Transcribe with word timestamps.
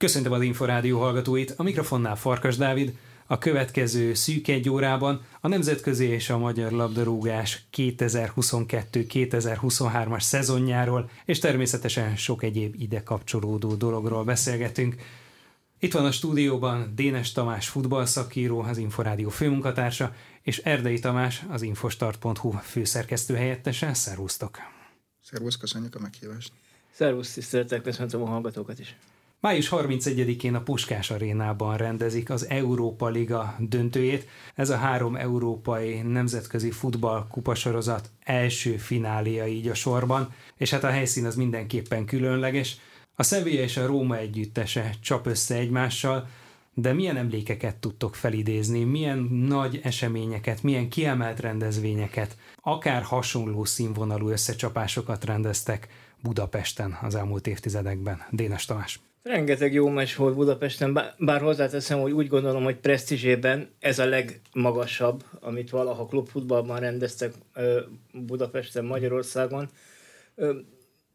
Köszöntöm 0.00 0.32
az 0.32 0.42
Inforádió 0.42 0.98
hallgatóit, 0.98 1.54
a 1.56 1.62
mikrofonnál 1.62 2.16
Farkas 2.16 2.56
Dávid. 2.56 2.98
A 3.26 3.38
következő 3.38 4.14
szűk 4.14 4.48
egy 4.48 4.68
órában 4.68 5.24
a 5.40 5.48
nemzetközi 5.48 6.04
és 6.04 6.30
a 6.30 6.38
magyar 6.38 6.72
labdarúgás 6.72 7.62
2022-2023-as 7.76 10.20
szezonjáról, 10.20 11.10
és 11.24 11.38
természetesen 11.38 12.16
sok 12.16 12.42
egyéb 12.42 12.74
ide 12.78 13.02
kapcsolódó 13.02 13.74
dologról 13.74 14.24
beszélgetünk. 14.24 14.94
Itt 15.78 15.92
van 15.92 16.04
a 16.04 16.12
stúdióban 16.12 16.92
Dénes 16.94 17.32
Tamás 17.32 17.68
futballszakíró, 17.68 18.60
az 18.60 18.78
Inforádió 18.78 19.28
főmunkatársa, 19.28 20.14
és 20.42 20.58
Erdei 20.58 20.98
Tamás, 20.98 21.44
az 21.48 21.62
infostart.hu 21.62 22.50
főszerkesztő 22.50 23.34
helyettese. 23.34 23.94
Szervusztok! 23.94 24.58
Szervusz, 25.22 25.56
köszönjük 25.56 25.94
a 25.94 26.00
meghívást! 26.00 26.52
Szervusz, 26.92 27.32
tiszteletek, 27.32 27.82
köszöntöm 27.82 28.22
a 28.22 28.26
hallgatókat 28.26 28.78
is! 28.78 28.96
Május 29.42 29.68
31-én 29.70 30.54
a 30.54 30.60
Puskás 30.60 31.10
arénában 31.10 31.76
rendezik 31.76 32.30
az 32.30 32.48
Európa 32.48 33.08
Liga 33.08 33.56
döntőjét. 33.58 34.28
Ez 34.54 34.70
a 34.70 34.76
három 34.76 35.16
európai 35.16 36.00
nemzetközi 36.00 36.70
futball 36.70 37.26
kupasorozat 37.30 38.10
első 38.24 38.76
finália 38.76 39.46
így 39.46 39.68
a 39.68 39.74
sorban, 39.74 40.34
és 40.56 40.70
hát 40.70 40.84
a 40.84 40.90
helyszín 40.90 41.26
az 41.26 41.34
mindenképpen 41.34 42.04
különleges. 42.04 42.76
A 43.14 43.22
Sevilla 43.22 43.60
és 43.60 43.76
a 43.76 43.86
Róma 43.86 44.16
együttese 44.16 44.94
csap 45.02 45.26
össze 45.26 45.54
egymással, 45.54 46.28
de 46.74 46.92
milyen 46.92 47.16
emlékeket 47.16 47.76
tudtok 47.76 48.14
felidézni, 48.14 48.84
milyen 48.84 49.18
nagy 49.30 49.80
eseményeket, 49.82 50.62
milyen 50.62 50.88
kiemelt 50.88 51.40
rendezvényeket, 51.40 52.36
akár 52.62 53.02
hasonló 53.02 53.64
színvonalú 53.64 54.28
összecsapásokat 54.28 55.24
rendeztek 55.24 55.88
Budapesten 56.22 56.98
az 57.02 57.14
elmúlt 57.14 57.46
évtizedekben. 57.46 58.22
Dénes 58.30 58.64
Tamás. 58.64 59.00
Rengeteg 59.22 59.72
jó 59.72 59.88
meccs 59.88 60.14
volt 60.14 60.34
Budapesten, 60.34 60.98
bár 61.18 61.40
hozzáteszem, 61.40 62.00
hogy 62.00 62.12
úgy 62.12 62.28
gondolom, 62.28 62.64
hogy 62.64 62.76
presztízsében 62.76 63.70
ez 63.78 63.98
a 63.98 64.04
legmagasabb, 64.04 65.24
amit 65.40 65.70
valaha 65.70 66.06
klubfutballban 66.06 66.80
rendeztek 66.80 67.32
Budapesten, 68.12 68.84
Magyarországon. 68.84 69.68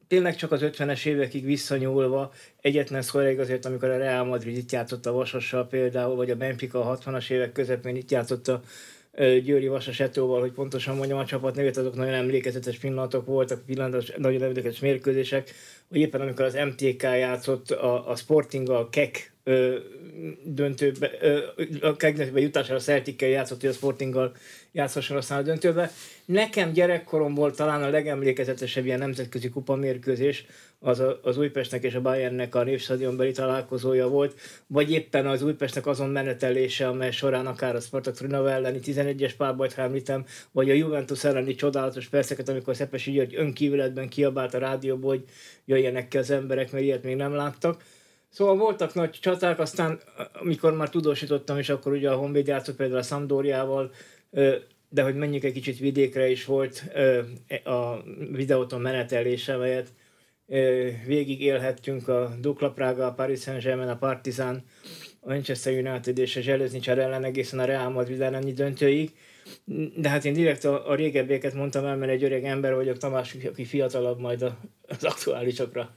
Tényleg 0.07 0.35
csak 0.35 0.51
az 0.51 0.59
50-es 0.63 1.05
évekig 1.05 1.45
visszanyúlva 1.45 2.31
egyetlen 2.61 3.01
szkoráig 3.01 3.39
azért, 3.39 3.65
amikor 3.65 3.89
a 3.89 3.97
Real 3.97 4.23
Madrid 4.23 4.57
itt 4.57 4.71
játszott 4.71 5.05
a 5.05 5.11
Vasassal 5.11 5.67
például, 5.67 6.15
vagy 6.15 6.31
a 6.31 6.35
Benfica 6.35 6.89
a 6.89 6.97
60-as 6.97 7.29
évek 7.29 7.51
közepén 7.51 7.95
itt 7.95 8.11
játszott 8.11 8.47
a 8.47 8.61
Győri 9.17 9.67
Vasas 9.67 9.99
Etóval, 9.99 10.39
hogy 10.39 10.51
pontosan 10.51 10.95
mondjam 10.95 11.19
a 11.19 11.25
csapat 11.25 11.55
nevét, 11.55 11.77
azok 11.77 11.95
nagyon 11.95 12.13
emlékezetes 12.13 12.77
pillanatok 12.77 13.25
voltak, 13.25 13.65
pillanatos, 13.65 14.11
nagyon 14.17 14.41
emlékezetes 14.41 14.79
mérkőzések, 14.79 15.51
éppen 15.91 16.21
amikor 16.21 16.45
az 16.45 16.53
MTK 16.53 17.01
játszott 17.01 17.71
a, 17.71 18.09
a 18.09 18.15
Sporting, 18.15 18.69
a 18.69 18.89
KEK 18.89 19.34
döntőbe, 20.43 21.11
ö, 21.21 21.39
a 21.81 21.95
KEK 21.95 22.31
jutására 22.35 22.79
Celtic-kel 22.79 23.29
játszott, 23.29 23.61
hogy 23.61 23.69
a 23.69 23.73
Sportinggal 23.73 24.35
játszhasson 24.71 25.17
aztán 25.17 25.39
a 25.39 25.41
döntőbe. 25.41 25.91
Nekem 26.25 26.71
gyerekkoromból 26.71 27.51
talán 27.51 27.83
a 27.83 27.89
legemlékezetesebb 27.89 28.85
ilyen 28.85 28.99
nemzetközi 28.99 29.49
kupa 29.49 29.75
mérkőzés 29.75 30.45
az 30.79 30.99
a, 30.99 31.19
az 31.23 31.37
Újpestnek 31.37 31.83
és 31.83 31.93
a 31.93 32.01
Bayernnek 32.01 32.55
a 32.55 32.63
névstadionbeli 32.63 33.31
találkozója 33.31 34.07
volt, 34.07 34.39
vagy 34.67 34.91
éppen 34.91 35.27
az 35.27 35.41
Újpestnek 35.41 35.87
azon 35.87 36.09
menetelése, 36.09 36.87
amely 36.87 37.11
során 37.11 37.45
akár 37.45 37.75
a 37.75 37.79
Spartak 37.79 38.15
Trinava 38.15 38.51
elleni 38.51 38.79
11-es 38.83 39.33
párbajt 39.37 39.77
említem, 39.77 40.25
vagy 40.51 40.69
a 40.69 40.73
Juventus 40.73 41.23
elleni 41.23 41.55
csodálatos 41.55 42.07
perceket, 42.07 42.49
amikor 42.49 42.75
Szepesi 42.75 43.11
György 43.11 43.35
önkívületben 43.35 44.09
kiabált 44.09 44.53
a 44.53 44.57
rádióból, 44.57 45.09
hogy 45.09 45.23
jöjjenek 45.65 46.07
ki 46.07 46.17
az 46.17 46.31
emberek, 46.31 46.71
mert 46.71 46.83
ilyet 46.83 47.03
még 47.03 47.15
nem 47.15 47.33
láttak. 47.33 47.83
Szóval 48.35 48.55
voltak 48.55 48.93
nagy 48.93 49.09
csaták, 49.09 49.59
aztán 49.59 49.99
amikor 50.33 50.73
már 50.73 50.89
tudósítottam, 50.89 51.57
és 51.57 51.69
akkor 51.69 51.91
ugye 51.91 52.09
a 52.09 52.15
Honvéd 52.15 52.47
játszott 52.47 52.75
például 52.75 52.99
a 52.99 53.03
Sampdoriával, 53.03 53.91
de 54.89 55.03
hogy 55.03 55.15
menjünk 55.15 55.43
egy 55.43 55.53
kicsit 55.53 55.79
vidékre 55.79 56.29
is 56.29 56.45
volt 56.45 56.83
a 57.63 58.03
videóton 58.31 58.81
menetelése, 58.81 59.53
amelyet 59.53 59.87
végig 61.05 61.41
élhettünk 61.41 62.07
a 62.07 62.35
Dukla 62.39 62.71
Praga, 62.71 63.05
a 63.05 63.13
Paris 63.13 63.41
Saint-Germain, 63.41 63.89
a 63.89 63.97
Partizan, 63.97 64.63
a 65.19 65.29
Manchester 65.29 65.73
United 65.73 66.17
és 66.17 66.35
a 66.35 66.41
Zseleznicsár 66.41 66.97
ellen 66.97 67.23
egészen 67.23 67.59
a 67.59 67.65
Real 67.65 67.89
Madrid 67.89 68.21
elleni 68.21 68.53
döntőig. 68.53 69.11
De 69.95 70.09
hát 70.09 70.25
én 70.25 70.33
direkt 70.33 70.65
a, 70.65 70.89
a 70.89 70.95
régebbieket 70.95 71.53
mondtam 71.53 71.85
el, 71.85 71.95
mert 71.95 72.11
egy 72.11 72.23
öreg 72.23 72.43
ember 72.43 72.75
vagyok, 72.75 72.97
Tamás, 72.97 73.35
aki 73.45 73.65
fiatalabb, 73.65 74.19
majd 74.19 74.41
az 74.87 75.03
aktuálisokra 75.03 75.95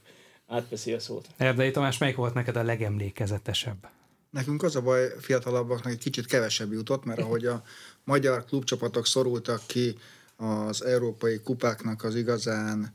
átveszi 0.49 0.93
a 0.93 0.99
szót. 0.99 1.27
Erdei 1.37 1.71
Tamás, 1.71 1.97
melyik 1.97 2.15
volt 2.15 2.33
neked 2.33 2.55
a 2.55 2.63
legemlékezetesebb? 2.63 3.89
Nekünk 4.29 4.63
az 4.63 4.75
a 4.75 4.81
baj, 4.81 5.11
fiatalabbaknak 5.19 5.91
egy 5.93 5.99
kicsit 5.99 6.25
kevesebb 6.25 6.71
jutott, 6.71 7.05
mert 7.05 7.19
ahogy 7.19 7.45
a 7.45 7.63
magyar 8.03 8.45
klubcsapatok 8.45 9.05
szorultak 9.05 9.61
ki 9.65 9.97
az 10.35 10.85
európai 10.85 11.39
kupáknak 11.39 12.03
az 12.03 12.15
igazán 12.15 12.93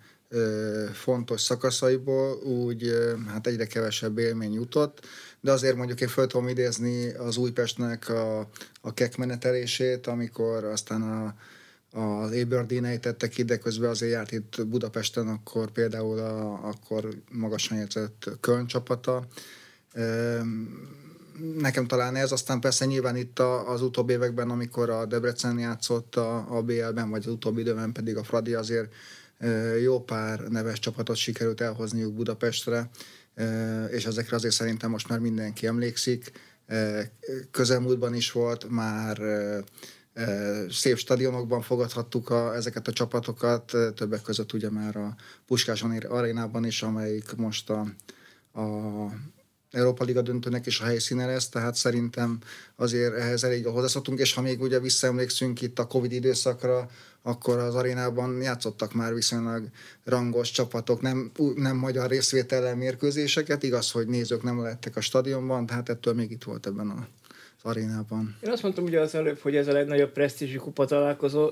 fontos 0.93 1.41
szakaszaiból, 1.41 2.35
úgy 2.35 2.93
hát 3.29 3.47
egyre 3.47 3.67
kevesebb 3.67 4.19
élmény 4.19 4.53
jutott, 4.53 5.07
de 5.41 5.53
azért 5.53 5.77
mondjuk 5.77 6.01
én 6.01 6.09
fel 6.09 6.27
tudom 6.27 6.49
idézni 6.49 7.13
az 7.13 7.37
Újpestnek 7.37 8.09
a, 8.09 8.39
a 8.81 8.95
kek 8.95 9.17
menetelését, 9.17 10.07
amikor 10.07 10.65
aztán 10.65 11.03
a, 11.03 11.35
az 11.95 12.33
Aberdeen 12.33 12.85
ejtettek 12.85 13.39
ide, 13.39 13.59
közben 13.59 13.91
azért 13.91 14.13
járt 14.13 14.33
itt 14.33 14.67
Budapesten, 14.67 15.29
akkor 15.29 15.71
például 15.71 16.19
a, 16.19 16.69
akkor 16.69 17.09
magasan 17.31 17.79
jegyzett 17.79 18.31
Köln 18.41 18.67
csapata. 18.67 19.27
Nekem 21.59 21.87
talán 21.87 22.17
ez, 22.17 22.33
aztán 22.33 22.61
persze 22.61 22.85
nyilván 22.85 23.17
itt 23.17 23.39
a, 23.39 23.71
az 23.71 23.83
utóbbi 23.83 24.13
években, 24.13 24.51
amikor 24.51 24.91
a 24.91 25.07
Debrecen 25.07 25.59
játszott 25.59 26.17
a, 26.17 26.57
a 26.57 26.63
BL-ben, 26.63 27.11
vagy 27.11 27.27
az 27.27 27.33
utóbbi 27.33 27.61
időben 27.61 27.93
pedig 27.93 28.17
a 28.17 28.25
Fradi 28.25 28.55
azért 28.55 28.93
jó 29.83 30.01
pár 30.01 30.41
neves 30.41 30.79
csapatot 30.79 31.17
sikerült 31.17 31.61
elhozniuk 31.61 32.15
Budapestre, 32.15 32.91
és 33.91 34.07
ezekre 34.07 34.37
azért 34.37 34.55
szerintem 34.55 34.91
most 34.91 35.09
már 35.09 35.19
mindenki 35.19 35.67
emlékszik. 35.67 36.33
Közelmúltban 37.51 38.15
is 38.15 38.33
volt, 38.33 38.71
már 38.71 39.21
szép 40.71 40.97
stadionokban 40.97 41.63
fogadhattuk 41.63 42.31
a, 42.31 42.55
ezeket 42.55 42.89
a 42.89 42.93
csapatokat, 42.93 43.73
többek 43.95 44.23
között 44.23 44.53
ugye 44.53 44.71
már 44.71 44.97
a 44.97 45.15
Puskás 45.47 45.85
arénában 46.09 46.65
is, 46.65 46.83
amelyik 46.83 47.35
most 47.37 47.71
a, 47.71 47.87
a 48.61 48.63
Európa 49.75 50.05
Liga 50.05 50.23
döntőnek 50.23 50.67
is 50.67 50.81
a 50.81 50.85
helyszíne 50.85 51.27
lesz, 51.27 51.49
tehát 51.49 51.75
szerintem 51.75 52.39
azért 52.77 53.15
ehhez 53.15 53.45
elég 53.45 53.67
hozzászoktunk, 53.67 54.19
és 54.19 54.35
ha 54.35 54.41
még 54.41 54.61
ugye 54.61 54.81
visszaemlékszünk 54.81 55.63
itt 55.63 55.79
a 55.79 55.87
Covid 55.87 56.13
időszakra, 56.13 56.89
akkor 57.23 57.59
az 57.59 57.75
arénában 57.75 58.43
játszottak 58.43 58.95
már 58.95 59.15
viszonylag 59.15 59.69
rangos 60.05 60.51
csapatok, 60.51 61.01
nem, 61.01 61.33
nem 61.55 61.77
magyar 61.77 62.11
részvétellel 62.11 62.77
mérkőzéseket, 62.77 63.63
igaz, 63.63 63.91
hogy 63.91 64.07
nézők 64.07 64.43
nem 64.43 64.63
lettek 64.63 64.97
a 64.97 65.01
stadionban, 65.01 65.67
tehát 65.67 65.89
ettől 65.89 66.15
még 66.15 66.31
itt 66.31 66.45
volt 66.45 66.67
ebben 66.67 66.89
a 66.89 67.07
arénában. 67.65 68.37
Én 68.43 68.51
azt 68.51 68.63
mondtam 68.63 68.85
ugye 68.85 69.01
az 69.01 69.15
előbb, 69.15 69.39
hogy 69.39 69.57
ez 69.57 69.69
a 69.69 69.73
legnagyobb 69.73 70.13
presztízsű 70.13 70.57
kupa 70.57 70.85
találkozó. 70.85 71.51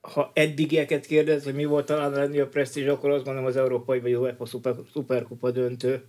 Ha 0.00 0.30
eddigieket 0.34 1.06
kérdez, 1.06 1.44
hogy 1.44 1.54
mi 1.54 1.64
volt 1.64 1.86
talán 1.86 2.12
a 2.12 2.16
legnagyobb 2.16 2.50
presztízs, 2.50 2.86
akkor 2.86 3.10
azt 3.10 3.24
gondolom 3.24 3.48
az 3.48 3.56
Európai 3.56 4.00
vagy 4.00 4.14
UEFA 4.14 4.46
szuper, 4.46 4.74
Superkupa 4.92 5.50
döntő, 5.50 6.04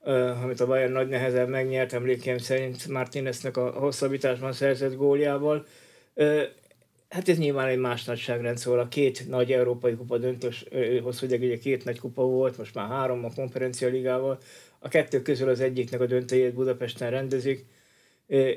uh, 0.00 0.42
amit 0.42 0.60
a 0.60 0.66
Bayern 0.66 0.92
nagy 0.92 1.08
nehezen 1.08 1.48
megnyert, 1.48 1.92
emlékeim 1.92 2.38
szerint 2.38 2.88
Martineznek 2.88 3.56
a 3.56 3.70
hosszabbításban 3.70 4.52
szerzett 4.52 4.96
góljával. 4.96 5.66
Uh, 6.14 6.42
Hát 7.12 7.28
ez 7.28 7.38
nyilván 7.38 7.68
egy 7.68 7.78
más 7.78 8.04
nagyságrend, 8.04 8.58
szóval 8.58 8.80
a 8.80 8.88
két 8.88 9.28
nagy 9.28 9.52
európai 9.52 9.94
kupa 9.94 10.18
döntős, 10.18 10.64
hosszú 11.02 11.26
ugye 11.26 11.58
két 11.58 11.84
nagy 11.84 12.00
kupa 12.00 12.22
volt, 12.22 12.58
most 12.58 12.74
már 12.74 12.88
három 12.88 13.24
a 13.24 13.32
konferencia 13.34 13.88
ligával. 13.88 14.38
A 14.78 14.88
kettő 14.88 15.22
közül 15.22 15.48
az 15.48 15.60
egyiknek 15.60 16.00
a 16.00 16.06
döntőjét 16.06 16.54
Budapesten 16.54 17.10
rendezik, 17.10 17.64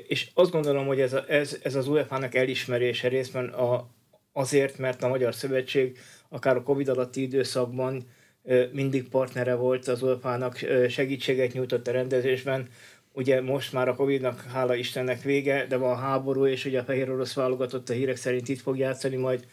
és 0.06 0.30
azt 0.34 0.50
gondolom, 0.50 0.86
hogy 0.86 1.00
ez, 1.00 1.12
a, 1.12 1.24
ez, 1.28 1.58
ez 1.62 1.74
az 1.74 1.88
UEFA-nak 1.88 2.34
elismerése 2.34 3.08
részben 3.08 3.48
a, 3.48 3.90
azért, 4.32 4.78
mert 4.78 5.02
a 5.02 5.08
Magyar 5.08 5.34
Szövetség 5.34 5.98
akár 6.28 6.56
a 6.56 6.62
Covid 6.62 6.88
alatti 6.88 7.22
időszakban 7.22 8.06
mindig 8.72 9.08
partnere 9.08 9.54
volt 9.54 9.88
az 9.88 10.02
UEFA-nak, 10.02 10.56
segítséget 10.88 11.52
nyújtott 11.52 11.86
a 11.86 11.92
rendezésben, 11.92 12.68
ugye 13.12 13.40
most 13.40 13.72
már 13.72 13.88
a 13.88 13.94
Covid-nak 13.94 14.42
hála 14.42 14.74
Istennek 14.74 15.22
vége, 15.22 15.66
de 15.66 15.76
van 15.76 15.98
háború, 15.98 16.46
és 16.46 16.64
ugye 16.64 16.80
a 16.80 16.84
fehér 16.84 17.10
orosz 17.10 17.34
válogatott 17.34 17.88
a 17.88 17.92
hírek 17.92 18.16
szerint 18.16 18.48
itt 18.48 18.60
fog 18.60 18.78
játszani 18.78 19.16
majd 19.16 19.46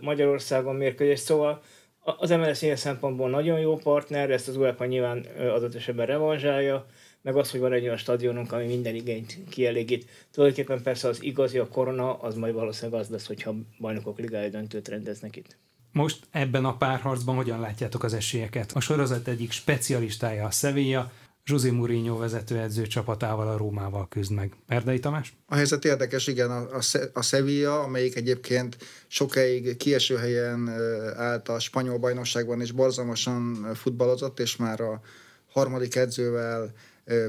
Magyarországon 0.00 0.74
mérkőzés, 0.74 1.18
szóval 1.18 1.62
az 2.00 2.30
MLS 2.30 2.62
ilyen 2.62 2.76
szempontból 2.76 3.30
nagyon 3.30 3.60
jó 3.60 3.76
partner, 3.76 4.30
ezt 4.30 4.48
az 4.48 4.56
UEFA 4.56 4.84
nyilván 4.84 5.26
adott 5.38 5.74
esetben 5.74 6.06
revanzsálja, 6.06 6.86
meg 7.26 7.36
az, 7.36 7.50
hogy 7.50 7.60
van 7.60 7.72
egy 7.72 7.82
olyan 7.84 7.96
stadionunk, 7.96 8.52
ami 8.52 8.66
minden 8.66 8.94
igényt 8.94 9.38
kielégít. 9.48 10.06
Tulajdonképpen 10.32 10.82
persze 10.82 11.08
az 11.08 11.22
igazi, 11.22 11.58
a 11.58 11.68
korona, 11.68 12.14
az 12.14 12.34
majd 12.34 12.54
valószínűleg 12.54 13.00
az 13.00 13.08
lesz, 13.08 13.26
hogyha 13.26 13.54
bajnokok 13.78 14.18
ligája 14.18 14.48
döntőt 14.48 14.88
rendeznek 14.88 15.36
itt. 15.36 15.56
Most 15.92 16.26
ebben 16.30 16.64
a 16.64 16.76
párharcban 16.76 17.36
hogyan 17.36 17.60
látjátok 17.60 18.02
az 18.02 18.14
esélyeket? 18.14 18.72
A 18.72 18.80
sorozat 18.80 19.28
egyik 19.28 19.50
specialistája 19.50 20.44
a 20.44 20.50
Sevilla, 20.50 21.12
José 21.44 21.70
Mourinho 21.70 22.16
vezetőedző 22.16 22.86
csapatával, 22.86 23.48
a 23.48 23.56
Rómával 23.56 24.08
küzd 24.08 24.32
meg. 24.32 24.52
Erdei 24.66 24.98
Tamás? 24.98 25.34
A 25.46 25.54
helyzet 25.54 25.84
érdekes, 25.84 26.26
igen, 26.26 26.50
a, 26.50 26.76
a, 26.76 26.80
a 27.12 27.22
Sevilla, 27.22 27.80
amelyik 27.80 28.16
egyébként 28.16 28.76
sokáig 29.06 29.76
kieső 29.76 30.16
helyen 30.16 30.68
állt 31.16 31.48
a 31.48 31.58
spanyol 31.58 31.98
bajnokságban, 31.98 32.60
és 32.60 32.72
borzalmasan 32.72 33.68
futballozott, 33.74 34.40
és 34.40 34.56
már 34.56 34.80
a 34.80 35.00
harmadik 35.46 35.94
edzővel 35.94 36.72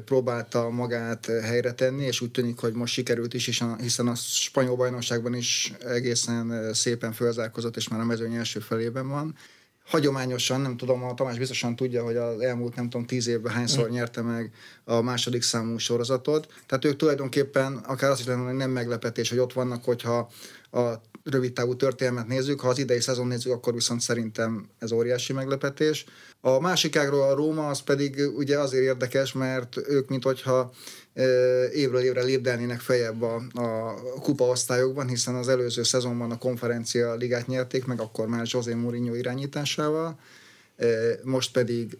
próbálta 0.05 0.69
magát 0.69 1.25
helyre 1.25 1.73
tenni, 1.73 2.05
és 2.05 2.21
úgy 2.21 2.31
tűnik, 2.31 2.59
hogy 2.59 2.73
most 2.73 2.93
sikerült 2.93 3.33
is, 3.33 3.61
hiszen 3.79 4.07
a 4.07 4.15
spanyol 4.15 4.75
bajnokságban 4.75 5.33
is 5.33 5.73
egészen 5.79 6.73
szépen 6.73 7.11
fölzárkozott, 7.11 7.75
és 7.75 7.87
már 7.87 7.99
a 7.99 8.05
mezőny 8.05 8.33
első 8.33 8.59
felében 8.59 9.07
van 9.07 9.35
hagyományosan, 9.87 10.61
nem 10.61 10.77
tudom, 10.77 11.03
a 11.03 11.13
Tamás 11.13 11.37
biztosan 11.37 11.75
tudja, 11.75 12.03
hogy 12.03 12.15
az 12.15 12.39
elmúlt 12.39 12.75
nem 12.75 12.89
tudom 12.89 13.05
tíz 13.05 13.27
évben 13.27 13.53
hányszor 13.53 13.87
mm. 13.87 13.91
nyerte 13.91 14.21
meg 14.21 14.51
a 14.83 15.01
második 15.01 15.41
számú 15.41 15.77
sorozatot. 15.77 16.47
Tehát 16.65 16.85
ők 16.85 16.95
tulajdonképpen 16.95 17.73
akár 17.73 18.09
azt 18.09 18.19
is 18.19 18.25
lenne, 18.25 18.45
hogy 18.45 18.55
nem 18.55 18.71
meglepetés, 18.71 19.29
hogy 19.29 19.39
ott 19.39 19.53
vannak, 19.53 19.83
hogyha 19.83 20.31
a 20.71 20.93
rövid 21.29 21.53
távú 21.53 21.75
történelmet 21.75 22.27
nézzük, 22.27 22.59
ha 22.59 22.69
az 22.69 22.77
idei 22.77 22.99
szezon 22.99 23.27
nézzük, 23.27 23.51
akkor 23.51 23.73
viszont 23.73 24.01
szerintem 24.01 24.69
ez 24.79 24.91
óriási 24.91 25.33
meglepetés. 25.33 26.05
A 26.41 26.59
másik 26.59 26.95
ágról 26.95 27.21
a 27.21 27.35
Róma, 27.35 27.67
az 27.67 27.79
pedig 27.79 28.21
ugye 28.35 28.59
azért 28.59 28.83
érdekes, 28.83 29.33
mert 29.33 29.77
ők, 29.87 30.09
mint 30.09 30.23
hogyha 30.23 30.71
évről 31.73 32.01
évre 32.01 32.23
lépdelnének 32.23 32.79
fejebb 32.79 33.21
a, 33.21 33.41
a 33.53 33.93
kupa 34.21 34.43
osztályokban, 34.43 35.07
hiszen 35.07 35.35
az 35.35 35.47
előző 35.47 35.83
szezonban 35.83 36.31
a 36.31 36.37
konferencia 36.37 37.15
ligát 37.15 37.47
nyerték 37.47 37.85
meg, 37.85 37.99
akkor 37.99 38.27
már 38.27 38.45
José 38.45 38.73
Mourinho 38.73 39.15
irányításával, 39.15 40.19
most 41.23 41.51
pedig 41.51 41.97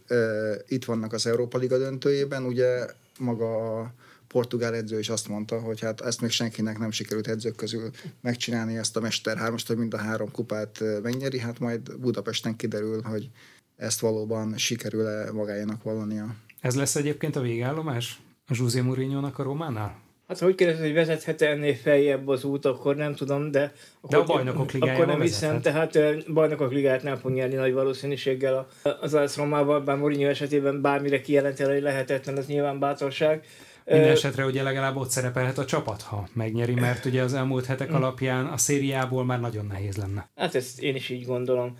itt 0.67 0.85
vannak 0.85 1.13
az 1.13 1.25
Európa 1.25 1.57
Liga 1.57 1.77
döntőjében, 1.77 2.43
ugye 2.43 2.85
maga 3.19 3.79
a 3.79 3.93
portugál 4.37 4.75
edző 4.75 4.99
is 4.99 5.09
azt 5.09 5.27
mondta, 5.27 5.59
hogy 5.59 5.79
hát 5.79 6.01
ezt 6.01 6.21
még 6.21 6.29
senkinek 6.29 6.77
nem 6.77 6.91
sikerült 6.91 7.27
edzők 7.27 7.55
közül 7.55 7.89
megcsinálni 8.21 8.77
ezt 8.77 8.97
a 8.97 8.99
Mester 8.99 9.37
3 9.37 9.55
hogy 9.67 9.77
mind 9.77 9.93
a 9.93 9.97
három 9.97 10.31
kupát 10.31 10.83
megnyeri, 11.03 11.39
hát 11.39 11.59
majd 11.59 11.99
Budapesten 11.99 12.55
kiderül, 12.55 13.01
hogy 13.01 13.29
ezt 13.75 13.99
valóban 13.99 14.57
sikerül-e 14.57 15.31
magájának 15.31 15.83
valania. 15.83 16.35
Ez 16.61 16.75
lesz 16.75 16.95
egyébként 16.95 17.35
a 17.35 17.41
végállomás? 17.41 18.19
A 18.47 18.53
José 18.55 18.79
mourinho 18.79 19.31
a 19.37 19.43
Románál? 19.43 19.99
Hát, 20.27 20.39
hogy 20.39 20.55
kérdezed, 20.55 20.83
hogy 20.83 20.93
vezethet 20.93 21.41
ennél 21.41 21.75
feljebb 21.75 22.27
az 22.27 22.43
út, 22.43 22.65
akkor 22.65 22.95
nem 22.95 23.13
tudom, 23.15 23.51
de... 23.51 23.73
Akkor, 24.01 24.09
de 24.09 24.17
a 24.17 24.23
bajnokok 24.23 24.71
ligájában 24.71 25.01
Akkor 25.01 25.13
nem 25.13 25.25
hiszem, 25.25 25.61
tehát 25.61 25.97
bajnokok 26.33 26.71
ligáját 26.71 27.03
nem 27.03 27.15
fog 27.15 27.31
nyerni 27.31 27.55
nagy 27.55 27.73
valószínűséggel 27.73 28.67
az 29.01 29.13
AS 29.13 29.37
Romával, 29.37 29.81
bár 29.81 29.97
Mourinho 29.97 30.27
esetében 30.27 30.81
bármire 30.81 31.21
kijelenteni, 31.21 31.73
hogy 31.73 31.81
lehetetlen, 31.81 32.37
az 32.37 32.45
nyilván 32.45 32.79
bátorság. 32.79 33.45
Minden 33.89 34.11
esetre 34.11 34.45
ugye 34.45 34.63
legalább 34.63 34.95
ott 34.95 35.09
szerepelhet 35.09 35.57
a 35.57 35.65
csapat, 35.65 36.01
ha 36.01 36.27
megnyeri, 36.33 36.73
mert 36.73 37.05
ugye 37.05 37.21
az 37.21 37.33
elmúlt 37.33 37.65
hetek 37.65 37.93
alapján 37.93 38.45
a 38.45 38.57
szériából 38.57 39.25
már 39.25 39.39
nagyon 39.39 39.65
nehéz 39.65 39.97
lenne. 39.97 40.29
Hát 40.35 40.55
ezt 40.55 40.81
én 40.81 40.95
is 40.95 41.09
így 41.09 41.25
gondolom. 41.25 41.77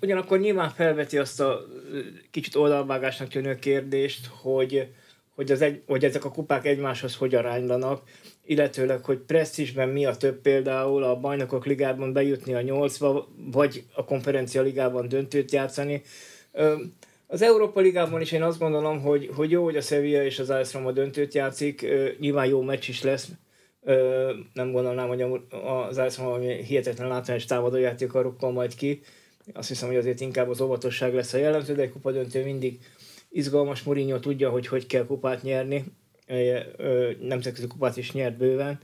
Ugyanakkor 0.00 0.38
nyilván 0.38 0.70
felveti 0.70 1.18
azt 1.18 1.40
a 1.40 1.60
kicsit 2.30 2.54
oldalvágásnak 2.54 3.28
tűnő 3.28 3.54
kérdést, 3.54 4.26
hogy 4.26 4.88
hogy, 5.38 5.52
az 5.52 5.60
egy, 5.60 5.82
hogy 5.86 6.04
ezek 6.04 6.24
a 6.24 6.30
kupák 6.30 6.66
egymáshoz 6.66 7.16
hogy 7.16 7.34
aránylanak, 7.34 8.02
illetőleg, 8.44 9.04
hogy 9.04 9.18
presztízsben 9.18 9.88
mi 9.88 10.06
a 10.06 10.16
több 10.16 10.40
például 10.40 11.02
a 11.02 11.20
bajnokok 11.20 11.66
ligában 11.66 12.12
bejutni 12.12 12.54
a 12.54 12.60
nyolcba, 12.60 13.28
vagy 13.50 13.84
a 13.94 14.04
konferencia 14.04 14.62
ligában 14.62 15.08
döntőt 15.08 15.52
játszani. 15.52 16.02
Az 17.30 17.42
Európa 17.42 17.80
Ligában 17.80 18.20
is 18.20 18.32
én 18.32 18.42
azt 18.42 18.58
gondolom, 18.58 19.00
hogy, 19.00 19.30
hogy 19.34 19.50
jó, 19.50 19.64
hogy 19.64 19.76
a 19.76 19.80
Sevilla 19.80 20.24
és 20.24 20.38
az 20.38 20.50
AS 20.50 20.72
Roma 20.72 20.92
döntőt 20.92 21.34
játszik, 21.34 21.86
nyilván 22.18 22.46
jó 22.46 22.62
meccs 22.62 22.88
is 22.88 23.02
lesz, 23.02 23.28
nem 24.52 24.72
gondolnám, 24.72 25.08
hogy 25.08 25.24
az 25.88 25.98
AS 25.98 26.18
Roma 26.18 26.38
hihetetlen 26.38 27.08
látványos 27.08 27.44
támadójáték 27.44 28.12
rukkol 28.12 28.52
majd 28.52 28.74
ki, 28.74 29.00
azt 29.52 29.68
hiszem, 29.68 29.88
hogy 29.88 29.96
azért 29.96 30.20
inkább 30.20 30.48
az 30.48 30.60
óvatosság 30.60 31.14
lesz 31.14 31.32
a 31.32 31.38
jellemző, 31.38 31.74
de 31.74 31.82
egy 31.82 31.92
kupa 31.92 32.12
döntő 32.12 32.44
mindig 32.44 32.78
izgalmas, 33.28 33.82
Mourinho 33.82 34.18
tudja, 34.18 34.50
hogy 34.50 34.66
hogy 34.66 34.86
kell 34.86 35.06
kupát 35.06 35.42
nyerni, 35.42 35.84
nemzetközi 37.20 37.66
kupát 37.66 37.96
is 37.96 38.12
nyert 38.12 38.36
bőven, 38.36 38.80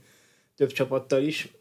több 0.55 0.71
csapattal 0.71 1.21
is, 1.21 1.51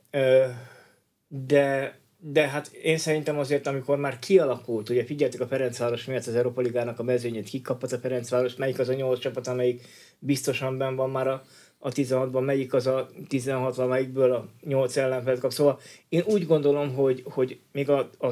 de, 1.29 1.99
de 2.27 2.49
hát 2.49 2.67
én 2.67 2.99
szerintem 2.99 3.39
azért, 3.39 3.67
amikor 3.67 3.99
már 3.99 4.19
kialakult, 4.19 4.89
ugye 4.89 5.05
figyeltek 5.05 5.41
a 5.41 5.47
Ferencváros 5.47 6.05
miatt 6.05 6.27
az 6.27 6.35
Európa 6.35 6.61
Ligának 6.61 6.99
a 6.99 7.03
mezőnyét, 7.03 7.49
ki 7.49 7.61
kapott 7.61 7.93
a 7.93 7.99
Ferencváros, 7.99 8.55
melyik 8.55 8.79
az 8.79 8.89
a 8.89 8.95
nyolc 8.95 9.19
csapat, 9.19 9.47
amelyik 9.47 9.87
biztosan 10.19 10.79
benn 10.79 10.95
van 10.95 11.11
már 11.11 11.27
a, 11.27 11.45
a 11.79 11.89
16-ban, 11.89 12.45
melyik 12.45 12.75
az 12.75 12.87
a 12.87 13.11
16-ban, 13.29 13.89
melyikből 13.89 14.33
a 14.33 14.49
8 14.63 14.97
ellenfelt 14.97 15.41
kap. 15.41 15.53
Szóval 15.53 15.81
én 16.09 16.23
úgy 16.27 16.47
gondolom, 16.47 16.95
hogy, 16.95 17.23
hogy 17.25 17.59
még 17.73 17.89
a, 17.89 17.99
a 17.99 18.29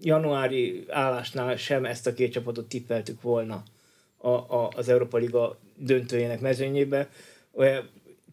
januári 0.00 0.84
állásnál 0.88 1.56
sem 1.56 1.84
ezt 1.84 2.06
a 2.06 2.12
két 2.12 2.32
csapatot 2.32 2.68
tippeltük 2.68 3.22
volna 3.22 3.62
a, 4.16 4.28
a, 4.28 4.70
az 4.76 4.88
Európa 4.88 5.18
Liga 5.18 5.58
döntőjének 5.76 6.40
mezőnyébe. 6.40 7.08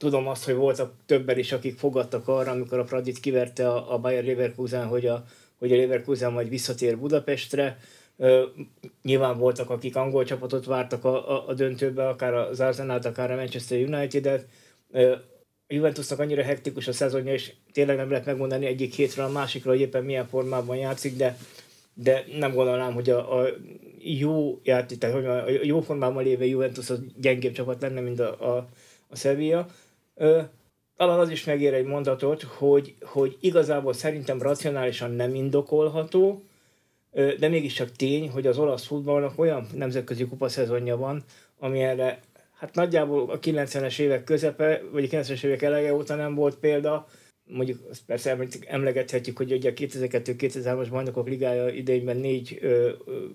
Tudom 0.03 0.27
azt, 0.27 0.45
hogy 0.45 0.55
voltak 0.55 0.93
többen 1.05 1.37
is, 1.37 1.51
akik 1.51 1.77
fogadtak 1.77 2.27
arra, 2.27 2.51
amikor 2.51 2.79
a 2.79 2.83
Pradit 2.83 3.19
kiverte 3.19 3.69
a, 3.69 3.93
a 3.93 3.99
Bayer 3.99 4.23
Leverkusen, 4.23 4.85
hogy 4.85 5.05
a, 5.05 5.23
hogy 5.59 5.73
a 5.73 5.75
Leverkusen 5.75 6.31
majd 6.31 6.49
visszatér 6.49 6.97
Budapestre. 6.97 7.79
Uh, 8.15 8.41
nyilván 9.01 9.37
voltak, 9.37 9.69
akik 9.69 9.95
angol 9.95 10.23
csapatot 10.23 10.65
vártak 10.65 11.05
a, 11.05 11.31
a, 11.31 11.47
a 11.47 11.53
döntőbe, 11.53 12.07
akár 12.07 12.33
az 12.33 12.59
arsenal 12.59 12.99
akár 13.03 13.31
a 13.31 13.35
Manchester 13.35 13.79
United-et. 13.79 14.45
Uh, 14.91 15.11
a 15.67 15.73
Juventusnak 15.73 16.19
annyira 16.19 16.43
hektikus 16.43 16.87
a 16.87 16.93
szezonja, 16.93 17.33
és 17.33 17.53
tényleg 17.71 17.95
nem 17.95 18.09
lehet 18.09 18.25
megmondani 18.25 18.65
egyik 18.65 18.93
hétről 18.93 19.25
a 19.25 19.31
másikra, 19.31 19.71
hogy 19.71 19.79
éppen 19.79 20.03
milyen 20.03 20.27
formában 20.27 20.75
játszik, 20.75 21.17
de, 21.17 21.37
de 21.93 22.23
nem 22.39 22.53
gondolnám, 22.53 22.93
hogy 22.93 23.09
a, 23.09 23.39
a 23.39 23.47
jó 23.99 24.59
játék, 24.63 24.97
tehát 24.97 25.25
a 25.25 25.49
jó 25.63 25.81
formában 25.81 26.23
lévő 26.23 26.45
Juventus 26.45 26.89
az 26.89 26.99
gyengébb 27.17 27.53
csapat 27.53 27.81
lenne, 27.81 27.99
mint 27.99 28.19
a, 28.19 28.55
a, 28.55 28.67
a 29.07 29.15
Sevilla. 29.15 29.67
Talán 30.95 31.19
az 31.19 31.29
is 31.29 31.43
megér 31.43 31.73
egy 31.73 31.85
mondatot, 31.85 32.41
hogy, 32.41 32.95
hogy 33.01 33.37
igazából 33.39 33.93
szerintem 33.93 34.41
racionálisan 34.41 35.11
nem 35.11 35.35
indokolható, 35.35 36.43
de 37.11 37.47
mégiscsak 37.47 37.91
tény, 37.91 38.29
hogy 38.29 38.47
az 38.47 38.57
olasz 38.57 38.85
futballnak 38.85 39.39
olyan 39.39 39.67
nemzetközi 39.73 40.27
kupaszezonja 40.27 40.97
van, 40.97 41.23
ami 41.59 41.81
erre 41.81 42.19
hát 42.53 42.75
nagyjából 42.75 43.29
a 43.29 43.39
90-es 43.39 43.99
évek 43.99 44.23
közepe, 44.23 44.81
vagy 44.91 45.03
a 45.03 45.07
90-es 45.07 45.43
évek 45.43 45.61
elege 45.61 45.93
óta 45.93 46.15
nem 46.15 46.35
volt 46.35 46.55
példa, 46.55 47.07
mondjuk 47.45 47.79
azt 47.89 48.05
persze 48.05 48.37
emlegethetjük, 48.67 49.37
hogy 49.37 49.51
ugye 49.51 49.69
a 49.69 49.73
2002-2003-as 49.73 50.87
bajnokok 50.89 51.27
ligája 51.27 51.69
idejében 51.69 52.17
négy 52.17 52.57
ö, 52.61 52.89
ö, 53.05 53.25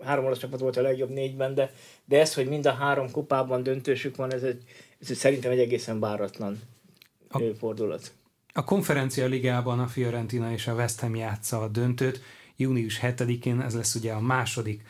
három 0.00 0.24
olasz 0.24 0.38
csapat 0.38 0.60
volt 0.60 0.76
a 0.76 0.82
legjobb 0.82 1.10
négyben, 1.10 1.54
de, 1.54 1.72
de 2.04 2.20
ez, 2.20 2.34
hogy 2.34 2.48
mind 2.48 2.66
a 2.66 2.72
három 2.72 3.10
kupában 3.10 3.62
döntősük 3.62 4.16
van, 4.16 4.32
ez, 4.32 4.42
egy, 4.42 4.62
ez 5.10 5.16
szerintem 5.16 5.50
egy 5.50 5.58
egészen 5.58 6.00
báratlan 6.00 6.60
a, 7.28 7.40
fordulat. 7.58 8.12
A 8.52 8.64
konferencia 8.64 9.26
ligában 9.26 9.78
a 9.78 9.86
Fiorentina 9.86 10.52
és 10.52 10.66
a 10.66 10.74
West 10.74 11.00
Ham 11.00 11.14
játsza 11.14 11.62
a 11.62 11.68
döntőt, 11.68 12.20
június 12.56 13.00
7-én, 13.02 13.60
ez 13.60 13.74
lesz 13.74 13.94
ugye 13.94 14.12
a 14.12 14.20
második 14.20 14.82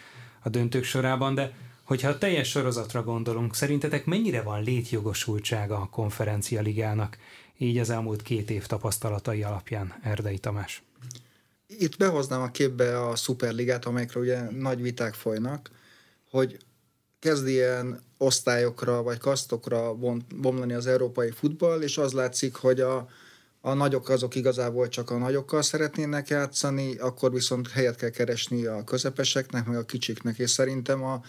a 0.42 0.48
döntők 0.48 0.84
sorában, 0.84 1.34
de 1.34 1.54
hogyha 1.84 2.08
a 2.08 2.18
teljes 2.18 2.48
sorozatra 2.48 3.02
gondolunk, 3.02 3.54
szerintetek 3.54 4.04
mennyire 4.04 4.42
van 4.42 4.62
létjogosultsága 4.62 5.76
a 5.76 5.88
konferencia 5.88 6.60
ligának, 6.60 7.18
így 7.58 7.78
az 7.78 7.90
elmúlt 7.90 8.22
két 8.22 8.50
év 8.50 8.66
tapasztalatai 8.66 9.42
alapján, 9.42 9.94
Erdei 10.02 10.38
Tamás? 10.38 10.82
itt 11.66 11.96
behoznám 11.96 12.42
a 12.42 12.50
képbe 12.50 13.00
a 13.06 13.16
Superligát, 13.16 13.84
amelyekről 13.84 14.22
ugye 14.22 14.50
nagy 14.50 14.82
viták 14.82 15.14
folynak, 15.14 15.70
hogy 16.30 16.56
kezd 17.26 17.46
ilyen 17.46 18.00
osztályokra 18.18 19.02
vagy 19.02 19.18
kasztokra 19.18 19.94
bomlani 20.36 20.72
az 20.72 20.86
európai 20.86 21.30
futball, 21.30 21.80
és 21.80 21.98
az 21.98 22.12
látszik, 22.12 22.54
hogy 22.54 22.80
a, 22.80 23.08
a 23.60 23.74
nagyok 23.74 24.08
azok 24.08 24.34
igazából 24.34 24.88
csak 24.88 25.10
a 25.10 25.18
nagyokkal 25.18 25.62
szeretnének 25.62 26.28
játszani, 26.28 26.96
akkor 26.96 27.32
viszont 27.32 27.70
helyet 27.70 27.96
kell 27.96 28.10
keresni 28.10 28.64
a 28.64 28.84
közepeseknek, 28.84 29.66
meg 29.66 29.76
a 29.76 29.84
kicsiknek, 29.84 30.38
és 30.38 30.50
szerintem 30.50 31.04
az 31.04 31.20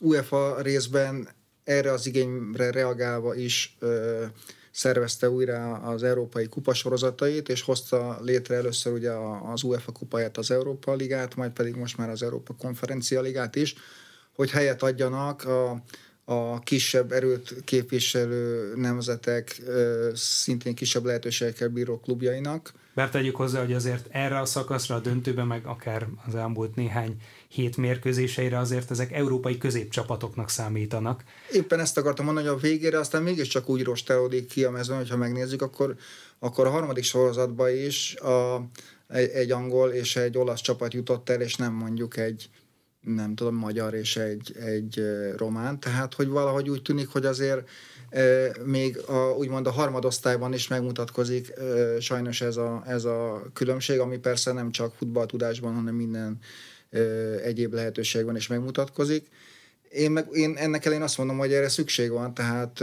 UEFA 0.00 0.60
részben 0.60 1.28
erre 1.64 1.92
az 1.92 2.06
igényre 2.06 2.70
reagálva 2.70 3.34
is 3.34 3.76
ö, 3.78 4.24
szervezte 4.70 5.30
újra 5.30 5.72
az 5.74 6.02
európai 6.02 6.48
kupasorozatait, 6.48 7.48
és 7.48 7.62
hozta 7.62 8.18
létre 8.20 8.54
először 8.54 8.92
ugye 8.92 9.12
az 9.52 9.62
UEFA 9.62 9.92
kupáját, 9.92 10.36
az 10.36 10.50
Európa 10.50 10.94
Ligát, 10.94 11.36
majd 11.36 11.50
pedig 11.50 11.74
most 11.74 11.96
már 11.96 12.10
az 12.10 12.22
Európa 12.22 12.54
Konferencia 12.58 13.20
Ligát 13.20 13.56
is, 13.56 13.74
hogy 14.34 14.50
helyet 14.50 14.82
adjanak 14.82 15.44
a, 15.44 15.82
a 16.24 16.58
kisebb 16.58 17.12
erőt 17.12 17.54
képviselő 17.64 18.72
nemzetek 18.76 19.62
szintén 20.14 20.74
kisebb 20.74 21.04
lehetőségekkel 21.04 21.68
bíró 21.68 22.00
klubjainak. 22.00 22.72
Bár 22.94 23.10
tegyük 23.10 23.36
hozzá, 23.36 23.60
hogy 23.60 23.72
azért 23.72 24.06
erre 24.10 24.38
a 24.38 24.44
szakaszra 24.44 24.94
a 24.94 25.00
döntőben, 25.00 25.46
meg 25.46 25.66
akár 25.66 26.06
az 26.26 26.34
elmúlt 26.34 26.74
néhány 26.74 27.16
hét 27.48 27.76
mérkőzéseire 27.76 28.58
azért 28.58 28.90
ezek 28.90 29.12
európai 29.12 29.58
középcsapatoknak 29.58 30.50
számítanak. 30.50 31.24
Éppen 31.52 31.80
ezt 31.80 31.98
akartam 31.98 32.24
mondani, 32.24 32.46
hogy 32.46 32.56
a 32.56 32.60
végére 32.60 32.98
aztán 32.98 33.22
mégiscsak 33.22 33.68
úgy 33.68 33.82
rostálódik 33.82 34.46
ki 34.46 34.64
a 34.64 34.70
mezőn, 34.70 34.96
hogyha 34.96 35.16
megnézzük, 35.16 35.62
akkor, 35.62 35.94
akkor 36.38 36.66
a 36.66 36.70
harmadik 36.70 37.04
sorozatban 37.04 37.70
is 37.70 38.14
a, 38.14 38.68
egy, 39.08 39.30
egy 39.30 39.50
angol 39.50 39.90
és 39.90 40.16
egy 40.16 40.38
olasz 40.38 40.60
csapat 40.60 40.94
jutott 40.94 41.30
el, 41.30 41.40
és 41.40 41.56
nem 41.56 41.72
mondjuk 41.72 42.16
egy 42.16 42.48
nem 43.04 43.34
tudom, 43.34 43.54
magyar 43.54 43.94
és 43.94 44.16
egy, 44.16 44.56
egy 44.58 45.02
román, 45.36 45.80
tehát 45.80 46.14
hogy 46.14 46.28
valahogy 46.28 46.70
úgy 46.70 46.82
tűnik, 46.82 47.08
hogy 47.08 47.24
azért 47.26 47.68
még 48.64 48.98
a, 49.06 49.34
úgymond 49.36 49.66
a 49.66 49.70
harmadosztályban 49.70 50.52
is 50.52 50.68
megmutatkozik 50.68 51.52
sajnos 52.00 52.40
ez 52.40 52.56
a, 52.56 52.82
ez 52.86 53.04
a 53.04 53.42
különbség, 53.52 53.98
ami 53.98 54.18
persze 54.18 54.52
nem 54.52 54.70
csak 54.70 54.94
futballtudásban, 54.94 55.74
hanem 55.74 55.94
minden 55.94 56.38
egyéb 57.42 57.72
lehetőségben 57.72 58.36
is 58.36 58.46
megmutatkozik. 58.46 59.26
Én, 59.90 60.10
meg, 60.10 60.28
én 60.32 60.56
ennek 60.56 60.84
elén 60.84 61.02
azt 61.02 61.18
mondom, 61.18 61.38
hogy 61.38 61.52
erre 61.52 61.68
szükség 61.68 62.10
van, 62.10 62.34
tehát 62.34 62.80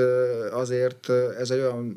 azért 0.52 1.10
ez 1.40 1.52
egy 1.52 1.60
olyan 1.60 1.96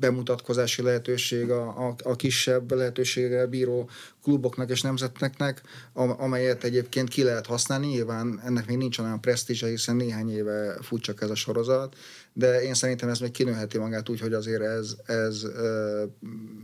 bemutatkozási 0.00 0.82
lehetőség 0.82 1.50
a, 1.50 1.86
a, 1.88 1.94
a 2.02 2.16
kisebb 2.16 2.72
lehetőséggel 2.72 3.46
bíró 3.46 3.88
kluboknak 4.28 4.70
és 4.70 4.80
nemzeteknek, 4.80 5.62
amelyet 5.92 6.64
egyébként 6.64 7.08
ki 7.08 7.22
lehet 7.22 7.46
használni. 7.46 7.86
Nyilván 7.86 8.40
ennek 8.44 8.66
még 8.66 8.76
nincs 8.76 8.98
olyan 8.98 9.20
presztízse, 9.20 9.68
hiszen 9.68 9.96
néhány 9.96 10.30
éve 10.30 10.76
fut 10.82 11.02
csak 11.02 11.22
ez 11.22 11.30
a 11.30 11.34
sorozat, 11.34 11.96
de 12.32 12.62
én 12.62 12.74
szerintem 12.74 13.08
ez 13.08 13.18
még 13.18 13.30
kinőheti 13.30 13.78
magát 13.78 14.08
úgy, 14.08 14.20
hogy 14.20 14.32
azért 14.32 14.62
ez, 14.62 14.96
ez 15.06 15.42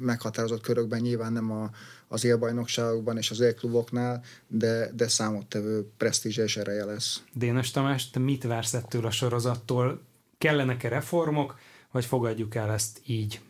meghatározott 0.00 0.62
körökben 0.62 1.00
nyilván 1.00 1.32
nem 1.32 1.50
a, 1.50 1.70
az 2.08 2.24
élbajnokságokban 2.24 3.16
és 3.16 3.30
az 3.30 3.40
élkluboknál, 3.40 4.22
de, 4.48 4.90
de 4.96 5.08
számottevő 5.08 5.86
presztízse 5.96 6.42
és 6.42 6.56
ereje 6.56 6.84
lesz. 6.84 7.22
Dénes 7.32 7.70
Tamás, 7.70 8.10
te 8.10 8.18
mit 8.18 8.44
vársz 8.44 8.74
ettől 8.74 9.06
a 9.06 9.10
sorozattól? 9.10 10.00
Kellenek-e 10.38 10.88
reformok, 10.88 11.58
vagy 11.90 12.04
fogadjuk 12.04 12.54
el 12.54 12.72
ezt 12.72 13.00
így? 13.06 13.40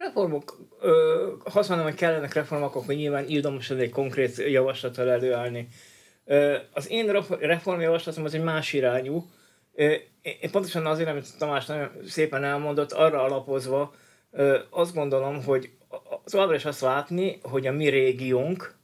Reformok, 0.00 0.58
ö, 0.80 1.32
ha 1.44 1.58
azt 1.58 1.68
mondom, 1.68 1.86
hogy 1.86 1.96
kellenek 1.96 2.34
reformok, 2.34 2.74
akkor 2.74 2.94
nyilván 2.94 3.28
ildomos 3.28 3.70
egy 3.70 3.90
konkrét 3.90 4.36
javaslattal 4.36 5.10
előállni. 5.10 5.68
Ö, 6.24 6.56
az 6.72 6.90
én 6.90 7.24
reformjavaslatom 7.40 8.24
az 8.24 8.34
egy 8.34 8.42
más 8.42 8.72
irányú. 8.72 9.26
Ö, 9.74 9.94
én 10.22 10.50
pontosan 10.50 10.86
azért, 10.86 11.08
amit 11.08 11.38
Tamás 11.38 11.66
nagyon 11.66 11.90
szépen 12.06 12.44
elmondott, 12.44 12.92
arra 12.92 13.22
alapozva 13.22 13.94
ö, 14.30 14.58
azt 14.70 14.94
gondolom, 14.94 15.44
hogy 15.44 15.70
továbbra 16.24 16.54
is 16.54 16.64
azt 16.64 16.80
látni, 16.80 17.38
hogy 17.42 17.66
a 17.66 17.72
mi 17.72 17.88
régiónk, 17.88 18.78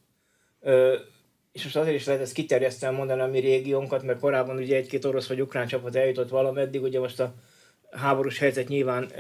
és 1.53 1.63
most 1.63 1.77
azért 1.77 1.97
is 1.97 2.07
lehet 2.07 2.23
ezt 2.23 2.33
kiterjesztően 2.33 2.95
mondani 2.95 3.21
a 3.21 3.27
mi 3.27 3.39
régiónkat, 3.39 4.03
mert 4.03 4.19
korábban 4.19 4.57
ugye 4.57 4.77
egy-két 4.77 5.05
orosz 5.05 5.29
vagy 5.29 5.41
ukrán 5.41 5.67
csapat 5.67 5.97
eljutott 5.97 6.29
valameddig, 6.29 6.83
ugye 6.83 7.01
most 7.01 7.21
a 7.21 7.35
háborús 7.97 8.39
helyzet 8.39 8.69
nyilván 8.69 9.13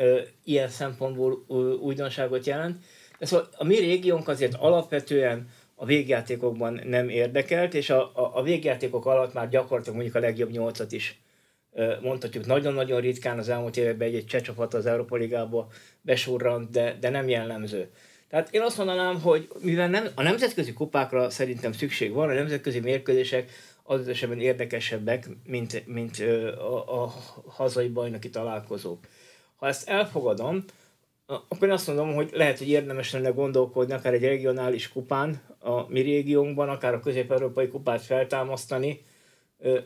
ilyen 0.45 0.69
szempontból 0.69 1.45
újdonságot 1.81 2.47
jelent. 2.47 2.77
De 3.19 3.27
szóval 3.27 3.49
a 3.57 3.65
mi 3.65 3.77
régiónk 3.77 4.29
azért 4.29 4.55
alapvetően 4.55 5.49
a 5.75 5.85
végjátékokban 5.85 6.81
nem 6.85 7.09
érdekelt, 7.09 7.75
és 7.75 7.91
a, 7.91 8.03
a, 8.15 8.31
a 8.35 8.43
végjátékok 8.43 9.07
alatt 9.07 9.33
már 9.33 9.49
gyakorlatilag 9.49 9.95
mondjuk 9.95 10.17
a 10.17 10.27
legjobb 10.27 10.51
nyolcat 10.51 10.93
is 10.93 11.21
mondhatjuk 12.03 12.47
nagyon-nagyon 12.47 13.01
ritkán 13.01 13.39
az 13.39 13.49
elmúlt 13.49 13.77
években 13.77 14.09
egy-egy 14.09 14.53
az 14.71 14.87
Európa 14.87 15.17
Ligába 15.17 15.69
besurrant, 16.01 16.71
de, 16.71 16.97
de 17.01 17.11
nem 17.11 17.29
jellemző. 17.29 17.89
Tehát 18.29 18.55
én 18.55 18.61
azt 18.63 18.77
mondanám, 18.77 19.21
hogy 19.21 19.49
mivel 19.61 19.89
nem, 19.89 20.09
a 20.15 20.23
nemzetközi 20.23 20.73
kupákra 20.73 21.31
szerintem 21.31 21.73
szükség 21.73 22.13
van, 22.13 22.29
a 22.29 22.33
nemzetközi 22.33 22.81
mérkőzések 22.81 23.51
az 23.87 24.09
esetben 24.09 24.41
érdekesebbek, 24.41 25.29
mint, 25.47 25.87
mint 25.87 26.19
a, 26.59 27.03
a 27.03 27.15
hazai 27.47 27.89
bajnoki 27.89 28.31
találkozók. 28.31 28.99
Ha 29.57 29.67
ezt 29.67 29.89
elfogadom, 29.89 30.65
akkor 31.27 31.69
én 31.69 31.75
azt 31.75 31.87
mondom, 31.87 32.15
hogy 32.15 32.31
lehet, 32.33 32.59
hogy 32.59 32.69
érdemes 32.69 33.13
lenne 33.13 33.29
gondolkodni 33.29 33.93
akár 33.93 34.15
egy 34.15 34.23
regionális 34.23 34.89
kupán 34.89 35.41
a 35.59 35.89
mi 35.89 36.01
régiónkban, 36.01 36.69
akár 36.69 36.95
a 36.95 37.01
közép-európai 37.01 37.69
kupát 37.69 38.03
feltámasztani, 38.03 39.01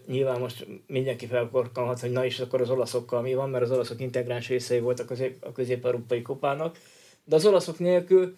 nyilván 0.07 0.41
most 0.41 0.67
mindenki 0.87 1.27
felkorkalhat, 1.27 2.01
hogy 2.01 2.11
na 2.11 2.25
is 2.25 2.41
akkor 2.41 2.61
az 2.61 2.71
olaszokkal 2.71 3.23
mi 3.23 3.35
van, 3.35 3.51
mert 3.51 3.65
az 3.65 3.71
olaszok 3.71 4.01
integráns 4.01 4.49
részei 4.49 4.81
voltak 4.81 5.11
a 5.41 5.53
közép-európai 5.53 6.23
kupának, 6.23 6.79
de 7.25 7.37
az 7.37 7.47
olaszok 7.47 7.79
nélkül 7.79 8.37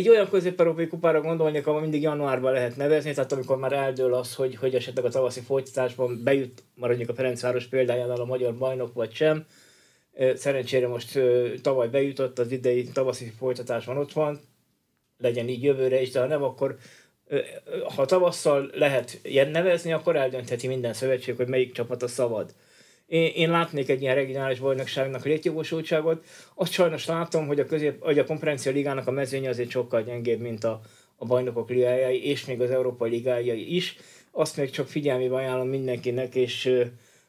egy 0.00 0.08
olyan 0.08 0.28
közép-európai 0.28 0.86
kupára 0.86 1.20
gondolnék, 1.20 1.66
ahol 1.66 1.80
mindig 1.80 2.02
januárban 2.02 2.52
lehet 2.52 2.76
nevezni, 2.76 3.14
tehát 3.14 3.32
amikor 3.32 3.58
már 3.58 3.72
eldől 3.72 4.14
az, 4.14 4.34
hogy, 4.34 4.54
hogy 4.54 4.74
esetleg 4.74 5.04
a 5.04 5.08
tavaszi 5.08 5.40
folytatásban 5.40 6.20
bejut, 6.24 6.62
maradjunk 6.74 7.10
a 7.10 7.14
Ferencváros 7.14 7.66
példájánál 7.66 8.20
a 8.20 8.24
magyar 8.24 8.56
bajnok 8.56 8.94
vagy 8.94 9.12
sem. 9.12 9.46
Szerencsére 10.34 10.88
most 10.88 11.18
tavaly 11.62 11.88
bejutott, 11.88 12.38
az 12.38 12.52
idei 12.52 12.84
tavaszi 12.84 13.32
folytatásban 13.38 13.96
ott 13.96 14.12
van, 14.12 14.40
legyen 15.18 15.48
így 15.48 15.62
jövőre 15.62 16.00
is, 16.00 16.10
de 16.10 16.20
ha 16.20 16.26
nem, 16.26 16.42
akkor 16.42 16.76
ha 17.96 18.04
tavasszal 18.04 18.70
lehet 18.74 19.18
ilyen 19.22 19.50
nevezni, 19.50 19.92
akkor 19.92 20.16
eldöntheti 20.16 20.66
minden 20.66 20.92
szövetség, 20.92 21.36
hogy 21.36 21.48
melyik 21.48 21.72
csapat 21.72 22.02
a 22.02 22.08
szabad. 22.08 22.54
Én, 23.10 23.32
én 23.34 23.50
látnék 23.50 23.88
egy 23.88 24.02
ilyen 24.02 24.14
regionális 24.14 24.58
bajnokságnak 24.58 25.24
létjogosultságot. 25.24 26.24
Azt 26.54 26.72
sajnos 26.72 27.06
látom, 27.06 27.46
hogy 27.46 27.60
a, 27.60 27.66
közép, 27.66 28.02
hogy 28.02 28.18
a 28.18 28.24
konferencia 28.24 28.72
ligának 28.72 29.06
a 29.06 29.10
mezőnye 29.10 29.48
azért 29.48 29.70
sokkal 29.70 30.02
gyengébb, 30.02 30.40
mint 30.40 30.64
a, 30.64 30.80
a 31.16 31.26
bajnokok 31.26 31.68
ligájai, 31.68 32.24
és 32.24 32.44
még 32.44 32.60
az 32.60 32.70
Európai 32.70 33.10
ligájai 33.10 33.74
is. 33.74 33.96
Azt 34.30 34.56
még 34.56 34.70
csak 34.70 34.88
figyelmébe 34.88 35.34
ajánlom 35.34 35.68
mindenkinek, 35.68 36.34
és 36.34 36.86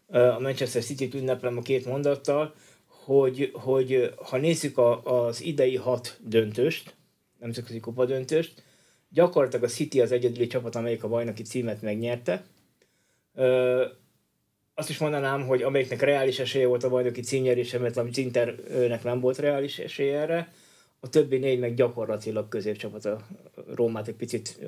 a 0.08 0.40
Manchester 0.40 0.84
City-t 0.84 1.14
ünneplem 1.14 1.58
a 1.58 1.62
két 1.62 1.86
mondattal, 1.86 2.54
hogy, 2.88 3.52
hogy 3.54 4.14
ha 4.30 4.38
nézzük 4.38 4.78
a, 4.78 5.04
az 5.26 5.44
idei 5.44 5.76
hat 5.76 6.18
döntőst, 6.24 6.96
nemzetközi 7.40 7.80
kupa 7.80 8.06
döntőst, 8.06 8.64
gyakorlatilag 9.10 9.66
a 9.66 9.68
City 9.68 10.02
az 10.02 10.12
egyedüli 10.12 10.48
csapat, 10.48 10.76
amelyik 10.76 11.04
a 11.04 11.08
bajnoki 11.08 11.44
címet 11.44 11.82
megnyerte. 11.82 12.44
Azt 14.82 14.90
is 14.90 14.98
mondanám, 14.98 15.46
hogy 15.46 15.62
amelyiknek 15.62 16.02
reális 16.02 16.40
esélye 16.40 16.68
volt 16.68 16.84
a 16.84 16.90
bajnoki 16.90 17.22
címnyerése, 17.22 17.78
mert 17.78 17.98
a 17.98 18.06
Internek 18.14 19.04
nem 19.04 19.20
volt 19.20 19.38
reális 19.38 19.80
esélye 19.80 20.20
erre, 20.20 20.54
a 21.00 21.10
többi 21.10 21.38
négy 21.38 21.60
meg 21.60 21.74
gyakorlatilag 21.74 22.48
középcsapat 22.48 23.06
a 23.06 23.22
Rómát 23.76 24.08
egy 24.08 24.16
picit 24.16 24.60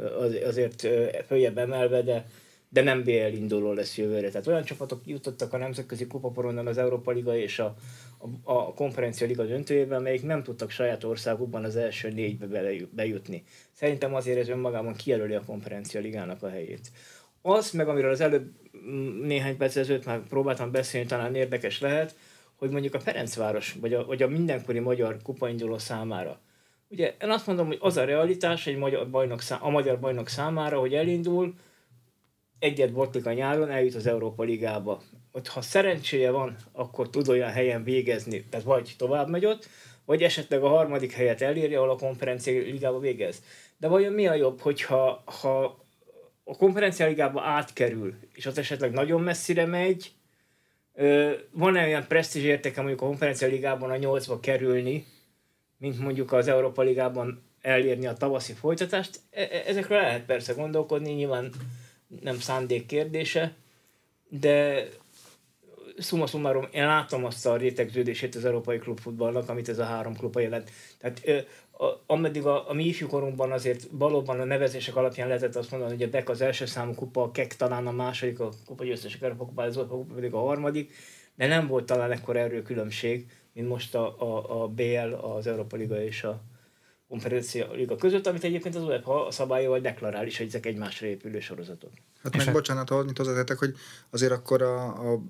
azért 0.46 0.88
följebb 1.28 1.58
emelve, 1.58 2.02
de, 2.02 2.26
de 2.70 2.82
nem 2.82 3.04
BL 3.04 3.12
induló 3.12 3.72
lesz 3.72 3.98
jövőre. 3.98 4.30
Tehát 4.30 4.48
olyan 4.48 4.64
csapatok 4.64 5.02
jutottak 5.06 5.54
a 5.54 5.58
nemzetközi 5.58 6.08
kupaporondon 6.08 6.68
az 6.68 6.78
Európa 6.78 7.12
Liga 7.12 7.38
és 7.38 7.60
a, 7.60 7.76
a, 8.18 8.28
a 8.44 8.74
konferencia 8.74 9.28
liga 9.28 9.44
döntőjében, 9.44 10.00
amelyik 10.00 10.24
nem 10.24 10.44
tudtak 10.44 10.70
saját 10.70 11.04
országukban 11.04 11.64
az 11.64 11.76
első 11.76 12.10
négybe 12.10 12.64
bejutni. 12.92 13.44
Szerintem 13.72 14.16
azért 14.16 14.40
ez 14.40 14.50
önmagában 14.50 14.94
kijelöli 14.94 15.34
a 15.34 15.44
konferencia 15.46 16.02
ligának 16.02 16.44
a 16.44 16.50
helyét. 16.50 16.92
Az, 17.46 17.72
meg 17.72 17.88
amiről 17.88 18.12
az 18.12 18.22
előbb 18.22 18.52
mm, 18.78 19.26
néhány 19.26 19.58
perc 19.58 19.76
ezelőtt 19.76 20.06
már 20.06 20.20
próbáltam 20.28 20.72
beszélni, 20.72 21.08
talán 21.08 21.36
érdekes 21.36 21.80
lehet, 21.80 22.16
hogy 22.56 22.70
mondjuk 22.70 22.94
a 22.94 23.00
Ferencváros, 23.00 23.76
vagy 23.80 23.94
a, 23.94 24.06
vagy 24.06 24.22
a 24.22 24.28
mindenkori 24.28 24.80
magyar 24.80 25.18
kupainduló 25.24 25.78
számára. 25.78 26.40
Ugye 26.88 27.16
én 27.22 27.30
azt 27.30 27.48
mondom, 27.48 27.68
hogy 27.68 27.78
az 27.82 27.98
a 27.98 28.06
realitás 28.06 28.68
egy 28.68 28.78
magyar 28.78 29.10
bajnok 29.10 29.42
szá- 29.42 29.62
a 29.62 29.70
magyar 29.70 30.00
bajnok 30.00 30.28
számára, 30.28 30.80
hogy 30.80 30.94
elindul, 30.94 31.54
egyet 32.60 32.94
botlik 32.94 33.26
a 33.26 33.34
nyáron, 33.34 33.70
eljut 33.70 33.96
az 33.96 34.08
Európa 34.08 34.44
Ligába. 34.44 35.02
Hogy 35.32 35.48
ha 35.48 35.62
szerencséje 35.62 36.32
van, 36.32 36.56
akkor 36.72 37.10
tud 37.10 37.28
olyan 37.28 37.50
helyen 37.50 37.84
végezni, 37.84 38.44
tehát 38.44 38.66
vagy 38.66 38.94
tovább 38.98 39.30
megy 39.30 39.46
ott, 39.46 39.68
vagy 40.06 40.24
esetleg 40.24 40.64
a 40.64 40.68
harmadik 40.68 41.12
helyet 41.12 41.42
elérje, 41.42 41.78
ahol 41.78 41.90
a 41.90 41.96
konferencia 41.96 42.62
ligába 42.62 43.00
végez. 43.00 43.44
De 43.78 43.88
vajon 43.88 44.14
mi 44.14 44.28
a 44.28 44.34
jobb, 44.34 44.60
hogyha 44.60 45.24
ha 45.42 45.83
a 46.44 46.56
konferencia 46.56 47.08
ligába 47.08 47.42
átkerül, 47.42 48.14
és 48.34 48.46
az 48.46 48.58
esetleg 48.58 48.92
nagyon 48.92 49.22
messzire 49.22 49.66
megy, 49.66 50.12
van-e 51.52 51.86
olyan 51.86 52.08
presztízs 52.08 52.44
értéke 52.44 52.82
mondjuk 52.82 53.02
a 53.02 53.06
konferencia 53.06 53.48
ligában 53.48 53.90
a 53.90 53.98
nyolcba 53.98 54.40
kerülni, 54.40 55.06
mint 55.78 56.00
mondjuk 56.00 56.32
az 56.32 56.48
Európa 56.48 56.82
ligában 56.82 57.44
elérni 57.62 58.06
a 58.06 58.14
tavaszi 58.14 58.54
folytatást? 58.54 59.20
E-, 59.32 59.48
e 59.52 59.64
ezekről 59.66 59.98
lehet 59.98 60.26
persze 60.26 60.54
gondolkodni, 60.54 61.12
nyilván 61.12 61.52
nem 62.22 62.40
szándék 62.40 62.86
kérdése, 62.86 63.54
de 64.30 64.86
szuma 65.98 66.28
szumárom, 66.28 66.68
én 66.72 66.86
látom 66.86 67.26
azt 67.26 67.46
a 67.46 67.58
rétegződését 67.58 68.36
az 68.36 68.46
európai 68.46 68.78
klubfutballnak, 68.78 69.50
amit 69.50 69.70
ez 69.70 69.80
a 69.80 69.84
három 69.84 70.16
klub 70.16 70.40
jelent. 70.40 70.72
Tehát 70.98 71.48
ameddig 72.06 72.46
a, 72.46 72.70
a 72.70 72.74
mi 72.74 72.86
ifjúkorunkban 72.86 73.52
azért 73.52 73.88
valóban 73.92 74.40
a 74.40 74.44
nevezések 74.44 74.96
alapján 74.96 75.28
lehetett 75.28 75.56
azt 75.56 75.72
mondani, 75.72 75.92
hogy 75.94 76.04
a 76.04 76.10
BEK 76.10 76.30
az 76.30 76.42
első 76.42 76.66
számú 76.66 76.94
kupa, 76.94 77.22
a 77.22 77.32
KEK 77.32 77.56
talán 77.56 77.88
a 77.88 77.92
második, 77.92 78.40
a 78.40 78.50
kupa 78.66 78.84
győztesek 78.84 79.22
Európa 79.22 79.46
kupa, 79.46 79.64
az 79.64 79.76
kupa 79.76 80.14
pedig 80.14 80.34
a 80.34 80.40
harmadik, 80.40 80.94
de 81.36 81.48
nem 81.48 81.68
volt 81.68 81.86
talán 81.86 82.12
ekkor 82.12 82.38
erről 82.38 82.62
különbség, 82.62 83.32
mint 83.54 83.68
most 83.68 83.96
a, 83.96 84.22
a, 84.22 84.62
a 84.64 84.68
BL, 84.68 85.14
az 85.14 85.48
Európa 85.48 85.76
Liga 85.76 86.04
és 86.04 86.24
a, 86.24 86.42
konferencia 87.14 87.72
liga 87.72 87.96
között, 87.96 88.28
amit 88.28 88.44
egyébként 88.44 88.76
az 88.76 88.84
UEFA 88.84 89.28
szabályával 89.32 89.80
deklarál 89.80 90.28
is, 90.28 90.38
hogy 90.38 90.48
ezek 90.48 90.66
egymásra 90.66 91.08
épülő 91.08 91.40
sorozatok. 91.40 91.90
Hát 92.24 92.38
meg 92.38 92.52
bocsánat, 92.52 92.90
ahogy 92.90 93.18
hozzátettek, 93.18 93.58
hogy 93.58 93.76
azért 94.10 94.32
akkor 94.32 94.62
a, 94.62 95.12
a 95.14 95.22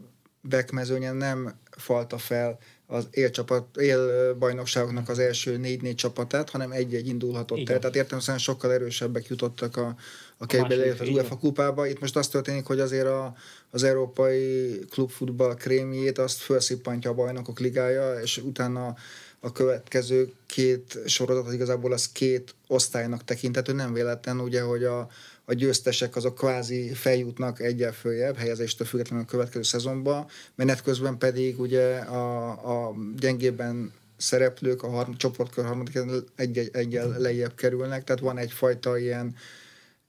back 0.49 0.71
mezőnyen 0.71 1.15
nem 1.15 1.53
falta 1.77 2.17
fel 2.17 2.59
az 2.87 3.07
élcsapat, 3.11 3.77
élbajnokságoknak 3.77 5.09
az 5.09 5.19
első 5.19 5.57
négy-négy 5.57 5.95
csapatát, 5.95 6.49
hanem 6.49 6.71
egy-egy 6.71 7.07
indulhatott 7.07 7.57
Igen. 7.57 7.73
el. 7.73 7.79
Tehát 7.79 7.95
értelemszerűen 7.95 8.43
sokkal 8.43 8.73
erősebbek 8.73 9.27
jutottak 9.27 9.77
a, 9.77 9.95
a 10.37 10.45
kejbe, 10.45 10.95
az 10.99 11.09
UEFA 11.09 11.37
kupába. 11.37 11.87
Itt 11.87 11.99
most 11.99 12.15
az 12.15 12.27
történik, 12.27 12.65
hogy 12.65 12.79
azért 12.79 13.07
a, 13.07 13.35
az 13.69 13.83
európai 13.83 14.79
klubfutball 14.89 15.55
krémjét 15.55 16.17
azt 16.17 16.37
felszippantja 16.39 17.09
a 17.09 17.13
bajnokok 17.13 17.59
ligája, 17.59 18.19
és 18.21 18.37
utána 18.37 18.95
a 19.39 19.51
következő 19.51 20.31
két 20.45 20.99
sorozat, 21.05 21.53
igazából 21.53 21.93
az 21.93 22.11
két 22.11 22.55
osztálynak 22.67 23.23
tekintető, 23.23 23.73
nem 23.73 23.93
véletlen 23.93 24.39
ugye, 24.39 24.61
hogy 24.61 24.83
a, 24.83 25.07
a 25.45 25.53
győztesek 25.53 26.15
azok 26.15 26.35
kvázi 26.35 26.93
feljutnak 26.93 27.59
egyel 27.59 27.93
följebb, 27.93 28.37
helyezéstől 28.37 28.87
függetlenül 28.87 29.25
a 29.25 29.27
következő 29.27 29.63
szezonban, 29.63 30.25
menet 30.55 30.81
közben 30.81 31.17
pedig 31.17 31.59
ugye 31.59 31.95
a, 31.97 32.49
a 32.87 32.95
gyengében 33.17 33.93
szereplők 34.17 34.83
a 34.83 34.89
harm, 34.89 35.11
csoportkör 35.11 35.65
harmadik 35.65 35.99
egy 36.35 36.69
egyel 36.73 37.15
lejjebb 37.17 37.55
kerülnek, 37.55 38.03
tehát 38.03 38.21
van 38.21 38.37
egyfajta 38.37 38.97
ilyen 38.97 39.35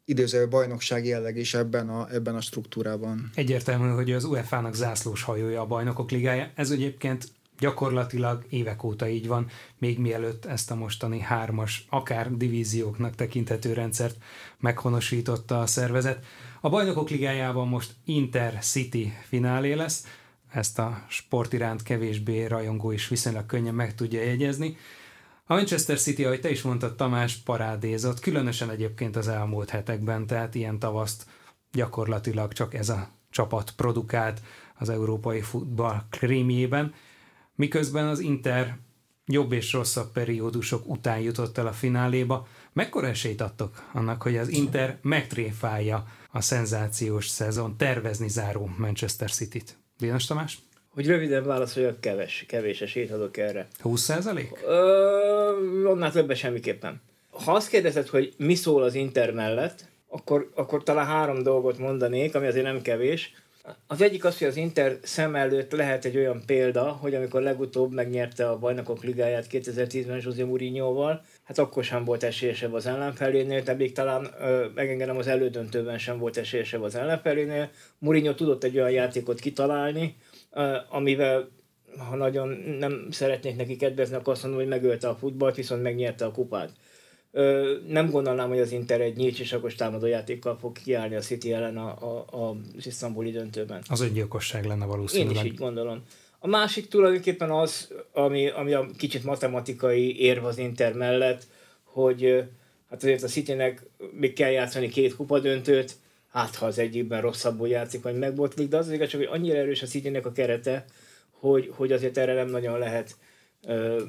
időző 0.04 0.48
bajnokság 0.48 1.06
jelleg 1.06 1.36
is 1.36 1.54
ebben 1.54 1.88
a, 1.88 2.08
ebben 2.12 2.34
a 2.34 2.40
struktúrában. 2.40 3.30
Egyértelmű, 3.34 3.88
hogy 3.88 4.12
az 4.12 4.24
UEFA-nak 4.24 4.74
zászlós 4.74 5.22
hajója 5.22 5.60
a 5.60 5.66
bajnokok 5.66 6.10
ligája. 6.10 6.50
Ez 6.54 6.70
egyébként 6.70 7.28
gyakorlatilag 7.64 8.44
évek 8.48 8.84
óta 8.84 9.08
így 9.08 9.26
van, 9.26 9.46
még 9.78 9.98
mielőtt 9.98 10.44
ezt 10.44 10.70
a 10.70 10.74
mostani 10.74 11.20
hármas, 11.20 11.86
akár 11.90 12.36
divízióknak 12.36 13.14
tekinthető 13.14 13.72
rendszert 13.72 14.16
meghonosította 14.58 15.60
a 15.60 15.66
szervezet. 15.66 16.24
A 16.60 16.68
bajnokok 16.68 17.10
ligájában 17.10 17.68
most 17.68 17.94
Inter-City 18.04 19.12
finálé 19.22 19.72
lesz, 19.72 20.06
ezt 20.50 20.78
a 20.78 21.04
sport 21.08 21.52
iránt 21.52 21.82
kevésbé 21.82 22.44
rajongó 22.44 22.90
is 22.90 23.08
viszonylag 23.08 23.46
könnyen 23.46 23.74
meg 23.74 23.94
tudja 23.94 24.22
jegyezni. 24.22 24.76
A 25.46 25.54
Manchester 25.54 25.98
City, 25.98 26.24
ahogy 26.24 26.40
te 26.40 26.50
is 26.50 26.62
mondtad, 26.62 26.96
Tamás 26.96 27.36
parádézott, 27.36 28.20
különösen 28.20 28.70
egyébként 28.70 29.16
az 29.16 29.28
elmúlt 29.28 29.70
hetekben, 29.70 30.26
tehát 30.26 30.54
ilyen 30.54 30.78
tavaszt 30.78 31.26
gyakorlatilag 31.72 32.52
csak 32.52 32.74
ez 32.74 32.88
a 32.88 33.08
csapat 33.30 33.70
produkált 33.76 34.40
az 34.78 34.88
európai 34.88 35.40
futball 35.40 36.02
krémjében 36.10 36.94
miközben 37.54 38.06
az 38.06 38.18
Inter 38.18 38.76
jobb 39.26 39.52
és 39.52 39.72
rosszabb 39.72 40.12
periódusok 40.12 40.88
után 40.88 41.18
jutott 41.20 41.58
el 41.58 41.66
a 41.66 41.72
fináléba. 41.72 42.46
Mekkora 42.72 43.06
esélyt 43.06 43.40
adtok 43.40 43.90
annak, 43.92 44.22
hogy 44.22 44.36
az 44.36 44.48
Inter 44.48 44.98
megtréfálja 45.02 46.06
a 46.30 46.40
szenzációs 46.40 47.28
szezon 47.28 47.76
tervezni 47.76 48.28
záró 48.28 48.70
Manchester 48.78 49.30
City-t? 49.30 49.76
Dénes 49.98 50.24
Tamás? 50.24 50.58
Hogy 50.88 51.06
röviden 51.06 51.44
válaszoljak, 51.44 52.00
kevés, 52.00 52.44
kevés 52.48 52.80
esélyt 52.80 53.10
adok 53.10 53.36
erre. 53.36 53.68
20 53.80 54.00
százalék? 54.00 54.52
Annál 55.84 56.12
többet 56.12 56.36
semmiképpen. 56.36 57.00
Ha 57.30 57.52
azt 57.52 57.68
kérdezed, 57.68 58.08
hogy 58.08 58.34
mi 58.36 58.54
szól 58.54 58.82
az 58.82 58.94
Inter 58.94 59.32
mellett, 59.32 59.88
akkor, 60.08 60.50
akkor 60.54 60.82
talán 60.82 61.06
három 61.06 61.42
dolgot 61.42 61.78
mondanék, 61.78 62.34
ami 62.34 62.46
azért 62.46 62.64
nem 62.64 62.82
kevés. 62.82 63.34
Az 63.86 64.02
egyik 64.02 64.24
az, 64.24 64.38
hogy 64.38 64.46
az 64.46 64.56
Inter 64.56 64.98
szem 65.02 65.34
előtt 65.34 65.72
lehet 65.72 66.04
egy 66.04 66.16
olyan 66.16 66.42
példa, 66.46 66.82
hogy 66.82 67.14
amikor 67.14 67.42
legutóbb 67.42 67.92
megnyerte 67.92 68.48
a 68.48 68.58
bajnokok 68.58 69.04
ligáját 69.04 69.46
2010-ben 69.50 70.20
José 70.22 70.42
Mourinho-val, 70.42 71.24
hát 71.42 71.58
akkor 71.58 71.84
sem 71.84 72.04
volt 72.04 72.22
esélyesebb 72.22 72.72
az 72.72 72.86
ellenfelénél, 72.86 73.62
de 73.62 73.74
még 73.74 73.92
talán 73.92 74.28
ö, 74.40 74.66
megengedem 74.74 75.16
az 75.16 75.26
elődöntőben 75.26 75.98
sem 75.98 76.18
volt 76.18 76.36
esélyesebb 76.36 76.82
az 76.82 76.94
ellenfelénél. 76.94 77.70
Mourinho 77.98 78.34
tudott 78.34 78.64
egy 78.64 78.76
olyan 78.76 78.90
játékot 78.90 79.40
kitalálni, 79.40 80.16
ö, 80.52 80.76
amivel 80.88 81.48
ha 81.98 82.16
nagyon 82.16 82.48
nem 82.78 83.06
szeretnék 83.10 83.56
neki 83.56 83.76
kedvezni, 83.76 84.16
akkor 84.16 84.32
azt 84.32 84.42
mondom, 84.42 84.60
hogy 84.60 84.68
megölte 84.68 85.08
a 85.08 85.16
futballt, 85.16 85.56
viszont 85.56 85.82
megnyerte 85.82 86.24
a 86.24 86.30
kupát. 86.30 86.70
Nem 87.86 88.10
gondolnám, 88.10 88.48
hogy 88.48 88.58
az 88.58 88.72
Inter 88.72 89.00
egy 89.00 89.16
nyílcsisakos 89.16 89.74
támadójátékkal 89.74 90.56
fog 90.60 90.72
kiállni 90.72 91.14
a 91.14 91.20
City 91.20 91.52
ellen 91.52 91.76
a, 91.76 91.96
a, 92.00 92.42
a, 92.42 92.56
isztambuli 92.84 93.30
döntőben. 93.30 93.82
Az 93.88 94.00
öngyilkosság 94.00 94.64
lenne 94.64 94.84
valószínűleg. 94.84 95.34
Én 95.34 95.44
is 95.44 95.50
így 95.50 95.58
gondolom. 95.58 96.02
A 96.38 96.46
másik 96.46 96.88
tulajdonképpen 96.88 97.50
az, 97.50 97.92
ami, 98.12 98.48
ami 98.48 98.72
a 98.72 98.86
kicsit 98.96 99.24
matematikai 99.24 100.20
érv 100.20 100.44
az 100.44 100.58
Inter 100.58 100.92
mellett, 100.92 101.46
hogy 101.82 102.44
hát 102.90 103.02
azért 103.02 103.22
a 103.22 103.26
Citynek 103.26 103.82
még 104.12 104.32
kell 104.32 104.50
játszani 104.50 104.88
két 104.88 105.16
kupadöntőt, 105.16 105.96
hát 106.30 106.54
ha 106.54 106.66
az 106.66 106.78
egyikben 106.78 107.20
rosszabbul 107.20 107.68
játszik, 107.68 108.02
vagy 108.02 108.18
megbotlik, 108.18 108.68
de 108.68 108.76
az 108.76 108.90
igaz, 108.90 109.08
csak 109.08 109.20
hogy 109.20 109.28
annyira 109.32 109.58
erős 109.58 109.82
a 109.82 109.86
Citynek 109.86 110.26
a 110.26 110.32
kerete, 110.32 110.84
hogy, 111.30 111.70
hogy 111.76 111.92
azért 111.92 112.18
erre 112.18 112.34
nem 112.34 112.48
nagyon 112.48 112.78
lehet 112.78 113.16
ö, 113.66 114.02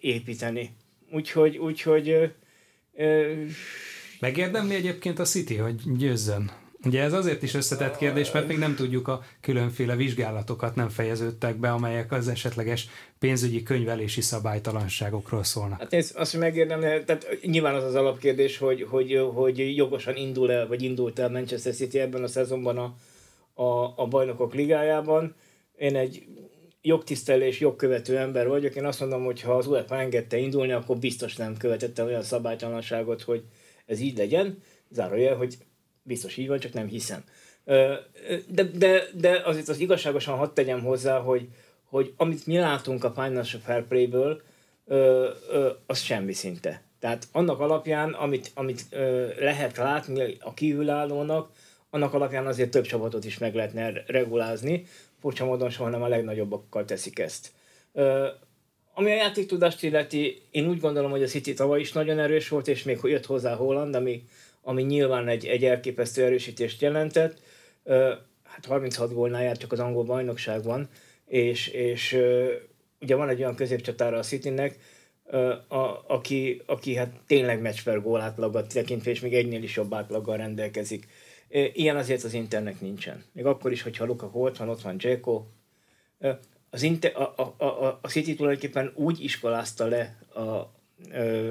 építeni. 0.00 0.74
Úgyhogy, 1.10 1.56
úgyhogy 1.56 2.32
ö, 2.94 3.32
Megérdemli 4.20 4.74
egyébként 4.74 5.18
a 5.18 5.24
City, 5.24 5.56
hogy 5.56 5.96
győzzön? 5.96 6.50
Ugye 6.84 7.02
ez 7.02 7.12
azért 7.12 7.42
is 7.42 7.54
összetett 7.54 7.96
kérdés, 7.96 8.30
mert 8.30 8.48
még 8.48 8.58
nem 8.58 8.74
tudjuk 8.74 9.08
a 9.08 9.22
különféle 9.40 9.96
vizsgálatokat 9.96 10.74
nem 10.74 10.88
fejeződtek 10.88 11.56
be, 11.56 11.70
amelyek 11.70 12.12
az 12.12 12.28
esetleges 12.28 12.88
pénzügyi 13.18 13.62
könyvelési 13.62 14.20
szabálytalanságokról 14.20 15.44
szólnak. 15.44 15.78
Hát 15.78 15.92
ez 15.92 16.12
azt, 16.16 16.30
hogy 16.30 16.40
megérdemli, 16.40 17.04
tehát 17.04 17.38
nyilván 17.42 17.74
az 17.74 17.84
az 17.84 17.94
alapkérdés, 17.94 18.58
hogy, 18.58 18.86
hogy, 18.90 19.20
hogy 19.34 19.76
jogosan 19.76 20.16
indul 20.16 20.52
el, 20.52 20.66
vagy 20.66 20.82
indult 20.82 21.18
el 21.18 21.30
Manchester 21.30 21.74
City 21.74 21.98
ebben 21.98 22.22
a 22.22 22.28
szezonban 22.28 22.78
a, 22.78 22.94
a, 23.62 23.94
a 23.96 24.06
bajnokok 24.06 24.54
ligájában. 24.54 25.34
Én 25.78 25.96
egy 25.96 26.24
jogtisztelés, 26.82 27.60
jogkövető 27.60 28.18
ember 28.18 28.48
vagyok. 28.48 28.74
Én 28.74 28.84
azt 28.84 29.00
mondom, 29.00 29.24
hogy 29.24 29.40
ha 29.40 29.56
az 29.56 29.66
UEFA 29.66 29.98
engedte 29.98 30.36
indulni, 30.36 30.72
akkor 30.72 30.96
biztos 30.96 31.36
nem 31.36 31.56
követette 31.56 32.04
olyan 32.04 32.22
szabálytalanságot, 32.22 33.22
hogy 33.22 33.42
ez 33.86 34.00
így 34.00 34.18
legyen. 34.18 34.62
Zárójel, 34.90 35.36
hogy 35.36 35.56
biztos 36.02 36.36
így 36.36 36.48
van, 36.48 36.58
csak 36.58 36.72
nem 36.72 36.86
hiszem. 36.86 37.24
De, 38.46 38.64
de, 38.74 39.02
de 39.14 39.42
azért 39.44 39.68
az 39.68 39.78
igazságosan 39.78 40.36
hadd 40.36 40.54
tegyem 40.54 40.80
hozzá, 40.80 41.18
hogy, 41.18 41.48
hogy 41.84 42.12
amit 42.16 42.46
mi 42.46 42.58
látunk 42.58 43.04
a 43.04 43.12
Financial 43.12 43.62
Fair 43.62 43.86
Play-ből, 43.86 44.42
az 45.86 46.00
semmi 46.00 46.32
szinte. 46.32 46.82
Tehát 46.98 47.28
annak 47.32 47.60
alapján, 47.60 48.12
amit, 48.12 48.50
amit 48.54 48.86
lehet 49.38 49.76
látni 49.76 50.36
a 50.40 50.54
kívülállónak, 50.54 51.50
annak 51.90 52.14
alapján 52.14 52.46
azért 52.46 52.70
több 52.70 52.84
csapatot 52.84 53.24
is 53.24 53.38
meg 53.38 53.54
lehetne 53.54 53.92
regulázni. 54.06 54.86
Furcsa 55.20 55.44
módon 55.44 55.70
soha 55.70 55.88
nem 55.88 56.02
a 56.02 56.08
legnagyobbakkal 56.08 56.84
teszik 56.84 57.18
ezt. 57.18 57.52
Ami 58.94 59.10
a 59.10 59.14
játéktudást 59.14 59.82
illeti, 59.82 60.42
én 60.50 60.68
úgy 60.68 60.80
gondolom, 60.80 61.10
hogy 61.10 61.22
a 61.22 61.26
City 61.26 61.54
tavaly 61.54 61.80
is 61.80 61.92
nagyon 61.92 62.18
erős 62.18 62.48
volt, 62.48 62.68
és 62.68 62.82
még 62.82 62.98
jött 63.02 63.26
hozzá 63.26 63.54
Holland, 63.54 63.94
ami, 63.94 64.24
ami 64.62 64.82
nyilván 64.82 65.28
egy, 65.28 65.46
egy 65.46 65.64
elképesztő 65.64 66.24
erősítést 66.24 66.80
jelentett. 66.80 67.38
Hát 68.44 68.66
36 68.66 69.12
gólnál 69.12 69.42
járt 69.42 69.60
csak 69.60 69.72
az 69.72 69.80
angol 69.80 70.04
bajnokságban, 70.04 70.88
és, 71.26 71.68
és 71.68 72.18
ugye 73.00 73.14
van 73.14 73.28
egy 73.28 73.40
olyan 73.40 73.54
középcsatára 73.54 74.18
a 74.18 74.22
Citynek, 74.22 74.78
a, 75.68 76.04
aki, 76.06 76.62
aki 76.66 76.94
hát 76.94 77.12
tényleg 77.26 77.60
meccs 77.60 77.82
per 77.84 78.02
gól 78.02 78.20
átlagot 78.20 78.72
tekintve, 78.72 79.10
és 79.10 79.20
még 79.20 79.34
egynél 79.34 79.62
is 79.62 79.76
jobb 79.76 79.94
átlaggal 79.94 80.36
rendelkezik. 80.36 81.06
Ilyen 81.50 81.96
azért 81.96 82.24
az 82.24 82.34
Internek 82.34 82.80
nincsen. 82.80 83.24
Még 83.32 83.46
akkor 83.46 83.72
is, 83.72 83.82
hogyha 83.82 84.04
Lukaku 84.04 84.44
ott 84.44 84.56
van, 84.56 84.68
ott 84.68 84.80
van 84.80 84.96
Dzeko. 84.96 85.44
Az 86.70 86.82
Inter, 86.82 87.16
a, 87.16 87.34
a, 87.36 87.64
a, 87.64 87.98
a 88.02 88.08
City 88.08 88.34
tulajdonképpen 88.34 88.92
úgy 88.94 89.24
iskolázta 89.24 89.86
le 89.86 90.16
a 90.34 90.72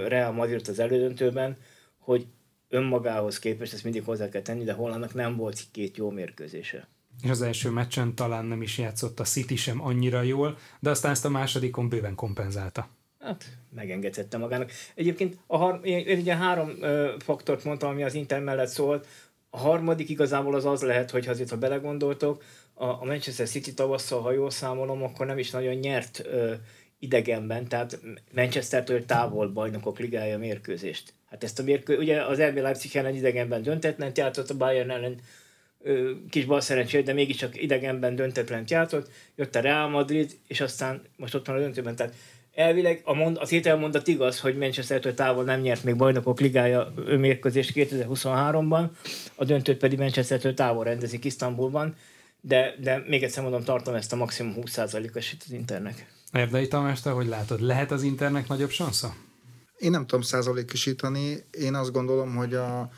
Real 0.07 0.31
Madrid 0.31 0.67
az 0.67 0.79
elődöntőben, 0.79 1.57
hogy 1.97 2.25
önmagához 2.69 3.39
képest, 3.39 3.73
ezt 3.73 3.83
mindig 3.83 4.03
hozzá 4.03 4.29
kell 4.29 4.41
tenni, 4.41 4.63
de 4.63 4.73
Hollandnak 4.73 5.13
nem 5.13 5.35
volt 5.35 5.63
két 5.71 5.97
jó 5.97 6.09
mérkőzése. 6.09 6.87
És 7.23 7.29
az 7.29 7.41
első 7.41 7.69
meccsen 7.69 8.15
talán 8.15 8.45
nem 8.45 8.61
is 8.61 8.77
játszott 8.77 9.19
a 9.19 9.23
City 9.23 9.55
sem 9.55 9.81
annyira 9.81 10.21
jól, 10.21 10.57
de 10.79 10.89
aztán 10.89 11.11
ezt 11.11 11.25
a 11.25 11.29
másodikon 11.29 11.89
bőven 11.89 12.15
kompenzálta. 12.15 12.89
Hát, 13.19 13.45
megengedhette 13.75 14.37
magának. 14.37 14.71
Egyébként 14.95 15.37
a 15.47 15.57
har- 15.57 15.85
én 15.85 16.19
ugye 16.19 16.35
három 16.35 16.69
ö, 16.81 17.13
faktort 17.19 17.63
mondtam, 17.63 17.89
ami 17.89 18.03
az 18.03 18.13
Inter 18.13 18.41
mellett 18.41 18.67
szólt. 18.67 19.07
A 19.49 19.57
harmadik 19.57 20.09
igazából 20.09 20.55
az 20.55 20.65
az 20.65 20.81
lehet, 20.81 21.11
hogy 21.11 21.27
azért, 21.27 21.49
ha 21.49 21.57
belegondoltok, 21.57 22.43
a, 22.73 22.85
a 22.85 23.05
Manchester 23.05 23.47
City 23.47 23.73
tavasszal, 23.73 24.21
ha 24.21 24.31
jól 24.31 24.49
számolom, 24.49 25.03
akkor 25.03 25.25
nem 25.25 25.37
is 25.37 25.51
nagyon 25.51 25.75
nyert 25.75 26.21
ö, 26.25 26.53
idegenben, 26.99 27.67
tehát 27.67 27.99
Manchestertől 28.33 29.05
távol 29.05 29.47
bajnokok 29.47 29.99
ligája 29.99 30.37
mérkőzést. 30.37 31.13
Hát 31.29 31.43
ezt 31.43 31.59
a 31.59 31.63
mérkő, 31.63 31.97
ugye 31.97 32.21
az 32.21 32.41
RB 32.41 32.57
Leipzig 32.57 32.95
ellen 32.95 33.15
idegenben 33.15 33.61
döntetlen 33.61 34.11
játszott, 34.15 34.49
a 34.49 34.57
Bayern 34.57 34.89
ellen 34.89 35.19
ö, 35.81 36.11
kis 36.29 36.45
bal 36.45 36.61
szerencsét, 36.61 37.05
de 37.05 37.13
mégiscsak 37.13 37.61
idegenben 37.61 38.15
döntetlen 38.15 38.63
játszott, 38.67 39.11
jött 39.35 39.55
a 39.55 39.59
Real 39.59 39.89
Madrid, 39.89 40.37
és 40.47 40.61
aztán 40.61 41.01
most 41.17 41.35
ott 41.35 41.47
van 41.47 41.55
a 41.55 41.59
döntőben, 41.59 41.95
tehát 41.95 42.15
elvileg 42.53 43.01
a 43.03 43.13
mond, 43.13 43.37
az 43.37 43.51
ételmondat 43.51 44.07
igaz, 44.07 44.39
hogy 44.39 44.57
Manchester 44.57 44.99
távol 44.99 45.43
nem 45.43 45.59
nyert 45.59 45.83
még 45.83 45.95
bajnokok 45.95 46.39
ligája 46.39 46.93
mérkőzést 47.05 47.71
2023-ban, 47.75 48.85
a 49.35 49.45
döntőt 49.45 49.77
pedig 49.77 49.99
Manchester 49.99 50.53
távol 50.53 50.83
rendezik 50.83 51.25
Isztambulban, 51.25 51.95
de, 52.41 52.75
de 52.81 53.03
még 53.07 53.23
egyszer 53.23 53.43
mondom, 53.43 53.63
tartom 53.63 53.93
ezt 53.93 54.13
a 54.13 54.15
maximum 54.15 54.53
20%-os 54.57 55.33
itt 55.33 55.41
az 55.45 55.51
Internek. 55.51 56.07
Erdei 56.31 56.67
Tamás, 56.67 57.01
te 57.01 57.09
hogy 57.09 57.27
látod, 57.27 57.61
lehet 57.61 57.91
az 57.91 58.03
Internek 58.03 58.47
nagyobb 58.47 58.69
sansza? 58.69 59.15
Én 59.77 59.91
nem 59.91 60.05
tudom 60.05 60.21
százalékosítani. 60.21 61.45
Én 61.51 61.75
azt 61.75 61.91
gondolom, 61.91 62.35
hogy 62.35 62.53
a, 62.53 62.89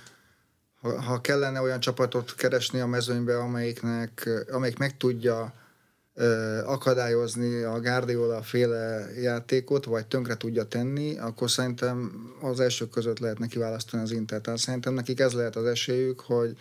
ha, 0.82 1.02
ha 1.02 1.22
kellene 1.22 1.62
olyan 1.62 1.80
csapatot 1.80 2.36
keresni 2.36 2.80
a 2.80 2.88
mezőnybe, 2.88 3.38
amelyiknek, 3.38 4.30
amelyik 4.52 4.78
meg 4.78 4.98
tudja 4.98 5.54
akadályozni 6.66 7.62
a 7.62 7.80
Guardiola 7.80 8.42
féle 8.42 9.10
játékot, 9.22 9.86
vagy 9.86 10.08
tönkre 10.08 10.38
tudja 10.38 10.64
tenni, 10.64 11.18
akkor 11.18 11.52
szerintem 11.52 12.12
az 12.42 12.60
elsők 12.60 12.90
között 12.90 13.20
lehet 13.20 13.40
neki 13.40 13.58
választani 13.58 14.04
az 14.04 14.12
Inter. 14.12 14.42
Tehát 14.42 14.60
szerintem 14.60 14.94
nekik 14.94 15.20
ez 15.20 15.34
lehet 15.34 15.56
az 15.56 15.66
esélyük, 15.66 16.20
hogy 16.20 16.58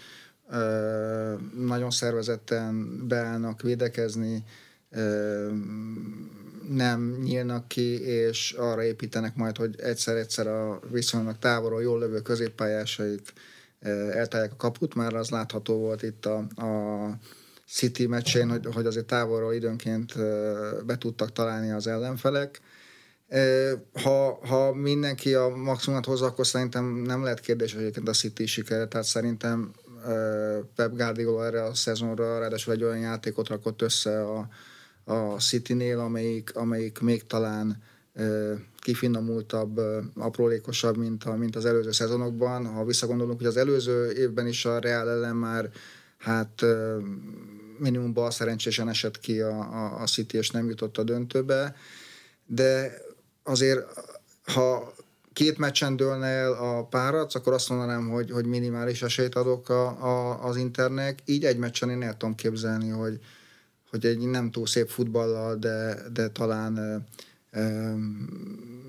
nagyon 1.58 1.90
szervezetten 1.90 3.06
beállnak 3.08 3.62
védekezni, 3.62 4.44
nem 6.68 7.18
nyílnak 7.22 7.68
ki, 7.68 8.00
és 8.00 8.52
arra 8.52 8.82
építenek 8.82 9.36
majd, 9.36 9.56
hogy 9.56 9.80
egyszer-egyszer 9.80 10.46
a 10.46 10.80
viszonylag 10.90 11.38
távolról 11.38 11.82
jól 11.82 11.98
lövő 11.98 12.20
középpályásaik 12.20 13.32
eltálják 14.10 14.52
a 14.52 14.56
kaput, 14.56 14.94
már 14.94 15.14
az 15.14 15.30
látható 15.30 15.78
volt 15.78 16.02
itt 16.02 16.26
a, 16.26 16.36
a 16.38 17.18
City 17.70 18.06
meccsén, 18.06 18.50
hogy, 18.50 18.66
hogy 18.74 18.86
azért 18.86 19.06
távolról 19.06 19.54
időnként 19.54 20.14
be 20.86 20.98
tudtak 20.98 21.32
találni 21.32 21.70
az 21.70 21.86
ellenfelek. 21.86 22.60
Ha, 23.92 24.46
ha 24.46 24.74
mindenki 24.74 25.34
a 25.34 25.48
maximumot 25.48 26.04
hozza, 26.04 26.26
akkor 26.26 26.46
szerintem 26.46 26.84
nem 26.84 27.22
lehet 27.22 27.40
kérdés, 27.40 27.72
hogy 27.72 27.82
egyébként 27.82 28.08
a 28.08 28.12
City 28.12 28.46
sikere, 28.46 28.86
tehát 28.86 29.06
szerintem 29.06 29.72
Pep 30.74 30.96
Guardiola 30.96 31.46
erre 31.46 31.64
a 31.64 31.74
szezonra 31.74 32.38
ráadásul 32.38 32.72
egy 32.72 32.82
olyan 32.82 32.98
játékot 32.98 33.48
rakott 33.48 33.82
össze 33.82 34.22
a, 34.22 34.48
a 35.04 35.40
City-nél, 35.40 35.98
amelyik, 35.98 36.56
amelyik 36.56 37.00
még 37.00 37.26
talán 37.26 37.82
kifinomultabb, 38.78 39.80
aprólékosabb, 40.16 40.96
mint, 40.96 41.24
a, 41.24 41.36
mint 41.36 41.56
az 41.56 41.64
előző 41.64 41.92
szezonokban. 41.92 42.66
Ha 42.66 42.84
visszagondolunk, 42.84 43.38
hogy 43.38 43.46
az 43.46 43.56
előző 43.56 44.12
évben 44.12 44.46
is 44.46 44.64
a 44.64 44.78
Real 44.78 45.10
ellen 45.10 45.36
már 45.36 45.70
hát 46.18 46.64
minimum 47.80 48.12
bal 48.12 48.30
szerencsésen 48.30 48.88
esett 48.88 49.20
ki 49.20 49.40
a, 49.40 49.58
a, 49.58 50.02
a 50.02 50.06
City, 50.06 50.36
és 50.36 50.50
nem 50.50 50.68
jutott 50.68 50.98
a 50.98 51.02
döntőbe, 51.02 51.76
de 52.46 52.92
azért, 53.42 53.86
ha 54.44 54.94
két 55.32 55.58
meccsen 55.58 55.96
dőlne 55.96 56.26
el 56.26 56.52
a 56.52 56.84
párat, 56.84 57.34
akkor 57.34 57.52
azt 57.52 57.68
mondanám, 57.68 58.08
hogy, 58.08 58.30
hogy 58.30 58.46
minimális 58.46 59.02
esélyt 59.02 59.34
adok 59.34 59.68
a, 59.68 59.86
a, 59.86 60.44
az 60.44 60.56
Internek. 60.56 61.18
Így 61.24 61.44
egy 61.44 61.56
meccsen 61.56 61.90
én 61.90 62.02
el 62.02 62.16
tudom 62.16 62.34
képzelni, 62.34 62.88
hogy, 62.88 63.18
hogy 63.90 64.06
egy 64.06 64.18
nem 64.18 64.50
túl 64.50 64.66
szép 64.66 64.88
futballal, 64.88 65.56
de, 65.56 65.96
de 66.12 66.28
talán 66.28 66.76
ö, 66.76 66.96
ö, 67.50 67.94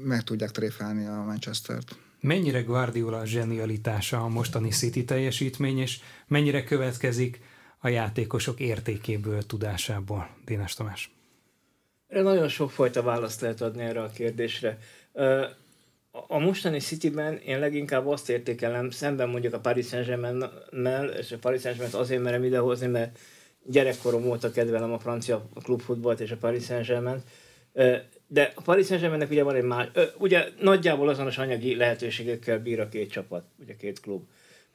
meg 0.04 0.24
tudják 0.24 0.52
tréfálni 0.52 1.06
a 1.06 1.24
Manchester-t. 1.24 1.96
Mennyire 2.20 2.62
Guardiola 2.62 3.26
zsenialitása 3.26 4.24
a 4.24 4.28
mostani 4.28 4.70
City 4.70 5.06
teljesítmény, 5.06 5.78
és 5.78 6.00
mennyire 6.28 6.64
következik 6.64 7.40
a 7.82 7.88
játékosok 7.88 8.60
értékéből, 8.60 9.46
tudásából? 9.46 10.30
Dénes 10.46 10.74
Tamás. 10.74 11.12
Nagyon 12.08 12.48
sokfajta 12.48 13.02
választ 13.02 13.42
lehet 13.42 13.62
adni 13.62 13.82
erre 13.82 14.02
a 14.02 14.10
kérdésre. 14.10 14.78
A 16.12 16.38
mostani 16.38 16.80
Cityben 16.80 17.38
én 17.38 17.60
leginkább 17.60 18.08
azt 18.08 18.30
értékelem, 18.30 18.90
szemben 18.90 19.30
mondjuk 19.30 19.54
a 19.54 19.60
Paris 19.60 19.88
Saint-Germain-mel, 19.88 21.10
és 21.10 21.32
a 21.32 21.38
Paris 21.38 21.62
Saint-Germain 21.62 22.02
azért 22.02 22.24
merem 22.24 22.44
idehozni, 22.44 22.88
mert 22.88 23.20
gyerekkorom 23.66 24.26
óta 24.26 24.52
kedvelem 24.52 24.92
a 24.92 25.00
francia 25.00 25.50
klubfutballt 25.64 26.20
és 26.20 26.32
a 26.32 26.38
Paris 26.38 26.66
Saint-Germain, 26.66 27.22
de 28.28 28.52
a 28.56 28.62
Paris 28.62 28.86
Saint-Germainnek 28.86 29.30
ugye 29.30 29.44
van 29.44 29.56
egy 29.56 29.64
más, 29.64 29.88
ugye 30.18 30.48
nagyjából 30.60 31.10
azonos 31.10 31.38
anyagi 31.38 31.76
lehetőségekkel 31.76 32.60
bír 32.60 32.80
a 32.80 32.90
két 32.90 33.12
csapat, 33.12 33.46
ugye 33.60 33.76
két 33.76 34.00
klub. 34.00 34.24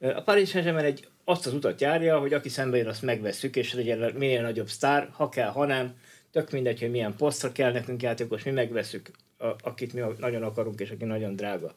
A 0.01 0.21
Paris 0.21 0.49
Saint-Germain 0.49 0.85
egy, 0.87 1.09
azt 1.25 1.47
az 1.47 1.53
utat 1.53 1.81
járja, 1.81 2.19
hogy 2.19 2.33
aki 2.33 2.49
szembe 2.49 2.77
jön, 2.77 2.87
azt 2.87 3.03
megveszük, 3.03 3.57
és 3.57 3.75
legyen 3.75 4.13
minél 4.19 4.43
nagyobb 4.43 4.69
sztár, 4.69 5.09
ha 5.13 5.29
kell, 5.29 5.49
ha 5.49 5.67
nem, 5.67 5.95
tök 6.31 6.51
mindegy, 6.51 6.81
hogy 6.81 6.91
milyen 6.91 7.17
posztra 7.17 7.53
kell 7.53 7.73
nekünk 7.73 8.03
játékos, 8.03 8.43
mi 8.43 8.51
megveszük, 8.51 9.11
akit 9.63 9.93
mi 9.93 10.03
nagyon 10.19 10.43
akarunk, 10.43 10.81
és 10.81 10.91
aki 10.91 11.05
nagyon 11.05 11.37
drága. 11.37 11.75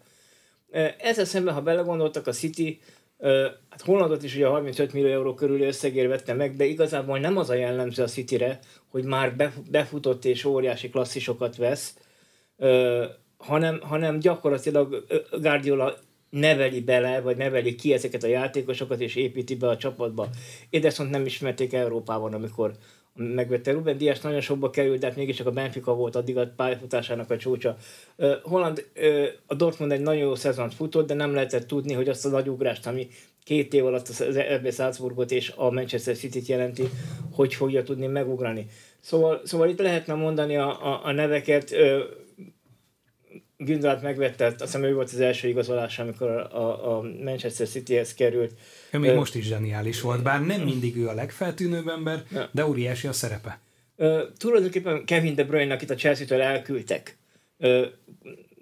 Ezzel 0.98 1.26
szemben, 1.26 1.54
ha 1.54 1.62
belegondoltak, 1.62 2.28
a 2.28 2.32
City 2.32 2.80
hát 3.70 3.82
Hollandot 3.86 4.24
is 4.24 4.36
ugye 4.36 4.46
35 4.46 4.94
millió 4.94 5.12
euró 5.12 5.34
körüli 5.34 5.64
összegér 5.64 6.08
vette 6.08 6.34
meg, 6.34 6.56
de 6.56 6.66
igazából 6.66 7.20
nem 7.20 7.38
az 7.38 7.50
a 7.50 7.54
jellemző 7.54 8.04
a 8.04 8.08
Cityre, 8.08 8.60
hogy 8.88 9.04
már 9.04 9.52
befutott 9.70 10.26
és 10.26 10.46
óriási 10.46 10.90
klasszisokat 10.90 11.56
vesz, 11.56 11.98
hanem, 13.38 13.80
hanem 13.82 14.20
gyakorlatilag 14.20 15.06
Guardiola 15.32 15.98
neveli 16.30 16.82
bele, 16.82 17.22
vagy 17.22 17.38
neveli 17.38 17.76
ki 17.76 17.94
ezeket 17.94 18.24
a 18.24 18.28
játékosokat, 18.28 19.00
és 19.00 19.16
építi 19.16 19.56
be 19.56 19.68
a 19.68 19.78
csapatba. 19.78 20.30
Edersont 20.70 21.10
nem 21.10 21.26
ismerték 21.26 21.74
Európában, 21.74 22.34
amikor 22.34 22.72
megvette 23.16 23.72
Ruben 23.72 23.98
Dias, 23.98 24.20
nagyon 24.20 24.42
sokba 24.42 24.70
került, 24.70 25.00
de 25.00 25.08
hát 25.08 25.16
mégiscsak 25.16 25.48
a 25.48 25.52
Benfica 25.52 25.94
volt 25.94 26.16
addig 26.16 26.38
a 26.38 26.52
pályafutásának 26.56 27.30
a 27.32 27.38
csúcsa. 27.38 27.78
Holland, 28.44 28.86
a 29.46 29.54
Dortmund 29.54 29.92
egy 29.92 30.02
nagyon 30.02 30.22
jó 30.22 30.36
szezont 30.36 30.74
futott, 30.74 31.08
de 31.08 31.14
nem 31.14 31.34
lehetett 31.34 31.68
tudni, 31.68 31.94
hogy 31.94 32.10
azt 32.10 32.26
a 32.26 32.30
nagy 32.30 32.50
ugrást, 32.50 32.88
ami 32.88 33.08
két 33.44 33.74
év 33.74 33.86
alatt 33.86 34.08
az 34.08 34.40
RB 34.56 34.74
Salzburgot 34.74 35.32
és 35.32 35.54
a 35.56 35.72
Manchester 35.72 36.16
City-t 36.16 36.48
jelenti, 36.48 36.84
hogy 37.32 37.54
fogja 37.54 37.84
tudni 37.84 38.08
megugrani. 38.08 38.68
Szóval, 39.00 39.42
szóval 39.44 39.70
itt 39.70 39.80
lehetne 39.80 40.14
mondani 40.14 40.58
a, 40.58 40.88
a, 40.88 41.02
a 41.04 41.12
neveket, 41.12 41.76
Gündolat 43.64 44.02
megvette, 44.02 44.46
azt 44.46 44.60
hiszem 44.60 44.84
ő 44.84 44.94
volt 44.94 45.10
az 45.14 45.20
első 45.20 45.48
igazolás, 45.48 46.00
amikor 46.00 46.30
a, 46.30 46.98
a 46.98 47.02
Manchester 47.24 47.68
City-hez 47.68 48.14
került. 48.14 48.54
Ő 48.92 48.98
még 48.98 49.10
uh, 49.10 49.16
most 49.16 49.36
is 49.36 49.46
zseniális 49.46 50.02
volt, 50.02 50.24
bár 50.24 50.46
nem 50.46 50.62
mindig 50.62 50.98
ő 50.98 51.08
a 51.08 51.14
legfeltűnőbb 51.14 51.88
ember, 51.88 52.24
uh, 52.32 52.44
de 52.52 52.66
óriási 52.66 53.08
a 53.08 53.14
szerepe. 53.14 53.60
Uh, 53.96 54.20
tulajdonképpen 54.38 55.06
Kevin 55.06 55.36
De 55.36 55.44
Bruyne, 55.44 55.74
akit 55.74 55.90
a 55.90 55.96
Chelsea-től 55.96 56.42
elküldtek, 56.42 57.18
uh, 57.58 57.86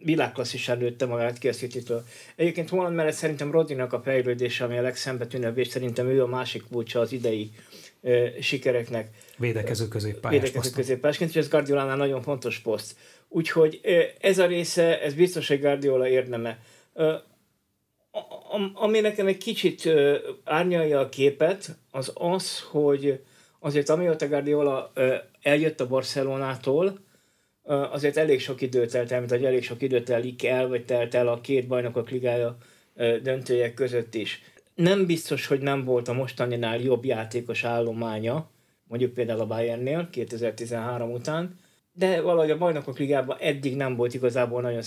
világklasszisán 0.04 0.78
lőtte 0.78 1.06
magát 1.06 1.38
ki 1.38 1.48
a 1.48 1.54
City-től. 1.54 2.04
Egyébként 2.36 2.70
Holland 2.70 2.96
mellett 2.96 3.14
szerintem 3.14 3.52
Rodrinak 3.52 3.94
a 3.94 4.02
fejlődése, 4.02 4.64
ami 4.64 4.78
a 4.78 4.82
legszembetűnőbb, 4.82 5.58
és 5.58 5.68
szerintem 5.68 6.08
ő 6.08 6.24
a 6.24 6.28
másik 6.28 6.64
kulcsa 6.72 7.00
az 7.00 7.12
idei 7.12 7.52
sikereknek. 8.42 9.10
Védekező 9.38 9.88
középpályás 9.88 10.42
Védekező 10.42 10.70
középpályásként, 10.76 11.30
és 11.30 11.36
ez 11.36 11.50
Guardiolánál 11.50 11.98
nagyon 11.98 12.22
fontos 12.22 12.60
poszt. 12.60 12.98
Úgyhogy 13.30 13.82
ez 14.20 14.40
a 14.40 14.46
része, 14.46 15.02
ez 15.02 15.14
biztos, 15.14 15.48
hogy 15.48 15.62
Guardiola 15.62 16.08
érdeme. 16.08 16.60
Ami 18.74 19.00
nekem 19.00 19.28
egy 19.28 19.38
kicsit 19.38 19.90
árnyalja 20.44 21.00
a 21.00 21.10
képet, 21.10 21.78
az 21.92 22.12
az, 22.14 22.60
hogy 22.60 23.24
azért 23.60 23.90
amióta 23.90 24.28
Guardiola 24.28 24.92
eljött 25.42 25.80
a 25.80 25.88
Barcelonától, 25.88 27.06
azért 27.64 28.18
elég 28.18 28.40
sok 28.40 28.62
időt 28.62 28.92
telt 28.92 29.12
el, 29.12 29.20
mint 29.20 29.32
hogy 29.32 29.46
elég 29.46 29.64
sok 29.64 29.82
időt 29.82 30.06
telik 30.06 30.46
el, 30.46 30.68
vagy 30.68 30.86
telt 30.86 31.16
el 31.16 31.28
a 31.28 31.42
két 31.42 31.68
bajnokok 31.68 32.10
ligája 32.10 32.58
döntőjek 33.22 33.74
között 33.74 34.16
is. 34.16 34.42
Nem 34.78 35.06
biztos, 35.06 35.48
hogy 35.48 35.60
nem 35.60 35.84
volt 35.84 36.08
a 36.08 36.14
mostaninál 36.14 36.80
jobb 36.80 37.06
játékos 37.06 37.64
állománya, 37.64 38.50
mondjuk 38.84 39.14
például 39.14 39.40
a 39.40 39.46
Bayernnél 39.46 40.08
2013 40.12 41.12
után, 41.12 41.60
de 41.94 42.22
valahogy 42.22 42.52
a 42.52 42.58
bajnokok 42.58 43.00
ligában 43.00 43.38
eddig 43.40 43.76
nem 43.76 43.96
volt 43.96 44.14
igazából 44.14 44.62
nagyon 44.62 44.82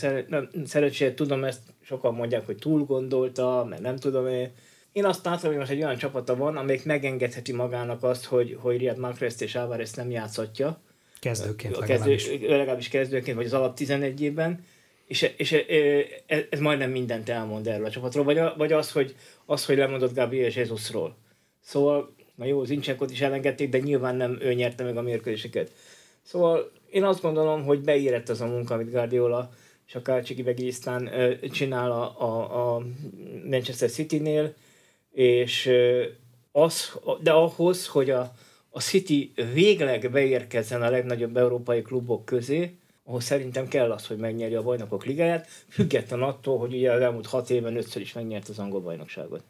szerencsé. 0.65 1.11
Tudom, 1.11 1.45
ezt 1.45 1.61
sokan 1.83 2.15
mondják, 2.15 2.47
hogy 2.47 2.57
túl 2.57 2.85
gondolta, 2.85 3.67
mert 3.69 3.83
nem 3.83 3.97
tudom 3.97 4.27
én. 4.27 4.51
Én 4.93 5.05
azt 5.05 5.25
látom, 5.25 5.51
hogy 5.51 5.59
most 5.59 5.71
egy 5.71 5.83
olyan 5.83 5.97
csapata 5.97 6.37
van, 6.37 6.57
amelyik 6.57 6.85
megengedheti 6.85 7.53
magának 7.53 8.03
azt, 8.03 8.25
hogy, 8.25 8.57
hogy 8.61 8.77
Riyad 8.77 8.99
Mahrez 8.99 9.43
és 9.43 9.57
Álvarez 9.57 9.93
nem 9.93 10.11
játszhatja. 10.11 10.81
Kezdőként 11.21 11.77
a 11.77 11.81
kezdő, 11.81 12.11
legalábbis. 12.11 12.49
legalábbis 12.49 12.89
kezdőként, 12.89 13.37
vagy 13.37 13.47
az 13.47 13.53
alap 13.53 13.79
11-ében. 13.79 14.55
És, 15.11 15.31
és 15.37 15.53
ez, 16.27 16.43
ez 16.51 16.61
majdnem 16.61 16.91
mindent 16.91 17.29
elmond 17.29 17.67
erről 17.67 17.85
a 17.85 17.91
csapatról. 17.91 18.25
Vagy, 18.25 18.41
vagy 18.57 18.73
az, 18.73 18.93
hogy, 18.93 19.15
az, 19.47 19.67
hogy 19.67 19.77
lemondott 19.77 20.15
Gabriel 20.15 20.51
Jesusról. 20.55 21.17
Szóval, 21.61 22.15
na 22.35 22.45
jó, 22.45 22.65
Zincsenkot 22.65 23.11
is 23.11 23.21
elengedték, 23.21 23.69
de 23.69 23.79
nyilván 23.79 24.17
nem 24.17 24.39
ő 24.41 24.55
nyerte 24.55 24.85
meg 24.85 24.97
a 24.97 25.03
mérkőzéseket. 25.03 25.73
Szóval 26.23 26.73
én 26.91 27.05
azt 27.05 27.23
gondolom, 27.23 27.65
hogy 27.65 27.81
beírett 27.81 28.29
az 28.29 28.41
a 28.41 28.47
munka, 28.47 28.75
amit 28.75 28.91
Guardiola 28.91 29.51
és 29.87 29.95
a 29.95 30.03
Kárcsiki 30.03 30.43
Begisztán 30.43 31.11
csinál 31.53 31.91
a, 31.91 32.23
a, 32.23 32.75
a 32.77 32.83
Manchester 33.51 33.91
City-nél, 33.91 34.55
és 35.13 35.71
az, 36.53 36.99
de 37.23 37.31
ahhoz, 37.31 37.87
hogy 37.87 38.11
a, 38.11 38.33
a 38.71 38.81
City 38.81 39.33
végleg 39.53 40.11
beérkezzen 40.11 40.83
a 40.83 40.91
legnagyobb 40.91 41.37
európai 41.37 41.83
klubok 41.83 42.25
közé, 42.25 42.79
ahol 43.11 43.21
szerintem 43.21 43.69
kell 43.69 43.93
az, 43.93 44.07
hogy 44.07 44.17
megnyerje 44.17 44.59
a 44.59 44.63
bajnokok 44.63 45.05
ligáját, 45.05 45.49
független 45.69 46.23
attól, 46.23 46.59
hogy 46.59 46.75
ugye 46.75 46.93
az 46.93 47.01
elmúlt 47.01 47.27
hat 47.27 47.51
évben 47.51 47.77
ötször 47.77 48.03
is 48.03 48.13
megnyert 48.13 48.49
az 48.49 48.59
angol 48.59 48.81
bajnokságot. 48.81 49.43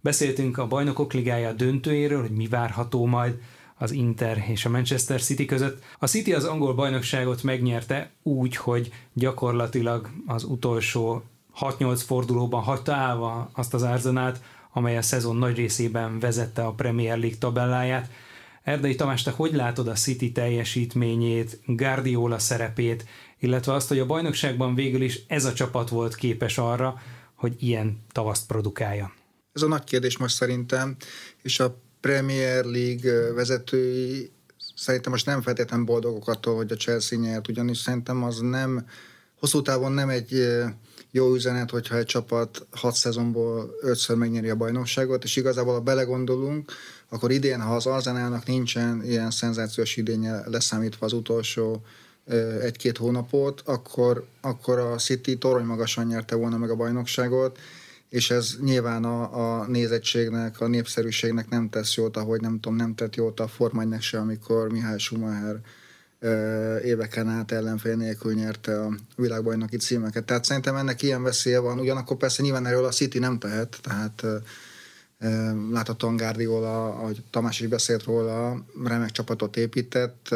Beszéltünk 0.00 0.58
a 0.58 0.66
bajnokok 0.66 1.12
ligája 1.12 1.52
döntőjéről, 1.52 2.20
hogy 2.20 2.30
mi 2.30 2.46
várható 2.46 3.06
majd 3.06 3.40
az 3.78 3.90
Inter 3.90 4.44
és 4.48 4.64
a 4.64 4.68
Manchester 4.68 5.20
City 5.20 5.44
között. 5.44 5.82
A 5.98 6.06
City 6.06 6.34
az 6.34 6.44
angol 6.44 6.74
bajnokságot 6.74 7.42
megnyerte 7.42 8.10
úgy, 8.22 8.56
hogy 8.56 8.92
gyakorlatilag 9.12 10.08
az 10.26 10.44
utolsó 10.44 11.22
6-8 11.60 12.02
fordulóban 12.06 12.62
hagyta 12.62 12.94
állva 12.94 13.50
azt 13.52 13.74
az 13.74 13.82
Arzenát, 13.82 14.42
amely 14.72 14.96
a 14.96 15.02
szezon 15.02 15.36
nagy 15.36 15.56
részében 15.56 16.18
vezette 16.18 16.64
a 16.64 16.72
Premier 16.72 17.18
League 17.18 17.38
tabelláját. 17.38 18.10
Erdei 18.62 18.94
Tamás, 18.94 19.22
te 19.22 19.30
hogy 19.30 19.52
látod 19.52 19.88
a 19.88 19.92
City 19.92 20.32
teljesítményét, 20.32 21.60
Guardiola 21.66 22.38
szerepét, 22.38 23.04
illetve 23.38 23.72
azt, 23.72 23.88
hogy 23.88 23.98
a 23.98 24.06
bajnokságban 24.06 24.74
végül 24.74 25.02
is 25.02 25.22
ez 25.26 25.44
a 25.44 25.52
csapat 25.52 25.88
volt 25.88 26.14
képes 26.14 26.58
arra, 26.58 27.02
hogy 27.34 27.54
ilyen 27.58 27.98
tavaszt 28.12 28.46
produkálja? 28.46 29.12
Ez 29.52 29.62
a 29.62 29.68
nagy 29.68 29.84
kérdés 29.84 30.16
most 30.16 30.34
szerintem, 30.34 30.96
és 31.42 31.60
a 31.60 31.78
Premier 32.00 32.64
League 32.64 33.32
vezetői 33.32 34.30
szerintem 34.74 35.12
most 35.12 35.26
nem 35.26 35.42
feltétlenül 35.42 35.86
boldogok 35.86 36.28
attól, 36.28 36.56
hogy 36.56 36.72
a 36.72 36.76
Chelsea 36.76 37.18
nyert, 37.18 37.48
ugyanis 37.48 37.78
szerintem 37.78 38.22
az 38.22 38.38
nem, 38.38 38.86
hosszú 39.38 39.62
távon 39.62 39.92
nem 39.92 40.08
egy 40.08 40.46
jó 41.14 41.34
üzenet, 41.34 41.70
hogyha 41.70 41.96
egy 41.96 42.06
csapat 42.06 42.66
hat 42.70 42.94
szezonból 42.94 43.74
ötször 43.80 44.16
megnyeri 44.16 44.48
a 44.48 44.56
bajnokságot, 44.56 45.24
és 45.24 45.36
igazából, 45.36 45.74
ha 45.74 45.80
belegondolunk, 45.80 46.72
akkor 47.08 47.30
idén, 47.30 47.60
ha 47.60 47.74
az 47.74 47.86
Arzenálnak 47.86 48.46
nincsen 48.46 49.02
ilyen 49.04 49.30
szenzációs 49.30 49.96
idénye 49.96 50.48
leszámítva 50.48 51.06
az 51.06 51.12
utolsó 51.12 51.82
egy-két 52.60 52.96
hónapot, 52.96 53.62
akkor, 53.64 54.24
akkor 54.40 54.78
a 54.78 54.96
City 54.96 55.38
torony 55.38 55.64
magasan 55.64 56.06
nyerte 56.06 56.34
volna 56.34 56.56
meg 56.56 56.70
a 56.70 56.76
bajnokságot, 56.76 57.58
és 58.08 58.30
ez 58.30 58.56
nyilván 58.60 59.04
a, 59.04 59.60
a 59.60 59.66
nézettségnek, 59.66 60.60
a 60.60 60.66
népszerűségnek 60.66 61.48
nem 61.48 61.68
tesz 61.68 61.94
jót, 61.94 62.16
ahogy 62.16 62.40
nem 62.40 62.60
tudom, 62.60 62.76
nem 62.76 62.94
tett 62.94 63.14
jót 63.14 63.40
a 63.40 63.48
formánynak 63.48 64.02
se, 64.02 64.18
amikor 64.18 64.70
Mihály 64.70 64.98
Schumacher 64.98 65.60
éveken 66.84 67.28
át 67.28 67.52
ellenfél 67.52 67.96
nélkül 67.96 68.34
nyerte 68.34 68.80
a 68.80 68.94
világbajnoki 69.16 69.76
címeket. 69.76 70.24
Tehát 70.24 70.44
szerintem 70.44 70.76
ennek 70.76 71.02
ilyen 71.02 71.22
veszélye 71.22 71.58
van, 71.58 71.78
ugyanakkor 71.78 72.16
persze 72.16 72.42
nyilván 72.42 72.66
erről 72.66 72.84
a 72.84 72.90
City 72.90 73.18
nem 73.18 73.38
tehet, 73.38 73.78
tehát 73.82 74.24
láthatóan 75.70 76.16
Guardiola, 76.16 76.84
ahogy 76.84 77.22
Tamás 77.30 77.60
is 77.60 77.66
beszélt 77.66 78.04
róla, 78.04 78.64
remek 78.84 79.10
csapatot 79.10 79.56
épített, 79.56 80.34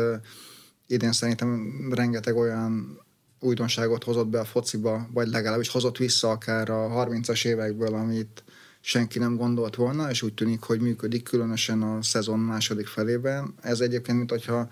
idén 0.86 1.12
szerintem 1.12 1.72
rengeteg 1.94 2.36
olyan 2.36 3.00
újdonságot 3.40 4.04
hozott 4.04 4.28
be 4.28 4.40
a 4.40 4.44
fociba, 4.44 5.08
vagy 5.12 5.28
legalábbis 5.28 5.68
hozott 5.68 5.96
vissza 5.96 6.30
akár 6.30 6.70
a 6.70 7.06
30-as 7.06 7.46
évekből, 7.46 7.94
amit 7.94 8.44
senki 8.80 9.18
nem 9.18 9.36
gondolt 9.36 9.74
volna, 9.74 10.10
és 10.10 10.22
úgy 10.22 10.34
tűnik, 10.34 10.62
hogy 10.62 10.80
működik, 10.80 11.22
különösen 11.22 11.82
a 11.82 12.02
szezon 12.02 12.38
második 12.38 12.86
felében. 12.86 13.54
Ez 13.62 13.80
egyébként, 13.80 14.18
mint 14.18 14.30
hogyha 14.30 14.68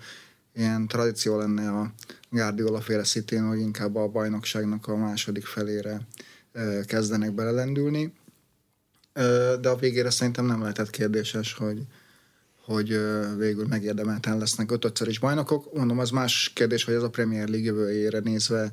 ilyen 0.55 0.87
tradíció 0.87 1.37
lenne 1.37 1.69
a 1.69 1.93
Guardiola 2.29 2.81
féle 2.81 3.03
szitén, 3.03 3.47
hogy 3.47 3.59
inkább 3.59 3.95
a 3.95 4.07
bajnokságnak 4.07 4.87
a 4.87 4.95
második 4.95 5.45
felére 5.45 6.01
kezdenek 6.85 7.33
belelendülni. 7.33 8.13
De 9.61 9.69
a 9.69 9.75
végére 9.75 10.09
szerintem 10.09 10.45
nem 10.45 10.61
lehetett 10.61 10.89
kérdéses, 10.89 11.53
hogy, 11.53 11.81
hogy 12.65 12.99
végül 13.37 13.67
megérdemelten 13.67 14.37
lesznek 14.37 14.71
ötötször 14.71 15.07
is 15.07 15.19
bajnokok. 15.19 15.73
Mondom, 15.73 15.99
az 15.99 16.09
más 16.09 16.51
kérdés, 16.55 16.83
hogy 16.83 16.93
ez 16.93 17.03
a 17.03 17.09
Premier 17.09 17.47
League 17.47 17.65
jövőjére 17.65 18.19
nézve 18.19 18.71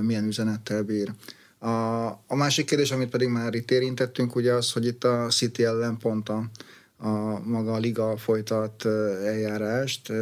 milyen 0.00 0.26
üzenettel 0.26 0.82
bír. 0.82 1.12
A, 1.58 2.06
a 2.26 2.34
másik 2.34 2.66
kérdés, 2.66 2.90
amit 2.90 3.08
pedig 3.08 3.28
már 3.28 3.54
itt 3.54 3.70
érintettünk, 3.70 4.34
ugye 4.34 4.52
az, 4.52 4.72
hogy 4.72 4.86
itt 4.86 5.04
a 5.04 5.26
City 5.30 5.64
ellen 5.64 5.96
pont 5.96 6.28
a, 6.28 6.50
a 6.98 7.38
maga 7.44 7.72
a 7.72 7.78
liga 7.78 8.16
folytat 8.16 8.84
eljárást, 9.24 10.12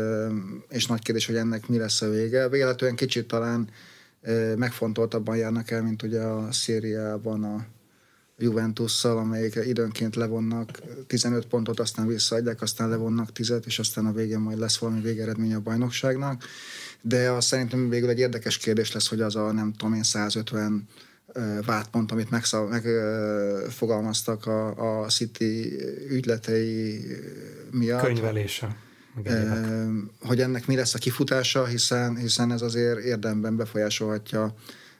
és 0.69 0.87
nagy 0.87 1.03
kérdés, 1.03 1.27
hogy 1.27 1.37
ennek 1.37 1.69
mi 1.69 1.79
lesz 1.79 2.03
a 2.03 2.11
vége. 2.11 2.49
Véletlenül 2.49 2.97
kicsit 2.97 3.27
talán 3.27 3.69
megfontoltabban 4.57 5.37
járnak 5.37 5.71
el, 5.71 5.83
mint 5.83 6.03
ugye 6.03 6.21
a 6.21 6.53
szériában 6.53 7.45
a 7.45 7.67
Juventusszal, 8.39 9.19
amelyik 9.19 9.59
időnként 9.65 10.17
levonnak 10.17 10.83
15 11.07 11.47
pontot, 11.47 11.81
aztán 11.81 12.07
visszaadják, 12.07 12.63
aztán 12.63 12.89
levonnak 12.89 13.33
10 13.33 13.53
és 13.65 13.79
aztán 13.79 14.07
a 14.07 14.13
végén 14.13 14.39
majd 14.39 14.59
lesz 14.59 14.77
valami 14.77 15.01
végeredmény 15.01 15.55
a 15.55 15.61
bajnokságnak. 15.61 16.45
De 17.03 17.31
az 17.31 17.45
szerintem 17.45 17.89
végül 17.89 18.09
egy 18.09 18.19
érdekes 18.19 18.59
kérdés 18.59 18.93
lesz, 18.93 19.09
hogy 19.09 19.21
az 19.21 19.37
a 19.37 19.53
nem 19.53 19.73
tudom 19.73 19.95
én 19.95 20.03
150 20.03 20.89
vádpont, 21.67 22.13
amit 22.13 22.31
megfogalmaztak 22.31 24.47
a, 24.47 25.03
a 25.03 25.09
City 25.09 25.77
ügyletei 26.09 27.05
miatt. 27.71 28.03
Könyvelése. 28.03 28.77
Hogy 30.21 30.41
ennek 30.41 30.67
mi 30.67 30.77
lesz 30.77 30.95
a 30.95 30.99
kifutása, 30.99 31.67
hiszen, 31.67 32.17
hiszen 32.17 32.53
ez 32.53 32.63
azért 32.63 32.99
érdemben 32.99 33.57
befolyásolhatja 33.57 34.55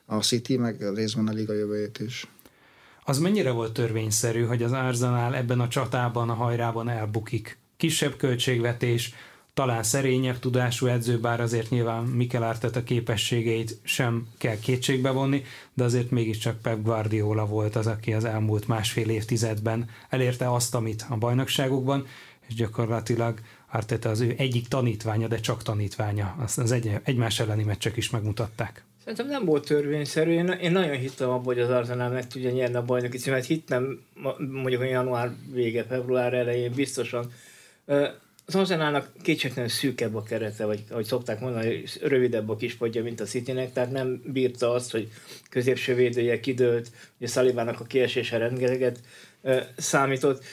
a 0.05 0.17
City, 0.17 0.57
meg 0.57 0.95
részben 0.95 1.27
a 1.27 1.33
liga 1.33 1.53
jövőjét 1.53 1.99
is. 1.99 2.27
Az 3.05 3.19
mennyire 3.19 3.51
volt 3.51 3.73
törvényszerű, 3.73 4.45
hogy 4.45 4.63
az 4.63 4.73
Arsenal 4.73 5.35
ebben 5.35 5.61
a 5.61 5.69
csatában, 5.69 6.31
a 6.31 6.35
hajrában 6.35 6.89
elbukik? 6.89 7.59
Kisebb 7.77 8.17
költségvetés, 8.17 9.15
talán 9.57 9.83
szerényebb 9.83 10.39
tudású 10.39 10.87
edző, 10.87 11.19
bár 11.19 11.41
azért 11.41 11.71
nyilván 11.71 12.03
Mikel 12.03 12.43
Arteta 12.43 12.83
képességeit 12.83 13.79
sem 13.83 14.27
kell 14.39 14.59
kétségbe 14.59 15.11
vonni, 15.11 15.43
de 15.75 15.85
azért 15.85 16.11
mégiscsak 16.11 16.61
Pep 16.61 16.83
Guardiola 16.83 17.47
volt 17.47 17.77
az, 17.77 17.87
aki 17.87 18.13
az 18.13 18.25
elmúlt 18.25 18.69
másfél 18.69 19.09
évtizedben 19.09 19.89
elérte 20.09 20.53
azt, 20.53 20.75
amit 20.75 21.07
a 21.09 21.17
bajnokságokban, 21.17 22.07
és 22.49 22.55
gyakorlatilag 22.55 23.41
Arteta 23.71 24.09
az 24.09 24.21
ő 24.21 24.35
egyik 24.39 24.69
tanítványa, 24.69 25.29
de 25.29 25.41
csak 25.41 25.63
tanítványa. 25.63 26.37
Azt 26.39 26.59
az 26.59 26.73
egy, 26.73 26.91
egymás 27.03 27.41
elleni 27.41 27.65
meccsek 27.65 27.97
is 27.97 28.11
megmutatták. 28.11 28.85
Szerintem 29.01 29.29
nem 29.29 29.45
volt 29.45 29.67
törvényszerű. 29.67 30.31
Én, 30.31 30.49
én 30.49 30.73
nagyon 30.73 30.97
hittem 30.97 31.31
abban, 31.31 31.45
hogy 31.45 31.61
az 31.61 31.71
Arsenal 31.71 32.09
meg 32.09 32.27
tudja 32.27 32.51
nyerni 32.51 32.77
a 32.77 32.83
bajnoki 32.83 33.19
címet. 33.19 33.45
Hittem 33.45 34.01
mondjuk 34.39 34.81
a 34.81 34.85
január 34.85 35.31
vége, 35.53 35.85
február 35.85 36.35
elején 36.35 36.73
biztosan. 36.73 37.33
Az 38.49 38.55
Arsenalnak 38.55 39.13
kétségtelenül 39.23 39.71
szűkebb 39.71 40.15
a 40.15 40.23
kerete, 40.23 40.65
vagy 40.65 40.85
ahogy 40.91 41.05
szokták 41.05 41.41
mondani, 41.41 41.83
rövidebb 42.01 42.49
a 42.49 42.57
kispadja, 42.57 43.03
mint 43.03 43.21
a 43.21 43.25
Citynek, 43.25 43.73
tehát 43.73 43.91
nem 43.91 44.23
bírta 44.25 44.71
azt, 44.71 44.91
hogy 44.91 45.09
középső 45.51 45.95
védője 45.95 46.41
kidőlt, 46.41 46.91
ugye 47.19 47.27
Szalivának 47.27 47.81
a 47.81 47.85
kiesése 47.85 48.37
rengeteget 48.37 49.01
számított. 49.77 50.45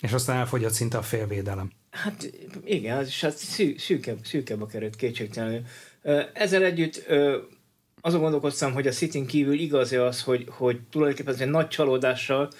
És 0.00 0.12
aztán 0.12 0.36
elfogyott 0.36 0.72
szinte 0.72 0.98
a 0.98 1.02
félvédelem. 1.02 1.70
Hát 1.90 2.32
igen, 2.64 3.04
és 3.04 3.20
hát 3.20 3.36
szű, 3.36 3.74
szűkebb, 3.78 4.18
szűkebb 4.24 4.62
a 4.62 4.66
keret 4.66 4.96
kétségtelenül. 4.96 5.62
Ezzel 6.32 6.64
együtt 6.64 7.06
azon 8.00 8.20
gondolkoztam, 8.20 8.72
hogy 8.72 8.86
a 8.86 8.92
City 8.92 9.26
kívül 9.26 9.58
igaz 9.58 9.92
az, 9.92 10.22
hogy, 10.22 10.44
hogy 10.48 10.80
tulajdonképpen 10.90 11.40
egy 11.40 11.50
nagy 11.50 11.68
csalódással 11.68 12.50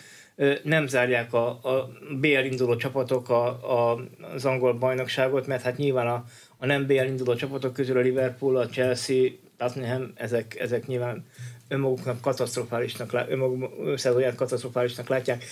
nem 0.62 0.87
zárják 0.87 1.33
a, 1.33 1.46
a 1.48 1.90
BL 2.20 2.44
induló 2.44 2.76
csapatok 2.76 3.28
a, 3.28 3.46
a, 3.46 4.05
az 4.35 4.44
angol 4.44 4.72
bajnokságot, 4.72 5.46
mert 5.46 5.62
hát 5.62 5.76
nyilván 5.76 6.07
a, 6.07 6.24
a 6.59 6.66
nem 6.66 6.87
BL 6.87 7.05
induló 7.05 7.35
csapatok 7.35 7.72
közül 7.72 7.96
a 7.96 8.00
Liverpool, 8.00 8.57
a 8.57 8.66
Chelsea, 8.66 9.31
Tottenham, 9.57 10.12
ezek, 10.14 10.57
ezek 10.61 10.87
nyilván 10.87 11.24
önmaguknak 11.68 12.20
katasztrofálisnak, 12.20 13.26
önmaguk 13.28 13.98
szezonját 13.98 14.35
katasztrofálisnak 14.35 15.09
látják. 15.09 15.44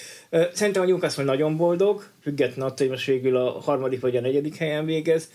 Szerintem 0.53 0.83
a 0.83 0.87
Newcastle 0.87 1.24
nagyon 1.24 1.57
boldog, 1.57 2.05
független 2.22 2.66
attól, 2.66 2.76
hogy 2.79 2.88
most 2.88 3.07
végül 3.07 3.37
a 3.37 3.61
harmadik 3.61 4.00
vagy 4.00 4.16
a 4.16 4.20
negyedik 4.20 4.57
helyen 4.57 4.85
végez, 4.85 5.31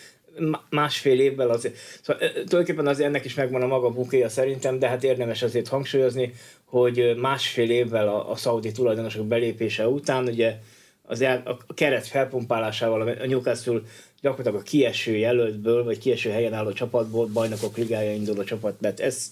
másfél 0.69 1.19
évvel 1.19 1.49
azért. 1.49 1.75
Szóval 2.01 2.29
tulajdonképpen 2.29 2.87
azért 2.87 3.07
ennek 3.07 3.25
is 3.25 3.33
megvan 3.33 3.61
a 3.61 3.67
maga 3.67 3.89
bukéja 3.89 4.29
szerintem, 4.29 4.79
de 4.79 4.87
hát 4.87 5.03
érdemes 5.03 5.41
azért 5.41 5.67
hangsúlyozni, 5.67 6.33
hogy 6.79 7.15
másfél 7.17 7.69
évvel 7.69 8.07
a, 8.07 8.31
a 8.31 8.35
szaudi 8.35 8.71
tulajdonosok 8.71 9.25
belépése 9.25 9.87
után 9.87 10.25
ugye 10.27 10.59
az 11.01 11.21
el, 11.21 11.41
a 11.45 11.73
keret 11.73 12.07
felpumpálásával 12.07 13.01
a 13.01 13.25
Newcastle 13.25 13.79
gyakorlatilag 14.21 14.61
a 14.61 14.63
kieső 14.63 15.15
jelöltből, 15.15 15.83
vagy 15.83 15.97
kieső 15.97 16.29
helyen 16.29 16.53
álló 16.53 16.71
csapatból 16.71 17.25
bajnokok 17.25 17.77
ligája 17.77 18.13
induló 18.13 18.43
csapat 18.43 18.75
lett. 18.79 18.99
Ez 18.99 19.29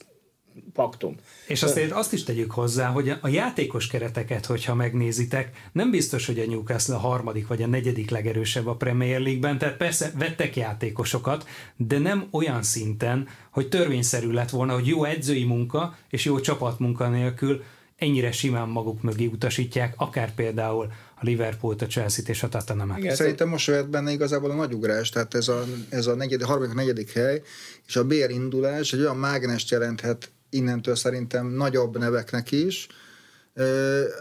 paktum. 0.73 1.15
És 1.47 1.63
azért 1.63 1.91
azt 1.91 2.13
is 2.13 2.23
tegyük 2.23 2.51
hozzá, 2.51 2.87
hogy 2.87 3.13
a 3.21 3.27
játékos 3.27 3.87
kereteket, 3.87 4.45
hogyha 4.45 4.75
megnézitek, 4.75 5.69
nem 5.71 5.91
biztos, 5.91 6.25
hogy 6.25 6.39
a 6.39 6.45
Newcastle 6.45 6.95
a 6.95 6.99
harmadik 6.99 7.47
vagy 7.47 7.61
a 7.61 7.67
negyedik 7.67 8.09
legerősebb 8.09 8.67
a 8.67 8.75
Premier 8.75 9.19
League-ben, 9.19 9.57
tehát 9.57 9.77
persze 9.77 10.11
vettek 10.17 10.55
játékosokat, 10.55 11.47
de 11.75 11.97
nem 11.97 12.27
olyan 12.31 12.63
szinten, 12.63 13.27
hogy 13.51 13.69
törvényszerű 13.69 14.31
lett 14.31 14.49
volna, 14.49 14.73
hogy 14.73 14.87
jó 14.87 15.03
edzői 15.03 15.43
munka 15.43 15.97
és 16.09 16.25
jó 16.25 16.39
csapatmunka 16.39 17.09
nélkül 17.09 17.63
ennyire 18.03 18.31
simán 18.31 18.67
maguk 18.67 19.01
mögé 19.01 19.25
utasítják, 19.25 19.93
akár 19.97 20.33
például 20.33 20.91
a 21.15 21.25
Liverpool-t, 21.25 21.81
a 21.81 21.85
Chelsea-t 21.85 22.29
és 22.29 22.43
a 22.43 22.49
tottenham 22.49 22.97
Igen, 22.97 23.15
Szerintem 23.15 23.49
most 23.49 23.67
jöhet 23.67 23.89
benne 23.89 24.11
igazából 24.11 24.51
a 24.51 24.55
nagy 24.55 24.73
ugrás, 24.73 25.09
tehát 25.09 25.33
ez 25.33 25.47
a, 25.47 25.63
ez 25.89 26.07
a 26.07 26.15
negyedik, 26.15 26.45
harmadik, 26.45 26.73
negyedik 26.73 27.11
hely, 27.11 27.41
és 27.87 27.95
a 27.95 28.05
BR 28.05 28.29
indulás 28.29 28.93
egy 28.93 28.99
olyan 28.99 29.17
mágnest 29.17 29.71
jelenthet 29.71 30.31
innentől 30.53 30.95
szerintem 30.95 31.47
nagyobb 31.47 31.97
neveknek 31.97 32.51
is, 32.51 32.87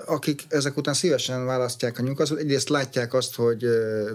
akik 0.06 0.44
ezek 0.48 0.76
után 0.76 0.94
szívesen 0.94 1.44
választják 1.44 1.98
a 1.98 2.02
nyugat. 2.02 2.30
Egyrészt 2.30 2.68
látják 2.68 3.14
azt, 3.14 3.34
hogy 3.34 3.66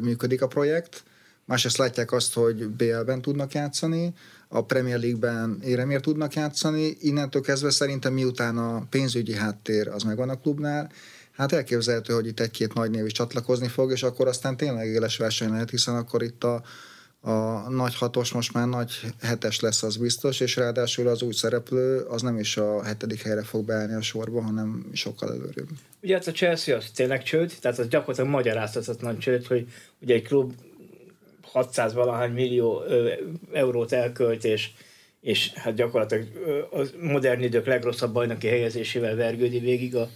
működik 0.02 0.42
a 0.42 0.48
projekt, 0.48 1.04
másrészt 1.46 1.78
látják 1.78 2.12
azt, 2.12 2.34
hogy 2.34 2.68
BL-ben 2.68 3.22
tudnak 3.22 3.54
játszani, 3.54 4.14
a 4.48 4.66
Premier 4.66 5.00
League-ben 5.00 5.60
éremért 5.64 6.02
tudnak 6.02 6.34
játszani, 6.34 6.98
innentől 7.00 7.42
kezdve 7.42 7.70
szerintem 7.70 8.14
miután 8.14 8.58
a 8.58 8.86
pénzügyi 8.90 9.34
háttér 9.34 9.88
az 9.88 10.04
megvan 10.04 10.30
a 10.30 10.40
klubnál, 10.40 10.92
hát 11.32 11.52
elképzelhető, 11.52 12.14
hogy 12.14 12.28
itt 12.28 12.40
egy-két 12.40 12.74
nagy 12.74 12.92
név 12.92 13.06
is 13.06 13.12
csatlakozni 13.12 13.68
fog, 13.68 13.92
és 13.92 14.04
akkor 14.04 14.28
aztán 14.28 14.58
tényleg 14.58 14.88
éles 14.88 15.18
verseny 15.18 15.50
lehet, 15.50 15.70
hiszen 15.70 15.96
akkor 15.96 16.24
itt 16.24 16.44
a, 16.44 16.62
a 17.22 17.70
nagy 17.70 17.96
hatos 17.96 18.32
most 18.32 18.54
már 18.54 18.68
nagy 18.68 18.92
hetes 19.22 19.60
lesz, 19.60 19.84
az 19.84 19.98
biztos, 19.98 20.40
és 20.40 20.56
ráadásul 20.56 21.08
az 21.08 21.22
új 21.22 21.34
szereplő 21.34 22.00
az 22.00 22.22
nem 22.22 22.40
is 22.40 22.58
a 22.58 22.84
hetedik 22.84 23.22
helyre 23.22 23.44
fog 23.44 23.66
beállni 23.66 23.94
a 23.94 24.02
sorba, 24.02 24.42
hanem 24.42 24.90
sokkal 24.94 25.30
előrébb. 25.30 25.68
Ugye 26.02 26.14
hát 26.14 26.28
a 26.28 26.32
Chelsea 26.32 26.76
az 26.76 26.92
tényleg 26.96 27.24
csőd, 27.24 27.54
tehát 27.62 27.80
az 27.80 27.88
gyakorlatilag 27.88 28.30
magyarázhatatlan 28.30 29.18
csőd, 29.18 29.46
hogy 29.46 29.68
ugye 30.02 30.14
egy 30.14 30.24
klub 30.28 30.54
600 31.42 31.94
valahány 31.94 32.32
millió 32.32 32.84
eurót 33.54 33.92
elkölt, 33.92 34.44
és, 34.44 34.70
és 35.22 35.54
hát 35.54 35.76
gyakorlatilag 35.76 36.28
a 36.72 36.82
modern 37.02 37.42
idők 37.42 37.66
legrosszabb 37.66 38.14
bajnoki 38.14 38.48
helyezésével 38.48 39.16
vergődi 39.16 39.60
végig 39.60 39.96
a, 39.96 40.10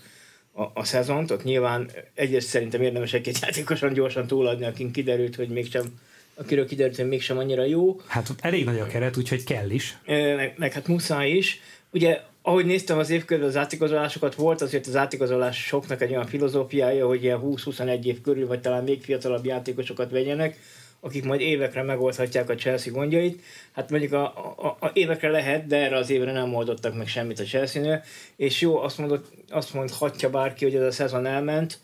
a, 0.54 0.72
a 0.74 0.84
szezont. 0.84 1.32
Ott 1.32 1.44
nyilván 1.44 1.92
egyrészt 2.14 2.48
szerintem 2.48 2.82
érdemes 2.82 3.14
egy-két 3.14 3.40
játékosan 3.42 3.94
gyorsan 3.94 4.28
túladni, 4.28 4.66
akin 4.66 4.92
kiderült, 4.92 5.36
hogy 5.36 5.50
mégsem 5.50 6.00
akiről 6.41 6.65
kiderült, 6.65 6.95
hogy 6.95 7.08
mégsem 7.08 7.38
annyira 7.38 7.63
jó. 7.63 8.01
Hát 8.08 8.30
elég 8.39 8.65
nagy 8.65 8.80
a 8.80 8.86
keret, 8.86 9.17
úgyhogy 9.17 9.43
kell 9.43 9.69
is. 9.69 9.97
Meg, 10.06 10.54
meg 10.58 10.73
hát 10.73 10.88
muszáj 10.88 11.30
is. 11.30 11.62
Ugye, 11.91 12.21
ahogy 12.41 12.65
néztem 12.65 12.97
az 12.97 13.10
évkörül 13.10 13.45
az 13.45 13.58
átigazolásokat, 13.58 14.36
volt 14.36 14.62
azért 14.62 14.88
az 14.88 14.95
átigazolásoknak 14.95 16.01
egy 16.01 16.12
olyan 16.12 16.25
filozófiája, 16.25 17.08
hogy 17.08 17.23
ilyen 17.23 17.39
20-21 17.43 18.04
év 18.04 18.21
körül, 18.21 18.47
vagy 18.47 18.62
talán 18.62 18.84
még 18.84 19.04
fiatalabb 19.04 19.45
játékosokat 19.45 20.12
vegyenek, 20.12 20.60
akik 20.99 21.23
majd 21.23 21.41
évekre 21.41 21.84
megoldhatják 21.84 22.49
a 22.49 22.56
Chelsea 22.56 22.93
gondjait. 22.93 23.41
Hát 23.71 23.89
mondjuk 23.89 24.13
a, 24.13 24.23
a, 24.58 24.77
a 24.80 24.91
évekre 24.93 25.30
lehet, 25.30 25.67
de 25.67 25.77
erre 25.77 25.97
az 25.97 26.10
évre 26.10 26.32
nem 26.32 26.56
oldottak 26.56 26.95
meg 26.97 27.08
semmit 27.08 27.39
a 27.39 27.43
Chelsea-nél, 27.43 28.04
és 28.36 28.62
jó, 28.62 28.77
azt, 28.77 28.97
mondott, 28.97 29.32
azt 29.49 29.73
mondhatja 29.73 30.30
bárki, 30.30 30.65
hogy 30.65 30.75
ez 30.75 30.84
a 30.84 30.91
szezon 30.91 31.25
elment, 31.25 31.80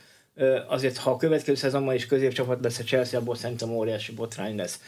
azért 0.67 0.97
ha 0.97 1.11
a 1.11 1.17
következő 1.17 1.55
szezonban 1.55 1.95
is 1.95 2.05
középcsapat 2.05 2.63
lesz 2.63 2.79
a 2.79 2.83
Chelsea, 2.83 3.19
abból 3.19 3.35
szerintem 3.35 3.69
óriási 3.69 4.11
botrány 4.11 4.55
lesz. 4.55 4.81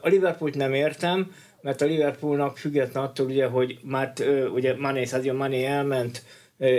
A 0.00 0.08
Liverpoolt 0.08 0.54
nem 0.54 0.74
értem, 0.74 1.32
mert 1.60 1.80
a 1.80 1.84
Liverpoolnak 1.84 2.58
független 2.58 3.02
attól, 3.02 3.26
ugye, 3.26 3.46
hogy 3.46 3.78
már 3.82 4.12
ugye 4.54 4.76
Mané, 4.76 5.04
Sadio 5.04 5.34
Mané 5.34 5.64
elment, 5.64 6.22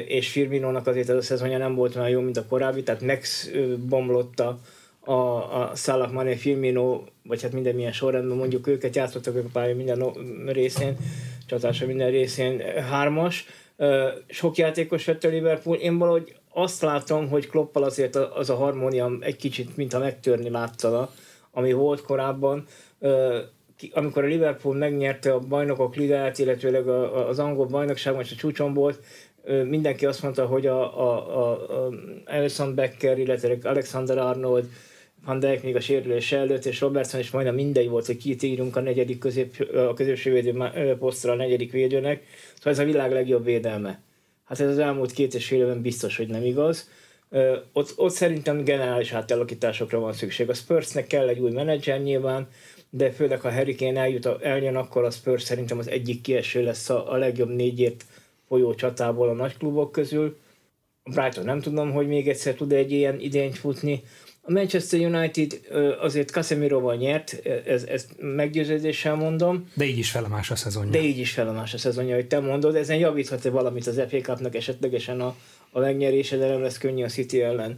és 0.08 0.32
Firminónak 0.32 0.88
azért 0.88 1.10
ez 1.10 1.16
a 1.16 1.22
szezonja 1.22 1.58
nem 1.58 1.76
volt 1.76 1.96
olyan 1.96 2.10
jó, 2.10 2.22
mint 2.22 2.38
a 2.38 2.46
korábbi, 2.46 2.84
tehát 2.84 3.02
megbomlott 3.02 4.40
a, 4.40 4.60
a, 5.00 5.14
a 5.62 5.72
Salah, 5.76 6.12
Mané, 6.12 6.36
Firmino, 6.36 7.04
vagy 7.24 7.42
hát 7.42 7.54
minden 7.54 7.76
milyen 7.76 7.92
sorrendben 7.92 8.38
mondjuk 8.38 8.68
őket 8.68 8.96
játszottak 8.96 9.36
ők 9.36 9.46
a 9.46 9.50
pálya 9.54 9.76
minden 9.76 10.12
részén, 10.46 10.98
csatása 11.46 11.86
minden 11.86 12.12
részén 12.12 12.62
hármas. 12.90 13.46
Sok 14.28 14.58
játékos 14.58 15.06
vett 15.06 15.24
a 15.24 15.28
Liverpool, 15.28 15.78
én 15.78 15.98
valahogy 15.98 16.36
azt 16.62 16.82
látom, 16.82 17.30
hogy 17.30 17.48
Kloppal 17.48 17.84
azért 17.84 18.16
az 18.16 18.50
a 18.50 18.56
harmónia 18.56 19.12
egy 19.20 19.36
kicsit, 19.36 19.78
mintha 19.78 20.00
megtörni 20.00 20.50
látszana, 20.50 21.10
ami 21.52 21.74
volt 21.74 22.02
korábban. 22.02 22.66
Amikor 23.92 24.24
a 24.24 24.28
Liverpool 24.28 24.76
megnyerte 24.76 25.34
a 25.34 25.40
bajnokok 25.40 25.96
ligáját, 25.96 26.40
illetőleg 26.40 26.88
az 26.88 27.40
angol 27.40 27.66
bajnokságban 27.66 28.24
és 28.24 28.32
a 28.32 28.36
csúcson 28.36 28.74
volt, 28.74 29.00
mindenki 29.46 30.06
azt 30.06 30.24
mondta, 30.24 30.46
hogy 30.46 30.68
a, 30.68 31.00
a, 31.00 31.38
a, 31.38 31.52
a 31.52 31.92
Alison 32.26 32.76
Becker, 32.76 33.18
illetve 33.18 33.58
Alexander 33.64 34.18
Arnold, 34.18 34.70
Van 35.26 35.40
Dijk 35.40 35.64
még 35.64 35.76
a 35.76 35.80
sérülés 35.80 36.32
előtt, 36.32 36.66
és 36.66 36.82
Robertson 36.82 37.20
is 37.20 37.32
majdnem 37.32 37.56
mindegy 37.56 37.90
volt, 37.90 38.06
hogy 38.06 38.18
kit 38.18 38.44
írunk 38.44 38.76
a 38.76 38.82
negyedik 38.82 39.18
közép, 39.18 39.70
a 39.74 39.94
középső 39.94 40.54
posztra 41.00 41.32
a 41.32 41.36
negyedik 41.36 41.72
védőnek. 41.72 42.24
Szóval 42.56 42.74
ez 42.74 42.80
a 42.80 42.84
világ 42.84 43.12
legjobb 43.12 43.44
védelme. 43.44 44.02
Hát 44.50 44.60
ez 44.60 44.70
az 44.70 44.78
elmúlt 44.78 45.12
két 45.12 45.34
és 45.34 45.48
fél 45.48 45.60
évben 45.60 45.82
biztos, 45.82 46.18
hogy 46.18 46.28
nem 46.28 46.44
igaz. 46.44 46.90
Ö, 47.30 47.58
ott, 47.74 47.94
ott 47.96 48.14
szerintem 48.14 48.64
generális 48.64 49.12
átalakításokra 49.12 50.00
van 50.00 50.14
szükség. 50.14 50.50
A 50.50 50.54
Spursnek 50.54 51.08
kell 51.08 51.28
egy 51.28 51.40
új 51.40 51.52
menedzser 51.52 52.02
nyilván, 52.02 52.48
de 52.90 53.12
főleg 53.12 53.42
ha 53.42 53.52
Harry 53.52 53.76
Kane 53.76 54.00
eljut, 54.00 54.26
eljön, 54.26 54.76
akkor 54.76 55.04
a 55.04 55.12
Spurs 55.12 55.44
szerintem 55.44 55.78
az 55.78 55.90
egyik 55.90 56.22
kieső 56.22 56.64
lesz 56.64 56.90
a, 56.90 57.12
a 57.12 57.18
legjobb 57.18 57.50
négyért 57.50 58.06
folyó 58.48 58.74
csatából 58.74 59.30
a 59.30 59.34
nagy 59.34 59.58
klubok 59.58 59.92
közül. 59.92 60.38
A 61.04 61.10
Brighton 61.10 61.46
nem 61.46 61.60
tudom, 61.60 61.92
hogy 61.92 62.08
még 62.08 62.30
egyszer 62.30 62.54
tud 62.54 62.72
egy 62.72 62.92
ilyen 62.92 63.20
idényt 63.20 63.58
futni. 63.58 64.04
A 64.50 64.52
Manchester 64.52 65.00
United 65.00 65.60
azért 66.02 66.30
Casemiroval 66.30 66.96
nyert, 66.96 67.48
ez, 67.66 67.84
ezt 67.84 68.10
meggyőződéssel 68.20 69.16
mondom. 69.16 69.70
De 69.74 69.86
így 69.86 69.98
is 69.98 70.12
felemás 70.12 70.52
a 70.52 70.56
szezonja. 70.56 70.92
De 70.92 71.02
így 71.02 71.18
is 71.18 71.32
felemás 71.32 71.74
a 71.74 71.78
szezonja, 71.78 72.16
hogy 72.16 72.28
te 72.28 72.40
mondod. 72.40 72.76
Ezen 72.76 72.98
javíthat 72.98 73.46
-e 73.46 73.50
valamit 73.50 73.88
az 73.88 74.02
FA 74.10 74.18
Cup-nak 74.18 74.56
esetlegesen 74.56 75.22
a, 75.22 75.36
a 75.72 75.80
megnyerése, 75.80 76.38
de 76.38 76.48
nem 76.48 76.62
lesz 76.62 76.78
könnyű 76.78 77.04
a 77.04 77.08
City 77.08 77.42
ellen. 77.42 77.78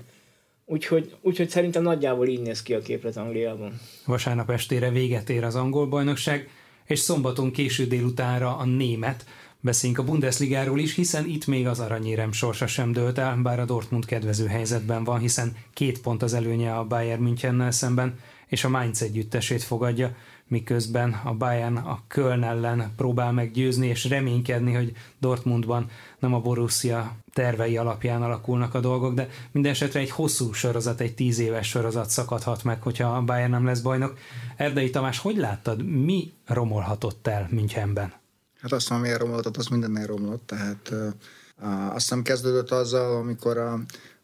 Úgyhogy, 0.66 1.16
úgyhogy 1.22 1.50
szerintem 1.50 1.84
nagyjából 1.84 2.28
így 2.28 2.42
néz 2.42 2.62
ki 2.62 2.74
a 2.74 2.82
képlet 2.82 3.18
Angliában. 3.18 3.80
Vasárnap 4.06 4.50
estére 4.50 4.90
véget 4.90 5.30
ér 5.30 5.44
az 5.44 5.56
angol 5.56 5.88
bajnokság, 5.88 6.50
és 6.86 7.00
szombaton 7.00 7.52
késő 7.52 7.86
délutánra 7.86 8.58
a 8.58 8.66
német, 8.66 9.26
Beszéljünk 9.64 10.02
a 10.02 10.06
Bundesligáról 10.06 10.80
is, 10.80 10.96
hiszen 10.96 11.26
itt 11.26 11.48
még 11.48 11.68
az 11.68 11.80
aranyérem 11.80 12.32
sorsa 12.32 12.68
sem 12.68 12.92
dőlt 12.92 13.18
el, 13.18 13.36
bár 13.36 13.60
a 13.60 13.66
Dortmund 13.66 14.06
kedvező 14.06 14.48
helyzetben 14.48 15.04
van, 15.04 15.20
hiszen 15.20 15.56
két 15.74 16.02
pont 16.02 16.24
az 16.24 16.34
előnye 16.34 16.76
a 16.76 16.86
Bayern 16.86 17.22
Münchennel 17.22 17.72
szemben, 17.72 18.20
és 18.48 18.64
a 18.64 18.70
Mainz 18.70 19.02
együttesét 19.02 19.64
fogadja, 19.64 20.16
miközben 20.48 21.22
a 21.24 21.34
Bayern 21.34 21.76
a 21.76 22.00
Köln 22.08 22.44
ellen 22.44 22.94
próbál 22.96 23.32
meggyőzni 23.32 23.88
és 23.88 24.06
reménykedni, 24.06 24.74
hogy 24.74 24.94
Dortmundban 25.20 25.90
nem 26.20 26.34
a 26.34 26.40
Borussia 26.40 27.16
tervei 27.34 27.78
alapján 27.78 28.24
alakulnak 28.24 28.74
a 28.74 28.80
dolgok, 28.80 29.14
de 29.14 29.30
minden 29.52 29.72
esetre 29.72 30.00
egy 30.00 30.10
hosszú 30.10 30.54
sorozat, 30.54 31.02
egy 31.02 31.16
tíz 31.16 31.40
éves 31.40 31.68
sorozat 31.68 32.10
szakadhat 32.10 32.64
meg, 32.64 32.82
hogyha 32.82 33.16
a 33.16 33.22
Bayern 33.22 33.52
nem 33.52 33.66
lesz 33.66 33.80
bajnok. 33.80 34.18
Erdei 34.56 34.90
Tamás, 34.90 35.18
hogy 35.18 35.38
láttad, 35.38 35.86
mi 35.86 36.34
romolhatott 36.46 37.28
el 37.28 37.48
Münchenben? 37.52 38.21
Hát 38.62 38.72
azt 38.72 38.90
mondom, 38.90 39.08
miért 39.08 39.22
romlott, 39.22 39.58
az 39.58 39.68
minden 39.68 40.06
romlott, 40.06 40.48
tehát 40.48 40.94
azt 41.90 41.94
hiszem 41.94 42.22
kezdődött 42.22 42.72
azzal, 42.72 43.16
amikor 43.16 43.58
a, 43.58 43.80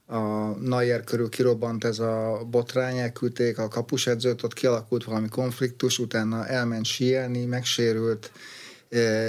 a 0.06 0.20
Nayer 0.60 1.04
körül 1.04 1.30
kirobbant 1.30 1.84
ez 1.84 2.00
a 2.00 2.46
botrány, 2.50 2.98
elküldték 2.98 3.58
a 3.58 3.68
kapusedzőt, 3.68 4.44
ott 4.44 4.54
kialakult 4.54 5.04
valami 5.04 5.28
konfliktus, 5.30 6.00
utána 6.00 6.48
elment 6.48 6.86
síelni, 6.86 7.46
megsérült, 7.46 8.32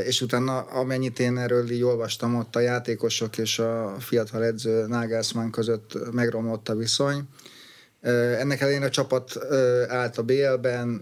és 0.05 0.21
utána 0.21 0.59
amennyit 0.59 1.19
én 1.19 1.39
erről 1.39 1.71
így 1.71 1.83
olvastam, 1.83 2.37
ott 2.37 2.57
a 2.57 2.61
játékosok 2.61 3.39
és 3.39 3.59
a 3.59 3.97
fiatal 3.99 4.45
edző 4.45 4.87
Nagelsmann 4.87 5.51
között 5.51 6.13
megromlott 6.13 6.69
a 6.69 6.77
viszony, 6.77 7.23
ennek 8.01 8.61
ellenére 8.61 8.85
a 8.85 8.91
csapat 8.91 9.39
állt 9.89 10.19
a 10.19 10.23
BL-ben, 10.23 10.95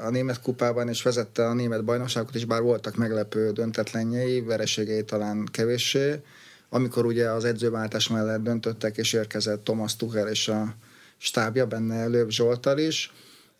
a 0.00 0.10
német 0.10 0.40
kupában, 0.40 0.88
és 0.88 1.02
vezette 1.02 1.46
a 1.46 1.54
német 1.54 1.84
bajnokságot 1.84 2.34
is, 2.34 2.44
bár 2.44 2.62
voltak 2.62 2.96
meglepő 2.96 3.50
döntetlenjei, 3.50 4.40
vereségei 4.40 5.04
talán 5.04 5.48
kevéssé. 5.52 6.20
Amikor 6.68 7.06
ugye 7.06 7.30
az 7.30 7.44
edzőváltás 7.44 8.08
mellett 8.08 8.42
döntöttek, 8.42 8.96
és 8.96 9.12
érkezett 9.12 9.64
Thomas 9.64 9.96
Tuchel 9.96 10.28
és 10.28 10.48
a 10.48 10.74
stábja, 11.18 11.66
benne 11.66 12.06
Löv 12.06 12.28
Zsoltal 12.28 12.78
is, 12.78 13.12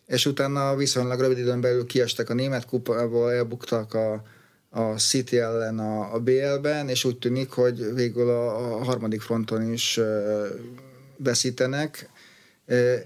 és 0.06 0.26
utána 0.26 0.76
viszonylag 0.76 1.20
rövid 1.20 1.38
időn 1.38 1.60
belül 1.60 1.86
kiestek 1.86 2.30
a 2.30 2.34
német 2.34 2.66
kupából, 2.66 3.32
elbuktak 3.32 3.94
a, 3.94 4.22
a 4.70 4.98
City 4.98 5.38
ellen 5.38 5.78
a, 5.78 6.14
a 6.14 6.18
BL-ben, 6.18 6.88
és 6.88 7.04
úgy 7.04 7.18
tűnik, 7.18 7.50
hogy 7.50 7.94
végül 7.94 8.28
a, 8.28 8.74
a 8.74 8.84
harmadik 8.84 9.20
fronton 9.20 9.72
is 9.72 10.00
veszítenek 11.16 12.08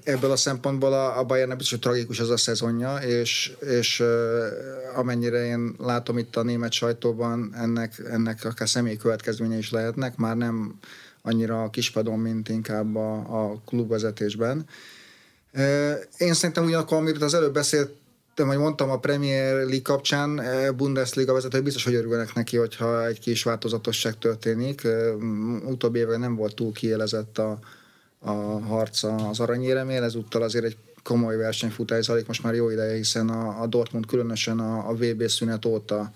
Ebből 0.04 0.30
a 0.30 0.36
szempontból 0.36 0.92
a, 0.92 1.18
a 1.18 1.24
Bayern 1.24 1.56
biztos, 1.56 1.78
tragikus 1.78 2.20
az 2.20 2.30
a 2.30 2.36
szezonja, 2.36 2.96
és, 2.96 3.52
és 3.60 4.02
amennyire 4.94 5.44
én 5.44 5.74
látom 5.78 6.18
itt 6.18 6.36
a 6.36 6.42
német 6.42 6.72
sajtóban, 6.72 7.54
ennek, 7.54 8.02
ennek 8.10 8.44
akár 8.44 8.68
személyi 8.68 8.96
következménye 8.96 9.58
is 9.58 9.70
lehetnek, 9.70 10.16
már 10.16 10.36
nem 10.36 10.78
annyira 11.22 11.62
a 11.62 11.70
kispadon, 11.70 12.18
mint 12.18 12.48
inkább 12.48 12.96
a, 12.96 13.14
a 13.14 13.60
klubvezetésben. 13.66 14.66
Én 16.18 16.34
szerintem 16.34 16.64
ugyanakkor, 16.64 16.98
amiről 16.98 17.22
az 17.22 17.34
előbb 17.34 17.52
beszélt, 17.52 17.92
de 18.34 18.44
majd 18.44 18.58
mondtam 18.58 18.90
a 18.90 18.98
Premier 18.98 19.54
League 19.54 19.82
kapcsán, 19.82 20.40
Bundesliga 20.76 21.32
vezetők 21.32 21.62
biztos, 21.62 21.84
hogy 21.84 21.94
örülnek 21.94 22.34
neki, 22.34 22.56
hogyha 22.56 23.06
egy 23.06 23.20
kis 23.20 23.42
változatosság 23.42 24.18
történik. 24.18 24.88
Utóbbi 25.66 25.98
évben 25.98 26.20
nem 26.20 26.36
volt 26.36 26.54
túl 26.54 26.72
kielezett 26.72 27.38
a, 27.38 27.58
a 28.24 28.60
harca 28.66 29.14
az 29.14 29.40
aranyéremél, 29.40 30.02
ezúttal 30.02 30.42
azért 30.42 30.64
egy 30.64 30.76
komoly 31.02 31.36
versenyfutás 31.36 32.04
zajlik 32.04 32.26
most 32.26 32.42
már 32.42 32.54
jó 32.54 32.70
ideje, 32.70 32.96
hiszen 32.96 33.28
a, 33.28 33.62
a 33.62 33.66
Dortmund 33.66 34.06
különösen 34.06 34.58
a, 34.58 34.88
a 34.88 34.94
VB 34.94 35.26
szünet 35.26 35.64
óta 35.64 36.12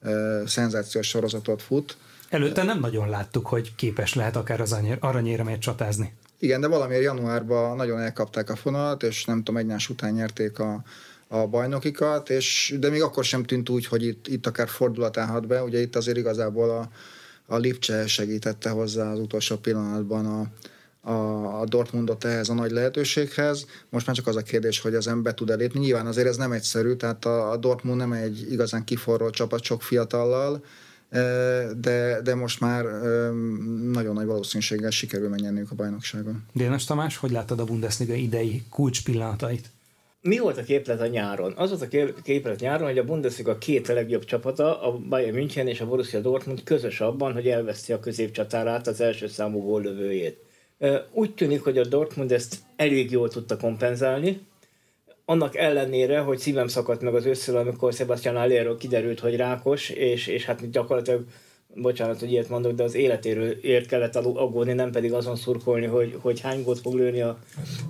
e, 0.00 0.10
szenzációs 0.46 1.08
sorozatot 1.08 1.62
fut. 1.62 1.96
Előtte 2.28 2.62
nem 2.62 2.80
nagyon 2.80 3.08
láttuk, 3.08 3.46
hogy 3.46 3.74
képes 3.74 4.14
lehet 4.14 4.36
akár 4.36 4.60
az 4.60 4.76
aranyéremért 5.00 5.60
csatázni. 5.60 6.12
Igen, 6.38 6.60
de 6.60 6.66
valamiért 6.66 7.02
januárban 7.02 7.76
nagyon 7.76 8.00
elkapták 8.00 8.50
a 8.50 8.56
fonalat, 8.56 9.02
és 9.02 9.24
nem 9.24 9.36
tudom, 9.36 9.56
egymás 9.56 9.88
után 9.88 10.12
nyerték 10.12 10.58
a, 10.58 10.82
a 11.28 11.46
bajnokikat, 11.46 12.30
és, 12.30 12.74
de 12.78 12.90
még 12.90 13.02
akkor 13.02 13.24
sem 13.24 13.42
tűnt 13.42 13.68
úgy, 13.68 13.86
hogy 13.86 14.04
itt, 14.04 14.28
itt 14.28 14.46
akár 14.46 14.68
fordulat 14.68 15.16
állhat 15.16 15.46
be. 15.46 15.62
Ugye 15.62 15.80
itt 15.80 15.96
azért 15.96 16.16
igazából 16.16 16.70
a, 16.70 16.88
a 17.54 17.56
Lipcse 17.56 18.06
segítette 18.06 18.70
hozzá 18.70 19.12
az 19.12 19.18
utolsó 19.18 19.56
pillanatban 19.56 20.26
a, 20.26 20.46
a, 21.00 21.60
a 21.60 21.64
Dortmundot 21.64 22.24
ehhez 22.24 22.48
a 22.48 22.54
nagy 22.54 22.70
lehetőséghez. 22.70 23.66
Most 23.88 24.06
már 24.06 24.16
csak 24.16 24.26
az 24.26 24.36
a 24.36 24.42
kérdés, 24.42 24.80
hogy 24.80 24.94
az 24.94 25.06
ember 25.06 25.34
tud 25.34 25.50
elépni. 25.50 25.80
Nyilván 25.80 26.06
azért 26.06 26.26
ez 26.26 26.36
nem 26.36 26.52
egyszerű, 26.52 26.94
tehát 26.94 27.24
a, 27.24 27.50
a 27.50 27.56
Dortmund 27.56 27.96
nem 27.96 28.12
egy 28.12 28.46
igazán 28.52 28.84
kiforró 28.84 29.30
csapat 29.30 29.62
sok 29.62 29.82
fiatallal, 29.82 30.64
e, 31.10 31.20
de, 31.80 32.20
de 32.22 32.34
most 32.34 32.60
már 32.60 32.84
e, 32.84 33.30
nagyon 33.92 34.14
nagy 34.14 34.26
valószínűséggel 34.26 34.90
sikerül 34.90 35.28
megnyerniük 35.28 35.70
a 35.70 35.74
bajnokságon. 35.74 36.44
Dénes 36.52 36.84
Tamás, 36.84 37.16
hogy 37.16 37.30
láttad 37.30 37.60
a 37.60 37.64
Bundesliga 37.64 38.14
idei 38.14 38.62
kulcs 38.70 39.04
pillanatait? 39.04 39.70
Mi 40.22 40.38
volt 40.38 40.58
a 40.58 40.62
képlet 40.62 41.00
a 41.00 41.06
nyáron? 41.06 41.52
Az 41.56 41.68
volt 41.68 41.82
a 41.82 42.22
képlet 42.22 42.60
nyáron, 42.60 42.88
hogy 42.88 42.98
a 42.98 43.04
Bundesliga 43.04 43.58
két 43.58 43.88
legjobb 43.88 44.24
csapata, 44.24 44.82
a 44.82 44.98
Bayern 45.08 45.34
München 45.34 45.66
és 45.66 45.80
a 45.80 45.86
Borussia 45.86 46.20
Dortmund 46.20 46.62
közös 46.62 47.00
abban, 47.00 47.32
hogy 47.32 47.48
elveszti 47.48 47.92
a 47.92 48.00
középcsatárát, 48.00 48.86
az 48.86 49.00
első 49.00 49.26
számú 49.26 49.58
góllövőjét 49.58 50.48
úgy 51.12 51.34
tűnik, 51.34 51.62
hogy 51.62 51.78
a 51.78 51.84
Dortmund 51.84 52.32
ezt 52.32 52.56
elég 52.76 53.10
jól 53.10 53.28
tudta 53.28 53.56
kompenzálni, 53.56 54.40
annak 55.30 55.56
ellenére, 55.56 56.18
hogy 56.18 56.38
szívem 56.38 56.68
szakadt 56.68 57.02
meg 57.02 57.14
az 57.14 57.24
ősszel, 57.24 57.56
amikor 57.56 57.92
Sebastian 57.92 58.36
Alléről 58.36 58.76
kiderült, 58.76 59.20
hogy 59.20 59.36
rákos, 59.36 59.88
és, 59.90 60.26
és 60.26 60.44
hát 60.44 60.70
gyakorlatilag, 60.70 61.24
bocsánat, 61.74 62.18
hogy 62.18 62.30
ilyet 62.30 62.48
mondok, 62.48 62.72
de 62.72 62.82
az 62.82 62.94
életéről 62.94 63.50
ért 63.50 63.86
kellett 63.86 64.16
aggódni, 64.16 64.72
nem 64.72 64.90
pedig 64.90 65.12
azon 65.12 65.36
szurkolni, 65.36 65.86
hogy, 65.86 66.16
hogy 66.20 66.40
hány 66.40 66.62
gót 66.62 66.80
fog 66.80 66.94
lőni 66.94 67.20
a 67.20 67.38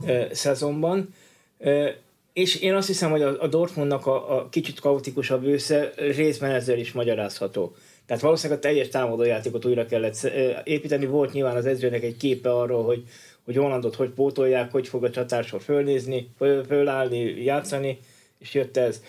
e, 0.05 0.29
szezonban. 0.35 1.15
E, 1.59 1.97
és 2.33 2.57
én 2.57 2.75
azt 2.75 2.87
hiszem, 2.87 3.11
hogy 3.11 3.23
a, 3.23 3.43
a 3.43 3.47
Dortmundnak 3.47 4.07
a, 4.07 4.39
a 4.39 4.49
kicsit 4.49 4.81
kaotikusabb 4.81 5.45
ősze 5.45 5.93
részben 5.97 6.51
ezzel 6.51 6.79
is 6.79 6.93
magyarázható. 6.93 7.75
Tehát 8.11 8.25
valószínűleg 8.25 8.59
a 8.59 8.63
teljes 8.63 8.89
támadójátékot 8.89 9.65
újra 9.65 9.87
kellett 9.87 10.31
építeni. 10.65 11.07
Volt 11.07 11.33
nyilván 11.33 11.57
az 11.57 11.67
edzőnek 11.67 12.03
egy 12.03 12.17
képe 12.17 12.53
arról, 12.53 12.85
hogy, 12.85 13.03
hogy 13.45 13.57
Hollandot 13.57 13.95
hogy 13.95 14.11
pótolják, 14.11 14.73
hogy 14.73 14.89
fog 14.89 15.05
a 15.05 15.11
csatársor 15.11 15.61
fölnézni, 15.61 16.31
föl, 16.37 16.65
fölállni, 16.65 17.19
játszani, 17.43 17.99
és 18.39 18.55
jött 18.55 18.77
ez. 18.77 19.03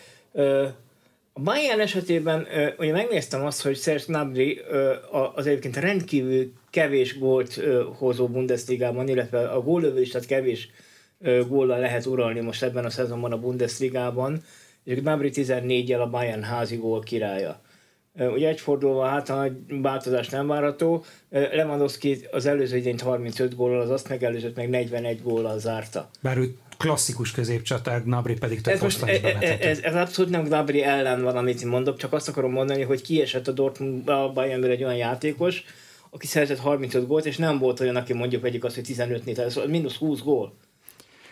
A 1.33 1.39
Bayern 1.39 1.79
esetében 1.79 2.47
ugye 2.77 2.91
megnéztem 2.91 3.45
azt, 3.45 3.61
hogy 3.61 3.77
Serge 3.77 4.03
Gnabry 4.07 4.61
az 5.35 5.47
egyébként 5.47 5.77
rendkívül 5.77 6.53
kevés 6.69 7.19
gólt 7.19 7.61
hozó 7.97 8.27
Bundesligában, 8.27 9.07
illetve 9.07 9.47
a 9.49 9.61
góllövő 9.61 10.01
is, 10.01 10.09
tehát 10.09 10.27
kevés 10.27 10.69
góllal 11.47 11.79
lehet 11.79 12.05
uralni 12.05 12.39
most 12.39 12.63
ebben 12.63 12.85
a 12.85 12.89
szezonban 12.89 13.31
a 13.31 13.39
Bundesligában, 13.39 14.43
és 14.83 14.99
Gnabry 14.99 15.31
14-jel 15.33 16.01
a 16.01 16.09
Bayern 16.09 16.43
házi 16.43 16.75
gól 16.75 16.99
királya. 16.99 17.61
Ugye 18.19 18.47
egyfordulva 18.47 19.05
hát 19.05 19.29
a 19.29 19.51
változás 19.67 20.29
nem 20.29 20.47
várható. 20.47 21.03
Lewandowski 21.29 22.27
az 22.31 22.45
előző 22.45 22.77
idényt 22.77 23.01
35 23.01 23.55
góllal, 23.55 23.81
az 23.81 23.89
azt 23.89 24.09
megelőzött 24.09 24.55
meg 24.55 24.69
41 24.69 25.21
góllal 25.21 25.59
zárta. 25.59 26.09
Bár 26.21 26.37
ő 26.37 26.55
klasszikus 26.77 27.31
középcsatár, 27.31 28.03
Gnabry 28.03 28.33
pedig 28.33 28.61
több 28.61 28.73
ez, 28.73 28.81
most, 28.81 29.03
ez, 29.03 29.23
e- 29.23 29.57
ez, 29.59 29.79
ez, 29.79 29.95
abszolút 29.95 30.31
nem 30.31 30.43
Gnabry 30.43 30.83
ellen 30.83 31.23
van, 31.23 31.37
amit 31.37 31.61
én 31.61 31.67
mondok, 31.67 31.97
csak 31.97 32.13
azt 32.13 32.27
akarom 32.29 32.51
mondani, 32.51 32.81
hogy 32.81 33.01
kiesett 33.01 33.47
a 33.47 33.51
Dortmund 33.51 34.09
a 34.09 34.31
Bayernből 34.33 34.71
egy 34.71 34.83
olyan 34.83 34.95
játékos, 34.95 35.63
aki 36.09 36.27
szerzett 36.27 36.59
35 36.59 37.07
gólt, 37.07 37.25
és 37.25 37.37
nem 37.37 37.57
volt 37.57 37.79
olyan, 37.79 37.95
aki 37.95 38.13
mondjuk 38.13 38.41
vegyük 38.41 38.63
azt, 38.63 38.75
hogy 38.75 38.83
15 38.83 39.25
nél, 39.25 39.41
ez 39.41 39.59
mínusz 39.67 39.95
20 39.95 40.21
gól. 40.21 40.53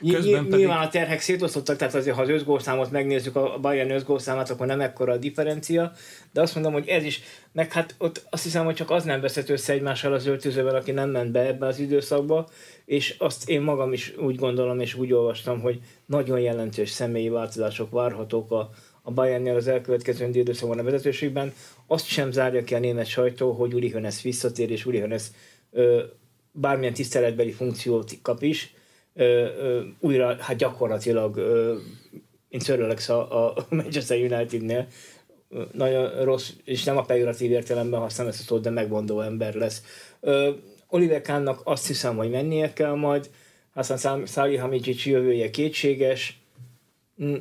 Közben 0.07 0.43
pedig... 0.43 0.59
Nyilván 0.59 0.85
a 0.85 0.89
terhek 0.89 1.21
szétosztottak, 1.21 1.77
tehát 1.77 1.93
azért, 1.93 2.15
ha 2.15 2.21
az 2.21 2.29
összgólszámot 2.29 2.91
megnézzük, 2.91 3.35
a 3.35 3.57
Bayern 3.61 3.91
összgólszámát, 3.91 4.49
akkor 4.49 4.67
nem 4.67 4.81
ekkora 4.81 5.13
a 5.13 5.17
differencia, 5.17 5.91
de 6.33 6.41
azt 6.41 6.53
mondom, 6.53 6.73
hogy 6.73 6.87
ez 6.87 7.03
is, 7.03 7.21
meg 7.51 7.71
hát 7.71 7.95
ott 7.97 8.27
azt 8.29 8.43
hiszem, 8.43 8.65
hogy 8.65 8.75
csak 8.75 8.89
az 8.89 9.03
nem 9.03 9.21
veszett 9.21 9.49
össze 9.49 9.73
egymással 9.73 10.13
az 10.13 10.25
öltözővel, 10.25 10.75
aki 10.75 10.91
nem 10.91 11.09
ment 11.09 11.31
be 11.31 11.45
ebbe 11.45 11.65
az 11.65 11.79
időszakba, 11.79 12.49
és 12.85 13.15
azt 13.17 13.49
én 13.49 13.61
magam 13.61 13.93
is 13.93 14.13
úgy 14.17 14.35
gondolom, 14.35 14.79
és 14.79 14.95
úgy 14.95 15.13
olvastam, 15.13 15.61
hogy 15.61 15.79
nagyon 16.05 16.39
jelentős 16.39 16.89
személyi 16.89 17.29
változások 17.29 17.91
várhatók 17.91 18.51
a, 18.51 18.69
a 19.01 19.11
Bayernnél 19.11 19.55
az 19.55 19.67
elkövetkező 19.67 20.29
időszakban 20.33 20.79
a 20.79 20.83
vezetőségben. 20.83 21.53
Azt 21.87 22.07
sem 22.07 22.31
zárja 22.31 22.63
ki 22.63 22.75
a 22.75 22.79
német 22.79 23.07
sajtó, 23.07 23.51
hogy 23.51 23.73
Uli 23.73 23.91
Hönes 23.91 24.21
visszatér, 24.21 24.71
és 24.71 24.85
Uli 24.85 24.99
Hönes 24.99 25.23
ö, 25.71 26.03
bármilyen 26.51 26.93
tiszteletbeli 26.93 27.51
funkciót 27.51 28.11
kap 28.21 28.43
is, 28.43 28.73
újra 29.99 30.35
hát 30.39 30.57
gyakorlatilag 30.57 31.37
én 32.49 32.59
szörülök 32.59 32.99
a, 33.07 33.47
a 33.57 33.65
Manchester 33.69 34.17
Unitednél, 34.17 34.87
nagyon 35.71 36.23
rossz, 36.23 36.49
és 36.63 36.83
nem 36.83 36.97
a 36.97 37.01
pejoratív 37.01 37.51
értelemben 37.51 37.99
használom 37.99 38.31
ezt 38.31 38.41
a 38.41 38.43
szót, 38.43 38.61
de 38.61 38.69
megmondó 38.69 39.21
ember 39.21 39.53
lesz. 39.53 39.83
Ö, 40.19 40.51
Oliver 40.87 41.21
Kahnnak 41.21 41.61
azt 41.63 41.87
hiszem, 41.87 42.15
hogy 42.15 42.29
mennie 42.29 42.73
kell 42.73 42.95
majd, 42.95 43.29
aztán 43.73 44.25
Salihamidzic 44.25 45.05
jövője 45.05 45.49
kétséges. 45.49 46.41
Mm, 47.23 47.35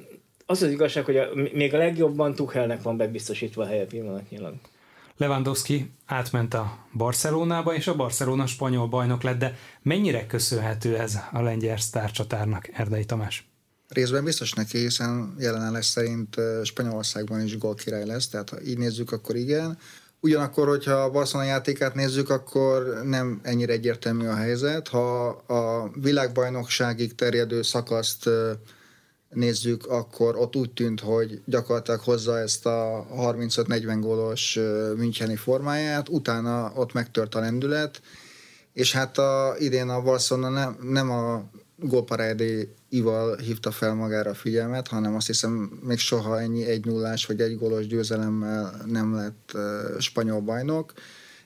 az 0.47 0.63
az 0.63 0.71
igazság, 0.71 1.05
hogy 1.05 1.17
a, 1.17 1.29
még 1.53 1.75
a 1.75 1.79
legjobban 1.79 2.35
Tuchelnek 2.35 2.83
van 2.83 2.97
bebiztosítva 2.97 3.63
a 3.63 3.67
helye 3.67 3.87
pillanatnyilag. 3.87 4.55
Lewandowski 5.19 5.95
átment 6.07 6.55
a 6.55 6.87
Barcelonába, 6.93 7.75
és 7.75 7.87
a 7.87 7.97
Barcelona 7.97 8.47
spanyol 8.47 8.87
bajnok 8.87 9.23
lett, 9.23 9.39
de 9.39 9.55
mennyire 9.83 10.27
köszönhető 10.27 10.97
ez 10.97 11.19
a 11.33 11.41
lengyel 11.41 11.77
sztárcsatárnak, 11.77 12.69
Erdei 12.73 13.05
Tamás? 13.05 13.49
Részben 13.89 14.25
biztos 14.25 14.53
neki, 14.53 14.79
hiszen 14.79 15.35
jelenállás 15.39 15.87
szerint 15.87 16.37
Spanyolországban 16.65 17.41
is 17.41 17.59
gólkirály 17.59 18.07
lesz, 18.07 18.29
tehát 18.29 18.51
ha 18.51 18.63
így 18.63 18.79
nézzük, 18.79 19.13
akkor 19.13 19.37
igen. 19.37 19.79
Ugyanakkor, 20.21 20.69
hogyha 20.69 20.93
a 20.93 21.11
Barcelona 21.11 21.49
játékát 21.49 21.95
nézzük, 21.95 22.31
akkor 22.31 23.01
nem 23.05 23.41
ennyire 23.43 23.73
egyértelmű 23.73 24.27
a 24.27 24.35
helyzet. 24.35 24.89
Ha 24.89 25.27
a 25.29 25.91
világbajnokságig 26.01 27.15
terjedő 27.15 27.63
szakaszt 27.63 28.29
nézzük, 29.29 29.87
akkor 29.87 30.37
ott 30.37 30.57
úgy 30.57 30.73
tűnt, 30.73 31.01
hogy 31.01 31.43
gyakorlatilag 31.45 32.01
hozza 32.01 32.39
ezt 32.39 32.67
a 32.67 33.07
35-40 33.17 33.97
gólos 34.01 34.59
Müncheni 34.97 35.37
formáját, 35.37 36.09
utána 36.09 36.73
ott 36.75 36.93
megtört 36.93 37.35
a 37.35 37.41
lendület, 37.41 38.01
és 38.73 38.93
hát 38.93 39.19
a, 39.19 39.55
idén 39.59 39.89
a 39.89 40.03
Barcelona 40.03 40.49
nem, 40.49 40.79
nem 40.83 41.11
a 41.11 41.51
ival 42.89 43.37
hívta 43.37 43.71
fel 43.71 43.95
magára 43.95 44.31
a 44.31 44.35
figyelmet, 44.35 44.89
hanem 44.89 45.15
azt 45.15 45.27
hiszem 45.27 45.81
még 45.83 45.99
soha 45.99 46.41
ennyi 46.41 46.65
egy 46.65 46.85
nullás 46.85 47.27
vagy 47.27 47.41
egy 47.41 47.59
gólos 47.59 47.87
győzelemmel 47.87 48.83
nem 48.87 49.15
lett 49.15 49.57
spanyol 49.99 50.41
bajnok. 50.41 50.93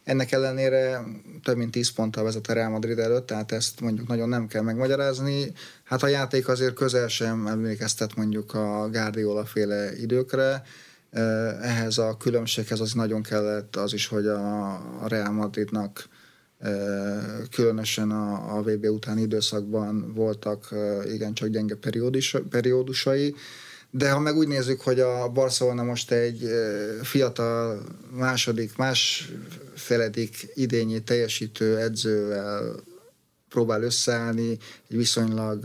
Ennek 0.04 0.32
ellenére 0.32 1.04
több 1.42 1.56
mint 1.56 1.70
10 1.70 1.90
ponttal 1.90 2.24
vezet 2.24 2.46
a 2.46 2.52
Real 2.52 2.70
Madrid 2.70 2.98
előtt, 2.98 3.26
tehát 3.26 3.52
ezt 3.52 3.80
mondjuk 3.80 4.08
nagyon 4.08 4.28
nem 4.28 4.46
kell 4.46 4.62
megmagyarázni. 4.62 5.52
Hát 5.84 6.02
a 6.02 6.06
játék 6.06 6.48
azért 6.48 6.74
közel 6.74 7.08
sem 7.08 7.46
emlékeztet 7.46 8.16
mondjuk 8.16 8.54
a 8.54 8.88
Guardiola 8.90 9.44
féle 9.44 9.96
időkre, 9.96 10.62
ehhez 11.62 11.98
a 11.98 12.16
különbséghez 12.16 12.80
az 12.80 12.92
nagyon 12.92 13.22
kellett 13.22 13.76
az 13.76 13.92
is, 13.92 14.06
hogy 14.06 14.26
a 14.26 14.80
Real 15.08 15.32
Madridnak 15.32 16.08
különösen 17.50 18.10
a, 18.10 18.56
a 18.56 18.62
VB 18.62 18.84
utáni 18.84 19.20
időszakban 19.20 20.14
voltak 20.14 20.68
igencsak 21.12 21.48
gyenge 21.48 21.74
periódus, 21.74 22.36
periódusai, 22.50 23.34
de 23.94 24.10
ha 24.10 24.18
meg 24.18 24.36
úgy 24.36 24.48
nézzük, 24.48 24.80
hogy 24.80 25.00
a 25.00 25.28
Barcelona 25.28 25.82
most 25.82 26.10
egy 26.10 26.48
fiatal 27.02 27.82
második, 28.10 28.76
más 28.76 29.32
feledik 29.74 30.50
idényi 30.54 31.02
teljesítő 31.02 31.78
edzővel 31.78 32.74
próbál 33.48 33.82
összeállni 33.82 34.50
egy 34.88 34.96
viszonylag 34.96 35.64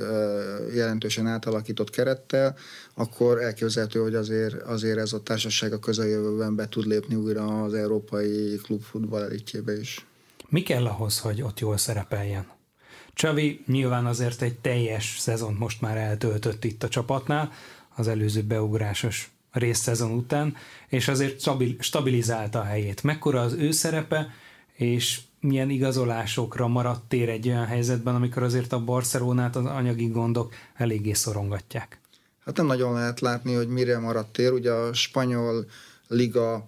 jelentősen 0.74 1.28
átalakított 1.28 1.90
kerettel, 1.90 2.56
akkor 2.94 3.42
elképzelhető, 3.42 4.00
hogy 4.00 4.16
azért, 4.16 4.62
azért 4.62 4.98
ez 4.98 5.14
a 5.14 5.24
társaság 5.24 5.74
a 5.74 5.80
közeljövőben 5.80 6.56
be 6.56 6.70
tud 6.70 6.86
lépni 6.86 7.16
újra 7.16 7.64
az 7.64 7.74
európai 7.74 8.60
klubfutball 8.64 9.24
elitjébe 9.24 9.80
is. 9.80 10.06
Mi 10.50 10.62
kell 10.62 10.86
ahhoz, 10.86 11.20
hogy 11.20 11.42
ott 11.42 11.60
jól 11.60 11.78
szerepeljen? 11.78 12.56
Csavi 13.14 13.64
nyilván 13.66 14.06
azért 14.06 14.42
egy 14.42 14.60
teljes 14.60 15.16
szezont 15.20 15.60
most 15.60 15.82
már 15.82 15.98
eltöltött 15.98 16.64
itt 16.64 16.84
a 16.84 16.88
csapatnál, 16.88 17.52
az 17.98 18.08
előző 18.08 18.42
beugrásos 18.42 19.30
részszezon 19.52 20.12
után, 20.12 20.56
és 20.88 21.08
azért 21.08 21.50
stabilizálta 21.80 22.60
a 22.60 22.64
helyét. 22.64 23.04
Mekkora 23.04 23.42
az 23.42 23.54
ő 23.54 23.72
szerepe, 23.72 24.28
és 24.74 25.22
milyen 25.40 25.70
igazolásokra 25.70 26.68
maradt 26.68 27.10
tér 27.10 27.30
egy 27.30 27.48
olyan 27.48 27.66
helyzetben, 27.66 28.16
amikor 28.16 28.44
azért 28.44 28.74
a 28.74 28.84
Barcelonát 28.84 29.56
az 29.56 29.66
anyagi 29.66 30.08
gondok 30.08 30.54
eléggé 30.76 31.14
szorongatják? 31.14 32.00
Hát 32.46 32.58
nem 32.58 32.66
nagyon 32.66 32.94
lehet 32.94 33.20
látni, 33.20 33.54
hogy 33.54 33.68
mire 33.68 34.00
maradt 34.00 34.34
tér. 34.34 34.52
Ugye 34.52 34.72
a 34.72 34.94
spanyol 34.94 35.66
liga 36.08 36.68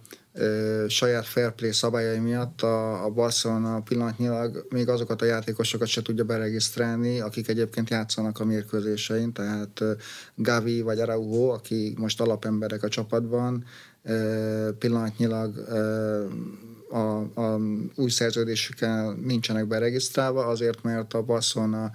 saját 0.88 1.26
fair 1.26 1.52
play 1.52 1.72
szabályai 1.72 2.20
miatt 2.20 2.62
a, 2.62 3.06
a 3.06 3.10
Barcelona 3.10 3.82
pillanatnyilag 3.82 4.66
még 4.70 4.90
azokat 4.90 5.22
a 5.22 5.26
játékosokat 5.26 5.88
se 5.88 6.02
tudja 6.02 6.24
beregisztrálni, 6.24 7.20
akik 7.20 7.48
egyébként 7.48 7.90
játszanak 7.90 8.40
a 8.40 8.46
mérkőzésein, 8.46 9.34
tehát 9.34 9.84
Gavi 10.36 10.82
vagy 10.82 11.00
Araujo, 11.00 11.50
aki 11.50 11.96
most 11.98 12.22
alapemberek 12.22 12.84
a 12.84 12.88
csapatban, 12.88 13.66
pillanatnyilag 14.80 15.58
a, 16.90 17.42
a 17.42 17.60
új 17.96 18.10
szerződésükkel 18.10 19.14
nincsenek 19.14 19.68
beregisztrálva, 19.68 20.46
azért 20.46 20.84
mert 20.84 21.14
a 21.14 21.22
Barcelona 21.22 21.92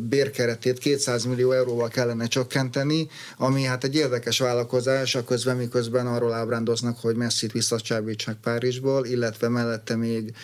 bérkeretét 0.00 0.78
200 0.78 1.24
millió 1.24 1.52
euróval 1.52 1.88
kellene 1.88 2.26
csökkenteni, 2.26 3.08
ami 3.36 3.62
hát 3.62 3.84
egy 3.84 3.94
érdekes 3.94 4.38
vállalkozás, 4.38 5.14
a 5.14 5.24
közben 5.24 5.56
miközben 5.56 6.06
arról 6.06 6.32
ábrándoznak, 6.32 6.98
hogy 7.00 7.16
Messi-t 7.16 7.52
visszacsábítsák 7.52 8.36
Párizsból, 8.36 9.06
illetve 9.06 9.48
mellette 9.48 9.96
még 9.96 10.34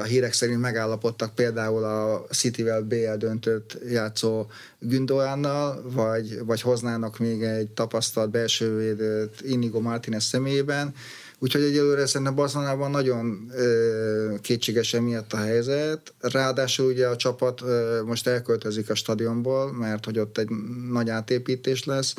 a 0.00 0.04
hírek 0.04 0.32
szerint 0.32 0.60
megállapodtak 0.60 1.34
például 1.34 1.84
a 1.84 2.26
Cityvel 2.30 2.82
BL 2.82 3.14
döntőt 3.18 3.78
játszó 3.88 4.46
Gündoánnal, 4.78 5.82
vagy, 5.92 6.44
vagy 6.44 6.60
hoznának 6.60 7.18
még 7.18 7.42
egy 7.42 7.68
tapasztalt 7.68 8.30
belsővédőt 8.30 9.40
Inigo 9.40 9.80
Martinez 9.80 10.24
személyében, 10.24 10.94
Úgyhogy 11.38 11.62
egyelőre 11.62 12.06
szerintem 12.06 12.34
Barcelonában 12.34 12.90
nagyon 12.90 13.50
ö, 13.54 14.34
kétséges 14.40 14.94
emiatt 14.94 15.32
a 15.32 15.36
helyzet. 15.36 16.14
Ráadásul 16.20 16.86
ugye 16.86 17.06
a 17.06 17.16
csapat 17.16 17.62
most 18.04 18.26
elköltözik 18.26 18.90
a 18.90 18.94
stadionból, 18.94 19.72
mert 19.72 20.04
hogy 20.04 20.18
ott 20.18 20.38
egy 20.38 20.48
nagy 20.90 21.10
átépítés 21.10 21.84
lesz. 21.84 22.14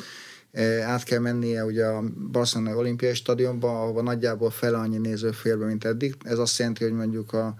Át 0.84 1.02
kell 1.02 1.18
mennie 1.18 1.64
ugye 1.64 1.84
a 1.84 2.02
Barcelona 2.32 2.76
olimpiai 2.76 3.14
stadionba, 3.14 3.82
ahova 3.82 4.02
nagyjából 4.02 4.50
fele 4.50 4.76
annyi 4.76 4.98
néző 4.98 5.30
fér 5.30 5.56
mint 5.56 5.84
eddig. 5.84 6.14
Ez 6.22 6.38
azt 6.38 6.58
jelenti, 6.58 6.84
hogy 6.84 6.92
mondjuk 6.92 7.32
a 7.32 7.54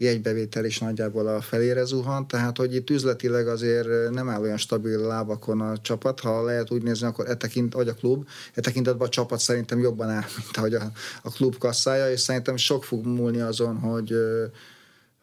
jegybevétel 0.00 0.64
is 0.64 0.78
nagyjából 0.78 1.26
a 1.26 1.40
felére 1.40 1.84
zuhan, 1.84 2.26
tehát 2.26 2.56
hogy 2.56 2.74
itt 2.74 2.90
üzletileg 2.90 3.48
azért 3.48 4.10
nem 4.10 4.28
áll 4.28 4.40
olyan 4.40 4.56
stabil 4.56 4.98
lábakon 4.98 5.60
a 5.60 5.80
csapat, 5.80 6.20
ha 6.20 6.44
lehet 6.44 6.70
úgy 6.70 6.82
nézni, 6.82 7.06
akkor 7.06 7.28
e 7.28 7.36
tekint, 7.36 7.72
vagy 7.72 7.88
a 7.88 7.94
klub, 7.94 8.28
e 8.54 8.60
tekintetben 8.60 9.06
a 9.06 9.10
csapat 9.10 9.40
szerintem 9.40 9.78
jobban 9.78 10.08
áll, 10.08 10.24
mint 10.36 10.56
ahogy 10.56 10.74
a, 10.74 10.92
a 11.22 11.30
klub 11.30 11.58
kasszája, 11.58 12.10
és 12.10 12.20
szerintem 12.20 12.56
sok 12.56 12.84
fog 12.84 13.06
múlni 13.06 13.40
azon, 13.40 13.78
hogy, 13.78 14.14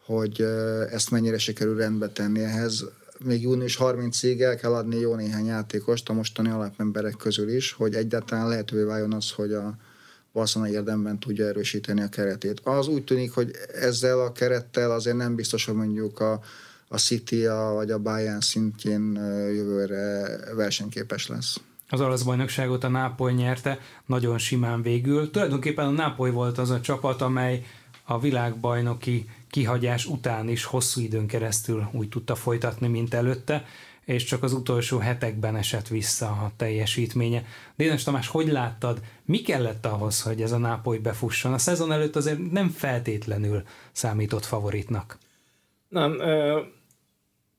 hogy 0.05 0.41
ezt 0.91 1.11
mennyire 1.11 1.38
sikerül 1.38 1.78
rendbe 1.78 2.09
tenni 2.09 2.39
ehhez. 2.39 2.86
Még 3.19 3.41
június 3.41 3.78
30-ig 3.82 4.41
el 4.41 4.55
kell 4.55 4.73
adni 4.73 4.99
jó 4.99 5.15
néhány 5.15 5.45
játékost 5.45 6.09
a 6.09 6.13
mostani 6.13 6.49
alapemberek 6.49 7.15
közül 7.17 7.49
is, 7.49 7.71
hogy 7.71 7.93
egyáltalán 7.93 8.47
lehetővé 8.47 8.84
váljon 8.84 9.13
az, 9.13 9.32
hogy 9.32 9.53
a, 9.53 9.75
Barcelona 10.34 10.71
érdemben 10.71 11.19
tudja 11.19 11.45
erősíteni 11.45 12.01
a 12.01 12.09
keretét. 12.09 12.59
Az 12.63 12.88
úgy 12.88 13.03
tűnik, 13.03 13.32
hogy 13.32 13.51
ezzel 13.73 14.19
a 14.19 14.32
kerettel 14.32 14.91
azért 14.91 15.17
nem 15.17 15.36
biztos, 15.36 15.65
hogy 15.65 15.75
mondjuk 15.75 16.19
a, 16.19 16.41
a 16.88 16.97
City 16.97 17.45
a, 17.45 17.71
vagy 17.73 17.91
a 17.91 17.99
Bayern 17.99 18.39
szintjén 18.39 19.13
jövőre 19.53 20.28
versenyképes 20.55 21.28
lesz. 21.28 21.59
Az 21.89 22.01
olasz 22.01 22.23
bajnokságot 22.23 22.84
a 22.84 22.88
Nápoly 22.88 23.34
nyerte, 23.34 23.80
nagyon 24.05 24.38
simán 24.38 24.82
végül. 24.82 25.32
Tulajdonképpen 25.32 25.86
a 25.86 25.91
Nápoly 25.91 26.32
volt 26.32 26.57
az 26.57 26.69
a 26.69 26.82
csapat, 26.82 27.21
amely 27.21 27.65
a 28.05 28.19
világbajnoki 28.19 29.30
kihagyás 29.49 30.05
után 30.05 30.49
is 30.49 30.63
hosszú 30.63 31.01
időn 31.01 31.28
keresztül 31.28 31.89
úgy 31.91 32.09
tudta 32.09 32.36
folytatni, 32.36 32.88
mint 32.88 33.13
előtte, 33.13 33.65
és 34.08 34.24
csak 34.24 34.43
az 34.43 34.53
utolsó 34.53 34.97
hetekben 34.97 35.55
esett 35.55 35.88
vissza 35.88 36.26
a 36.26 36.51
teljesítménye. 36.58 37.45
Dénes 37.76 38.03
Tamás, 38.03 38.28
hogy 38.28 38.47
láttad, 38.47 39.01
mi 39.26 39.41
kellett 39.41 39.86
ahhoz, 39.86 40.22
hogy 40.22 40.41
ez 40.41 40.51
a 40.51 40.58
Nápoly 40.58 40.97
befusson? 40.97 41.53
A 41.53 41.58
szezon 41.58 41.91
előtt 41.91 42.16
azért 42.16 42.51
nem 42.51 42.70
feltétlenül 42.70 43.64
számított 43.91 44.45
favoritnak. 44.45 45.18
Nem, 45.89 46.22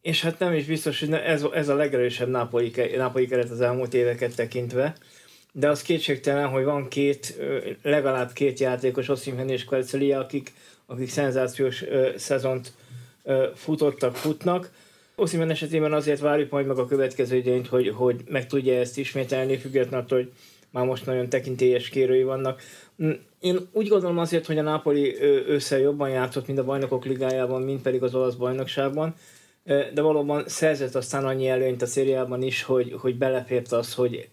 és 0.01 0.23
hát 0.23 0.39
nem 0.39 0.53
is 0.53 0.65
biztos, 0.65 1.01
hogy 1.01 1.13
ez, 1.13 1.43
ez 1.53 1.69
a 1.69 1.75
legerősebb 1.75 2.29
nápolyi, 2.29 2.73
nápolyi 2.97 3.27
keret 3.27 3.51
az 3.51 3.61
elmúlt 3.61 3.95
éveket 3.95 4.35
tekintve, 4.35 4.97
de 5.53 5.69
az 5.69 5.83
kétségtelen, 5.83 6.49
hogy 6.49 6.65
van 6.65 6.89
két, 6.89 7.39
legalább 7.83 8.33
két 8.33 8.59
játékos, 8.59 9.09
Oszimhen 9.09 9.49
és 9.49 9.65
Kvarcelia, 9.65 10.19
akik, 10.19 10.53
akik 10.87 11.11
szenzációs 11.11 11.85
szezont 12.17 12.73
futottak, 13.55 14.17
futnak, 14.17 14.71
Oszimen 15.21 15.51
esetében 15.51 15.93
azért 15.93 16.21
várjuk 16.21 16.51
majd 16.51 16.67
meg 16.67 16.79
a 16.79 16.87
következő 16.87 17.37
idényt, 17.37 17.67
hogy, 17.67 17.89
hogy 17.89 18.21
meg 18.29 18.47
tudja 18.47 18.75
ezt 18.75 18.99
ismételni, 18.99 19.57
függetlenül 19.57 19.99
attól, 19.99 20.19
hogy 20.19 20.33
már 20.71 20.87
most 20.87 21.07
nagyon 21.07 21.29
tekintélyes 21.29 21.89
kérői 21.89 22.23
vannak. 22.23 22.63
Mm, 23.03 23.11
én 23.41 23.69
úgy 23.73 23.89
gondolom 23.89 24.19
azért, 24.19 24.47
hogy 24.47 24.59
a 24.59 24.63
Napoli 24.63 25.17
össze 25.47 25.79
jobban 25.79 26.11
játszott, 26.11 26.47
mint 26.47 26.59
a 26.59 26.65
bajnokok 26.65 27.05
ligájában, 27.05 27.63
mint 27.63 27.83
pedig 27.83 28.03
az 28.03 28.15
olasz 28.15 28.35
bajnokságban, 28.35 29.15
de 29.65 30.01
valóban 30.01 30.45
szerzett 30.47 30.95
aztán 30.95 31.25
annyi 31.25 31.49
előnyt 31.49 31.83
a 31.83 31.87
szériában 31.87 32.43
is, 32.43 32.63
hogy, 32.63 32.95
hogy 32.99 33.17
belefért 33.17 33.73
az, 33.73 33.95
hogy, 33.95 34.29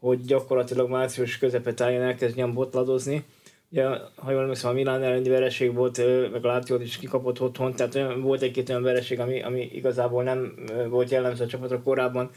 hogy 0.00 0.20
gyakorlatilag 0.20 0.90
március 0.90 1.38
közepet 1.38 1.80
álljon 1.80 2.02
elkezdjen 2.02 2.54
botladozni 2.54 3.24
Ugye, 3.72 3.84
ha 4.14 4.30
jól 4.30 4.40
emlékszem, 4.40 4.70
a 4.70 4.72
Milán 4.72 5.02
elleni 5.02 5.28
vereség 5.28 5.74
volt, 5.74 5.98
meg 6.32 6.44
a 6.44 6.48
Lációt 6.48 6.82
is 6.82 6.96
kikapott 6.96 7.40
otthon, 7.40 7.74
tehát 7.74 7.94
olyan, 7.94 8.20
volt 8.20 8.42
egy-két 8.42 8.68
olyan 8.68 8.82
vereség, 8.82 9.20
ami, 9.20 9.42
ami 9.42 9.70
igazából 9.72 10.22
nem 10.22 10.54
volt 10.88 11.10
jellemző 11.10 11.44
a 11.44 11.46
csapatra 11.46 11.82
korábban. 11.82 12.30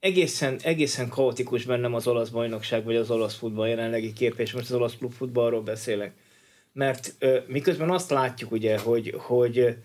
Egészen, 0.00 0.58
egészen 0.62 1.08
kaotikus 1.08 1.64
bennem 1.64 1.94
az 1.94 2.06
olasz 2.06 2.28
bajnokság, 2.28 2.84
vagy 2.84 2.96
az 2.96 3.10
olasz 3.10 3.34
futball 3.34 3.68
jelenlegi 3.68 4.12
kép, 4.12 4.38
és 4.38 4.52
most 4.52 4.70
az 4.70 4.76
olasz 4.76 4.96
klub 4.96 5.12
futballról 5.12 5.62
beszélek. 5.62 6.12
Mert 6.72 7.16
miközben 7.46 7.90
azt 7.90 8.10
látjuk, 8.10 8.52
ugye, 8.52 8.78
hogy, 8.78 9.14
hogy 9.18 9.76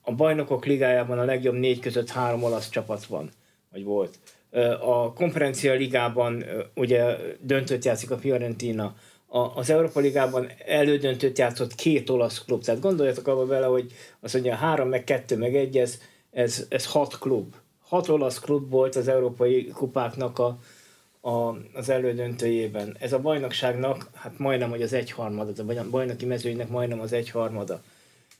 a 0.00 0.14
bajnokok 0.14 0.64
ligájában 0.66 1.18
a 1.18 1.24
legjobb 1.24 1.54
négy 1.54 1.80
között 1.80 2.08
három 2.08 2.42
olasz 2.42 2.70
csapat 2.70 3.04
van, 3.04 3.30
vagy 3.70 3.84
volt 3.84 4.18
a 4.80 5.12
konferencia 5.12 5.74
ligában 5.74 6.44
ugye 6.74 7.16
döntőt 7.40 7.84
játszik 7.84 8.10
a 8.10 8.18
Fiorentina, 8.18 8.94
a, 9.34 9.52
az 9.54 9.70
Európa 9.70 10.00
Ligában 10.00 10.50
elődöntőt 10.66 11.38
játszott 11.38 11.74
két 11.74 12.10
olasz 12.10 12.44
klub. 12.44 12.62
Tehát 12.62 12.80
gondoljatok 12.80 13.26
abba 13.26 13.46
vele, 13.46 13.66
hogy 13.66 13.92
azt 14.20 14.32
mondja, 14.32 14.54
három, 14.54 14.88
meg 14.88 15.04
kettő, 15.04 15.36
meg 15.36 15.56
egy, 15.56 15.78
ez, 15.78 16.00
ez, 16.30 16.66
ez 16.68 16.86
hat 16.86 17.18
klub. 17.18 17.54
Hat 17.82 18.08
olasz 18.08 18.38
klub 18.38 18.70
volt 18.70 18.96
az 18.96 19.08
európai 19.08 19.66
kupáknak 19.66 20.38
a, 20.38 20.58
a, 21.20 21.56
az 21.72 21.88
elődöntőjében. 21.88 22.96
Ez 23.00 23.12
a 23.12 23.18
bajnokságnak, 23.18 24.10
hát 24.14 24.38
majdnem, 24.38 24.70
hogy 24.70 24.82
az 24.82 24.92
egyharmada, 24.92 25.62
a 25.66 25.90
bajnoki 25.90 26.26
mezőinek 26.26 26.68
majdnem 26.68 27.00
az 27.00 27.12
egyharmada. 27.12 27.82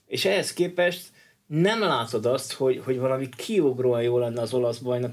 És 0.07 0.25
ehhez 0.25 0.53
képest 0.53 1.07
nem 1.47 1.79
látod 1.79 2.25
azt, 2.25 2.53
hogy, 2.53 2.81
hogy 2.85 2.99
valami 2.99 3.29
kiugróan 3.37 4.01
jó 4.01 4.17
lenne 4.17 4.41
az 4.41 4.53
olasz 4.53 4.77
bajnok 4.77 5.11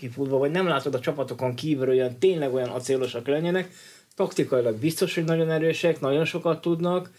kifutva, 0.00 0.38
vagy 0.38 0.50
nem 0.50 0.66
látod 0.66 0.94
a 0.94 1.00
csapatokon 1.00 1.54
kívül 1.54 1.88
olyan 1.88 2.18
tényleg 2.18 2.54
olyan 2.54 2.68
acélosak 2.68 3.26
lennének, 3.26 3.70
taktikailag 4.16 4.76
biztos, 4.76 5.14
hogy 5.14 5.24
nagyon 5.24 5.50
erősek, 5.50 6.00
nagyon 6.00 6.24
sokat 6.24 6.60
tudnak, 6.60 7.10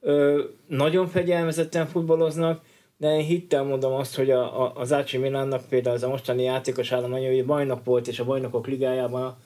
ö, 0.00 0.42
nagyon 0.66 1.08
fegyelmezetten 1.08 1.86
futballoznak, 1.86 2.62
de 2.96 3.16
én 3.16 3.24
hittel 3.24 3.62
mondom 3.62 3.92
azt, 3.92 4.16
hogy 4.16 4.30
a, 4.30 4.62
a, 4.62 4.72
az 4.74 4.92
Ácsi 4.92 5.16
Milánnak 5.18 5.68
például 5.68 5.96
az 5.96 6.02
a 6.02 6.08
mostani 6.08 6.42
játékos 6.42 6.92
állomány, 6.92 7.26
hogy 7.26 7.46
bajnok 7.46 7.84
volt, 7.84 8.08
és 8.08 8.18
a 8.18 8.24
bajnokok 8.24 8.66
ligájában 8.66 9.22
a, 9.22 9.36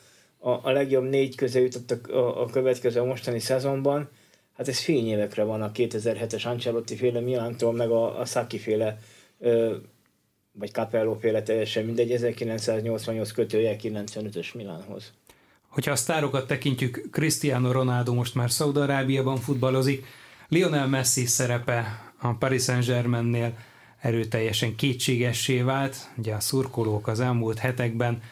a, 0.50 0.60
a 0.62 0.70
legjobb 0.70 1.04
négy 1.04 1.34
közé 1.34 1.62
jutott 1.62 1.90
a, 1.90 2.16
a, 2.16 2.42
a 2.42 2.46
következő 2.46 3.00
a 3.00 3.04
mostani 3.04 3.38
szezonban, 3.38 4.08
hát 4.56 4.68
ez 4.68 4.78
fényévekre 4.78 5.42
van 5.42 5.62
a 5.62 5.70
2007-es 5.72 6.46
Ancelotti 6.46 6.96
féle 6.96 7.20
Milántól, 7.20 7.72
meg 7.72 7.90
a, 7.90 8.20
a 8.20 8.24
Saki 8.24 8.58
féle 8.58 8.98
vagy 10.58 10.72
Capello 10.72 11.14
féle 11.20 11.42
teljesen 11.42 11.84
mindegy, 11.84 12.12
1988 12.12 13.32
kötője 13.32 13.76
95-ös 13.82 14.54
Milánhoz. 14.54 15.12
Hogyha 15.68 15.90
a 15.90 15.96
sztárokat 15.96 16.46
tekintjük, 16.46 17.08
Cristiano 17.10 17.72
Ronaldo 17.72 18.14
most 18.14 18.34
már 18.34 18.50
Szaudarábiában 18.50 19.36
futballozik, 19.36 20.06
Lionel 20.48 20.88
Messi 20.88 21.26
szerepe 21.26 22.12
a 22.20 22.32
Paris 22.32 22.62
Saint-Germainnél 22.62 23.56
erőteljesen 24.00 24.76
kétségessé 24.76 25.60
vált, 25.60 25.96
ugye 26.16 26.34
a 26.34 26.40
szurkolók 26.40 27.08
az 27.08 27.20
elmúlt 27.20 27.58
hetekben. 27.58 28.22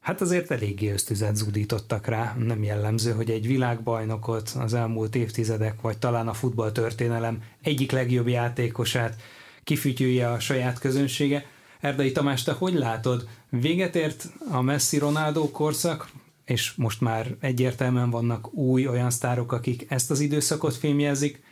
Hát 0.00 0.20
azért 0.20 0.50
eléggé 0.50 0.90
ösztüzet 0.90 1.36
zúdítottak 1.36 2.06
rá, 2.06 2.36
nem 2.38 2.62
jellemző, 2.62 3.12
hogy 3.12 3.30
egy 3.30 3.46
világbajnokot 3.46 4.52
az 4.58 4.74
elmúlt 4.74 5.14
évtizedek, 5.14 5.80
vagy 5.80 5.98
talán 5.98 6.28
a 6.28 6.32
futballtörténelem 6.32 7.42
egyik 7.62 7.90
legjobb 7.92 8.28
játékosát 8.28 9.20
kifütyülje 9.68 10.30
a 10.30 10.40
saját 10.40 10.78
közönsége. 10.78 11.46
Erdei 11.80 12.12
Tamás, 12.12 12.42
te 12.42 12.52
hogy 12.52 12.74
látod? 12.74 13.28
Véget 13.48 13.96
ért 13.96 14.28
a 14.50 14.60
Messi-Ronaldo 14.60 15.50
korszak, 15.50 16.10
és 16.44 16.72
most 16.74 17.00
már 17.00 17.36
egyértelműen 17.40 18.10
vannak 18.10 18.54
új 18.54 18.86
olyan 18.86 19.10
sztárok, 19.10 19.52
akik 19.52 19.86
ezt 19.88 20.10
az 20.10 20.20
időszakot 20.20 20.74
fémjelzik, 20.74 21.42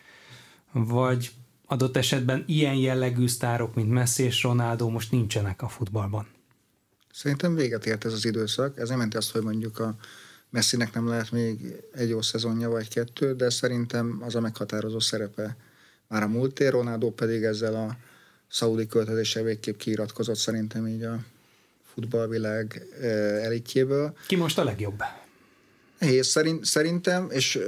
vagy 0.73 1.31
adott 1.67 1.97
esetben 1.97 2.45
ilyen 2.47 2.75
jellegű 2.75 3.27
sztárok, 3.27 3.75
mint 3.75 3.91
Messi 3.91 4.23
és 4.23 4.43
Ronaldo 4.43 4.89
most 4.89 5.11
nincsenek 5.11 5.63
a 5.63 5.69
futballban? 5.69 6.27
Szerintem 7.13 7.55
véget 7.55 7.87
ért 7.87 8.05
ez 8.05 8.13
az 8.13 8.25
időszak. 8.25 8.79
Ez 8.79 8.89
nem 8.89 8.97
jelenti 8.97 9.17
azt, 9.17 9.31
hogy 9.31 9.43
mondjuk 9.43 9.79
a 9.79 9.95
Messinek 10.51 10.95
nem 10.95 11.09
lehet 11.09 11.31
még 11.31 11.75
egy 11.93 12.09
jó 12.09 12.23
szezonja 12.23 12.69
vagy 12.69 12.89
kettő, 12.89 13.35
de 13.35 13.51
szerintem 13.51 14.19
az 14.25 14.35
a 14.35 14.41
meghatározó 14.41 15.01
szerepe 15.01 15.57
már 16.09 16.23
a 16.23 16.29
múlt 16.29 16.61
ér, 16.61 16.71
Ronaldo 16.71 17.11
pedig 17.11 17.43
ezzel 17.43 17.75
a 17.75 17.97
szaudi 18.49 18.87
költözéssel 18.87 19.43
végképp 19.43 19.77
kiiratkozott 19.77 20.37
szerintem 20.37 20.87
így 20.87 21.03
a 21.03 21.19
futballvilág 21.95 22.87
elitjéből. 23.43 24.17
Ki 24.27 24.37
most 24.37 24.59
a 24.59 24.65
legjobb? 24.65 25.03
Nehéz 25.99 26.27
szerint, 26.27 26.65
szerintem, 26.65 27.29
és 27.31 27.59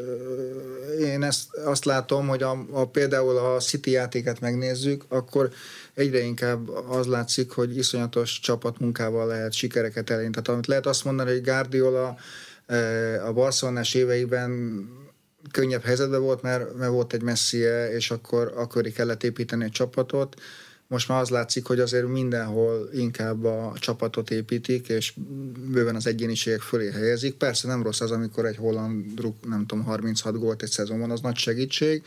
én 1.01 1.23
ezt 1.23 1.55
azt 1.55 1.85
látom, 1.85 2.29
hogy 2.29 2.43
a, 2.43 2.67
a, 2.71 2.89
például 2.89 3.37
a 3.37 3.59
City 3.59 3.91
játéket 3.91 4.41
megnézzük, 4.41 5.05
akkor 5.09 5.51
egyre 5.95 6.21
inkább 6.21 6.69
az 6.69 7.07
látszik, 7.07 7.51
hogy 7.51 7.77
iszonyatos 7.77 8.41
csapatmunkával 8.41 9.27
lehet 9.27 9.53
sikereket 9.53 10.11
elérni. 10.11 10.31
Tehát 10.31 10.49
amit 10.49 10.67
lehet 10.67 10.87
azt 10.87 11.05
mondani, 11.05 11.31
hogy 11.31 11.43
Guardiola 11.43 12.17
a 13.27 13.33
Barcelonás 13.33 13.95
éveiben 13.95 14.53
könnyebb 15.51 15.83
helyzetben 15.83 16.21
volt, 16.21 16.43
mert, 16.43 16.75
mert 16.77 16.91
volt 16.91 17.13
egy 17.13 17.23
messie, 17.23 17.93
és 17.93 18.11
akkor, 18.11 18.53
akkor 18.57 18.83
kellett 18.83 19.25
építeni 19.25 19.65
egy 19.65 19.71
csapatot, 19.71 20.37
most 20.89 21.09
már 21.09 21.21
az 21.21 21.29
látszik, 21.29 21.67
hogy 21.67 21.81
azért 21.81 22.09
mindenhol 22.09 22.89
inkább 22.93 23.45
a 23.45 23.73
csapatot 23.79 24.31
építik, 24.31 24.89
és 24.89 25.13
bőven 25.71 25.95
az 25.95 26.07
egyéniségek 26.07 26.61
fölé 26.61 26.91
helyezik. 26.91 27.35
Persze 27.35 27.69
nem 27.69 27.83
rossz 27.83 28.01
az, 28.01 28.11
amikor 28.11 28.47
egy 28.47 28.57
holland 28.57 29.05
nem 29.49 29.67
tudom, 29.67 29.85
36 29.85 30.39
gólt 30.39 30.63
egy 30.63 30.71
szezonban, 30.71 31.11
az 31.11 31.21
nagy 31.21 31.37
segítség, 31.37 32.03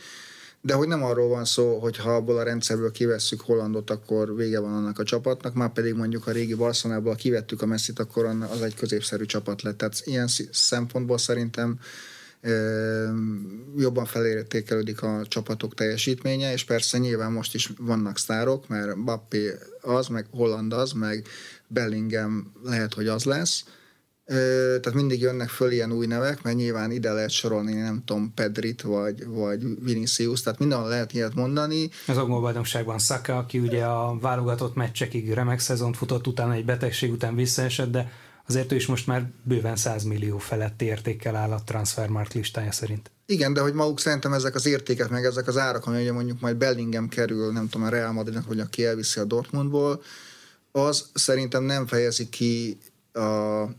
de 0.60 0.74
hogy 0.74 0.88
nem 0.88 1.04
arról 1.04 1.28
van 1.28 1.44
szó, 1.44 1.78
hogy 1.78 1.96
ha 1.96 2.14
abból 2.14 2.38
a 2.38 2.42
rendszerből 2.42 2.90
kivesszük 2.90 3.40
Hollandot, 3.40 3.90
akkor 3.90 4.36
vége 4.36 4.60
van 4.60 4.74
annak 4.74 4.98
a 4.98 5.04
csapatnak, 5.04 5.54
már 5.54 5.72
pedig 5.72 5.94
mondjuk 5.94 6.26
a 6.26 6.30
régi 6.30 6.54
Barcelonából 6.54 7.14
kivettük 7.14 7.62
a 7.62 7.66
messzit, 7.66 7.98
akkor 7.98 8.24
az 8.24 8.62
egy 8.62 8.74
középszerű 8.74 9.24
csapat 9.24 9.62
lett. 9.62 9.78
Tehát 9.78 10.02
ilyen 10.04 10.28
szempontból 10.50 11.18
szerintem 11.18 11.78
jobban 13.76 14.04
felértékelődik 14.04 15.02
a 15.02 15.22
csapatok 15.28 15.74
teljesítménye, 15.74 16.52
és 16.52 16.64
persze 16.64 16.98
nyilván 16.98 17.32
most 17.32 17.54
is 17.54 17.72
vannak 17.78 18.18
sztárok, 18.18 18.68
mert 18.68 19.04
Bappé 19.04 19.50
az, 19.80 20.06
meg 20.06 20.26
Holland 20.30 20.72
az, 20.72 20.92
meg 20.92 21.26
Bellingham 21.66 22.52
lehet, 22.62 22.94
hogy 22.94 23.08
az 23.08 23.24
lesz, 23.24 23.64
tehát 24.24 24.94
mindig 24.94 25.20
jönnek 25.20 25.48
föl 25.48 25.70
ilyen 25.70 25.92
új 25.92 26.06
nevek, 26.06 26.42
mert 26.42 26.56
nyilván 26.56 26.90
ide 26.90 27.12
lehet 27.12 27.30
sorolni, 27.30 27.72
nem 27.72 28.02
tudom, 28.04 28.32
Pedrit 28.34 28.82
vagy, 28.82 29.26
vagy 29.26 29.62
Vinicius, 29.84 30.40
tehát 30.40 30.58
mindenhol 30.58 30.88
lehet 30.88 31.12
ilyet 31.12 31.34
mondani. 31.34 31.90
Az 32.06 32.16
bajnokságban 32.16 32.98
Saka, 32.98 33.36
aki 33.36 33.58
ugye 33.58 33.84
a 33.84 34.18
válogatott 34.20 34.74
meccsekig 34.74 35.32
remek 35.32 35.58
szezont 35.58 35.96
futott, 35.96 36.26
utána 36.26 36.52
egy 36.52 36.64
betegség 36.64 37.12
után 37.12 37.34
visszaesett, 37.34 37.90
de 37.90 38.12
azért 38.54 38.72
ő 38.72 38.76
is 38.76 38.86
most 38.86 39.06
már 39.06 39.30
bőven 39.42 39.76
100 39.76 40.02
millió 40.02 40.38
feletti 40.38 40.84
értékkel 40.84 41.36
áll 41.36 41.50
a 41.50 41.62
Transfermarkt 41.64 42.32
listája 42.32 42.72
szerint. 42.72 43.10
Igen, 43.26 43.52
de 43.52 43.60
hogy 43.60 43.72
maguk 43.72 44.00
szerintem 44.00 44.32
ezek 44.32 44.54
az 44.54 44.66
értékek, 44.66 45.08
meg 45.08 45.24
ezek 45.24 45.46
az 45.46 45.56
árak, 45.56 45.86
ami 45.86 46.00
ugye 46.00 46.12
mondjuk 46.12 46.40
majd 46.40 46.56
Bellingham 46.56 47.08
kerül, 47.08 47.52
nem 47.52 47.68
tudom, 47.68 47.86
a 47.86 47.90
Real 47.90 48.12
Madridnak, 48.12 48.46
hogy 48.46 48.60
aki 48.60 48.84
elviszi 48.84 49.20
a 49.20 49.24
Dortmundból, 49.24 50.02
az 50.72 51.10
szerintem 51.14 51.64
nem 51.64 51.86
fejezi 51.86 52.28
ki 52.28 52.78
a, 53.12 53.20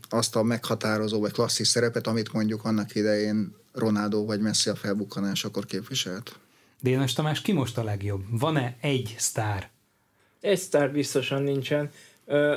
azt 0.08 0.36
a 0.36 0.42
meghatározó 0.42 1.20
vagy 1.20 1.32
klasszis 1.32 1.68
szerepet, 1.68 2.06
amit 2.06 2.32
mondjuk 2.32 2.64
annak 2.64 2.94
idején 2.94 3.56
Ronaldo 3.72 4.24
vagy 4.24 4.40
Messi 4.40 4.70
a 4.70 4.74
felbukkanásakor 4.74 5.64
képviselt. 5.64 6.38
Dénes 6.80 7.12
Tamás, 7.12 7.40
ki 7.40 7.52
most 7.52 7.78
a 7.78 7.84
legjobb? 7.84 8.24
Van-e 8.30 8.76
egy 8.80 9.14
sztár? 9.18 9.70
Egy 10.40 10.58
sztár 10.58 10.92
biztosan 10.92 11.42
nincsen. 11.42 11.90
Ö, 12.26 12.56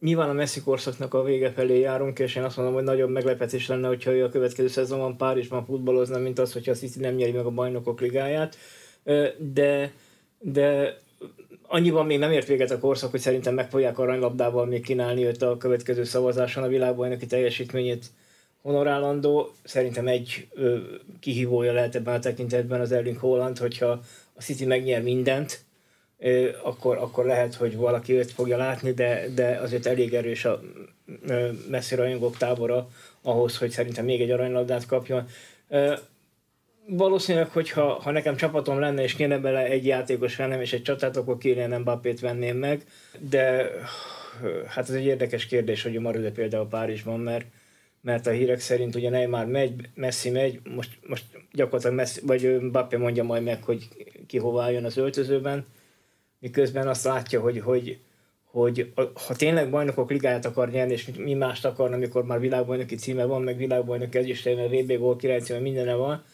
nyilván 0.00 0.28
a 0.28 0.32
Messi 0.32 0.60
korszaknak 0.60 1.14
a 1.14 1.22
vége 1.22 1.50
felé 1.50 1.78
járunk, 1.78 2.18
és 2.18 2.36
én 2.36 2.42
azt 2.42 2.56
mondom, 2.56 2.74
hogy 2.74 2.84
nagyobb 2.84 3.10
meglepetés 3.10 3.68
lenne, 3.68 3.88
hogyha 3.88 4.10
ő 4.10 4.24
a 4.24 4.28
következő 4.28 4.68
szezonban 4.68 5.16
Párizsban 5.16 5.64
futballozna, 5.64 6.18
mint 6.18 6.38
az, 6.38 6.52
hogyha 6.52 6.70
a 6.70 6.74
City 6.74 7.00
nem 7.00 7.14
nyeri 7.14 7.32
meg 7.32 7.46
a 7.46 7.50
bajnokok 7.50 8.00
ligáját. 8.00 8.56
De, 9.38 9.92
de 10.38 10.98
annyiban 11.66 12.06
még 12.06 12.18
nem 12.18 12.32
ért 12.32 12.46
véget 12.46 12.70
a 12.70 12.78
korszak, 12.78 13.10
hogy 13.10 13.20
szerintem 13.20 13.54
meg 13.54 13.70
fogják 13.70 13.98
aranylabdával 13.98 14.66
még 14.66 14.82
kínálni 14.82 15.24
őt 15.24 15.42
a 15.42 15.56
következő 15.56 16.04
szavazáson 16.04 16.62
a 16.62 16.68
világbajnoki 16.68 17.26
teljesítményét 17.26 18.06
honorálandó. 18.62 19.52
Szerintem 19.64 20.06
egy 20.06 20.48
kihívója 21.20 21.72
lehet 21.72 21.94
ebben 21.94 22.14
a 22.14 22.18
tekintetben 22.18 22.80
az 22.80 22.92
Erling 22.92 23.18
Holland, 23.18 23.58
hogyha 23.58 24.00
a 24.34 24.42
City 24.42 24.64
megnyer 24.64 25.02
mindent, 25.02 25.64
akkor, 26.62 26.96
akkor 26.96 27.24
lehet, 27.24 27.54
hogy 27.54 27.76
valaki 27.76 28.12
őt 28.12 28.30
fogja 28.30 28.56
látni, 28.56 28.92
de, 28.92 29.24
de 29.34 29.58
azért 29.62 29.86
elég 29.86 30.14
erős 30.14 30.44
a 30.44 30.60
messzi 31.68 31.94
rajongók 31.94 32.36
tábora 32.36 32.88
ahhoz, 33.22 33.58
hogy 33.58 33.70
szerintem 33.70 34.04
még 34.04 34.20
egy 34.20 34.30
aranylabdát 34.30 34.86
kapjon. 34.86 35.28
Valószínűleg, 36.88 37.48
hogyha 37.48 38.00
ha 38.00 38.10
nekem 38.10 38.36
csapatom 38.36 38.78
lenne, 38.78 39.02
és 39.02 39.14
kéne 39.14 39.38
bele 39.38 39.64
egy 39.64 39.86
játékos 39.86 40.36
vennem, 40.36 40.60
és 40.60 40.72
egy 40.72 40.82
csatát, 40.82 41.16
akkor 41.16 41.38
Kylian 41.38 41.80
Mbappét 41.80 42.20
venném 42.20 42.56
meg, 42.56 42.84
de 43.18 43.70
hát 44.66 44.88
ez 44.88 44.94
egy 44.94 45.04
érdekes 45.04 45.46
kérdés, 45.46 45.82
hogy 45.82 46.00
marad-e 46.00 46.30
például 46.30 46.68
Párizsban, 46.68 47.20
mert, 47.20 47.46
mert 48.00 48.26
a 48.26 48.30
hírek 48.30 48.60
szerint 48.60 48.94
ugye 48.94 49.10
Neymar 49.10 49.46
megy, 49.46 49.88
Messi 49.94 50.30
megy, 50.30 50.60
most, 50.74 50.98
most 51.06 51.24
gyakorlatilag 51.52 51.96
Messi, 51.96 52.20
vagy 52.22 52.60
Mbappé 52.60 52.96
mondja 52.96 53.22
majd 53.22 53.42
meg, 53.42 53.62
hogy 53.62 53.88
ki 54.26 54.38
hová 54.38 54.70
jön 54.70 54.84
az 54.84 54.96
öltözőben, 54.96 55.66
miközben 56.38 56.88
azt 56.88 57.04
látja, 57.04 57.40
hogy, 57.40 57.60
hogy, 57.60 57.98
hogy 58.44 58.92
ha 59.26 59.34
tényleg 59.34 59.70
bajnokok 59.70 60.10
ligáját 60.10 60.44
akar 60.44 60.70
nyerni, 60.70 60.92
és 60.92 61.10
mi 61.16 61.34
mást 61.34 61.64
akarna, 61.64 61.94
amikor 61.94 62.24
már 62.24 62.40
világbajnoki 62.40 62.94
címe 62.94 63.24
van, 63.24 63.42
meg 63.42 63.56
világbajnoki 63.56 64.18
ezüstejme, 64.18 64.66
VB 64.66 64.98
gól 64.98 65.16
királycíme, 65.16 65.58
mindene 65.58 65.94
van, 65.94 66.24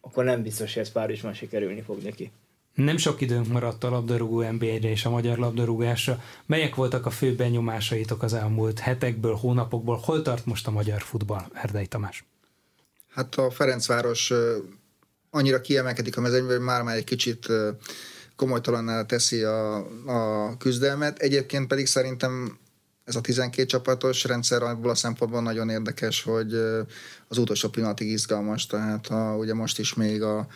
akkor 0.00 0.24
nem 0.24 0.42
biztos, 0.42 0.74
hogy 0.74 0.82
ez 0.82 0.92
Párizsban 0.92 1.32
sikerülni 1.32 1.80
fog 1.80 2.02
neki. 2.02 2.30
Nem 2.74 2.96
sok 2.96 3.20
időnk 3.20 3.48
maradt 3.48 3.84
a 3.84 3.90
labdarúgó 3.90 4.50
NBA-re 4.50 4.90
és 4.90 5.04
a 5.04 5.10
magyar 5.10 5.38
labdarúgásra. 5.38 6.22
Melyek 6.46 6.74
voltak 6.74 7.06
a 7.06 7.10
fő 7.10 7.34
benyomásaitok 7.34 8.22
az 8.22 8.34
elmúlt 8.34 8.78
hetekből, 8.78 9.34
hónapokból? 9.34 9.96
Hol 9.96 10.22
tart 10.22 10.46
most 10.46 10.66
a 10.66 10.70
magyar 10.70 11.00
futball, 11.00 11.44
Erdei 11.52 11.86
Tamás? 11.86 12.24
Hát 13.08 13.34
a 13.34 13.50
Ferencváros 13.50 14.32
annyira 15.30 15.60
kiemelkedik 15.60 16.16
a 16.16 16.20
mezőnyben, 16.20 16.56
hogy 16.56 16.64
már 16.64 16.82
már 16.82 16.96
egy 16.96 17.04
kicsit 17.04 17.46
komolytalanná 18.38 19.02
teszi 19.02 19.42
a, 19.42 19.76
a 20.06 20.56
küzdelmet. 20.56 21.18
Egyébként 21.18 21.66
pedig 21.66 21.86
szerintem 21.86 22.58
ez 23.04 23.16
a 23.16 23.20
12 23.20 23.66
csapatos 23.66 24.24
rendszer 24.24 24.62
abból 24.62 24.90
a 24.90 24.94
szempontból 24.94 25.42
nagyon 25.42 25.68
érdekes, 25.68 26.22
hogy 26.22 26.54
az 27.28 27.38
utolsó 27.38 27.68
pillanatig 27.68 28.08
izgalmas, 28.08 28.66
tehát 28.66 29.06
a, 29.06 29.36
ugye 29.38 29.54
most 29.54 29.78
is 29.78 29.94
még 29.94 30.22
a 30.22 30.46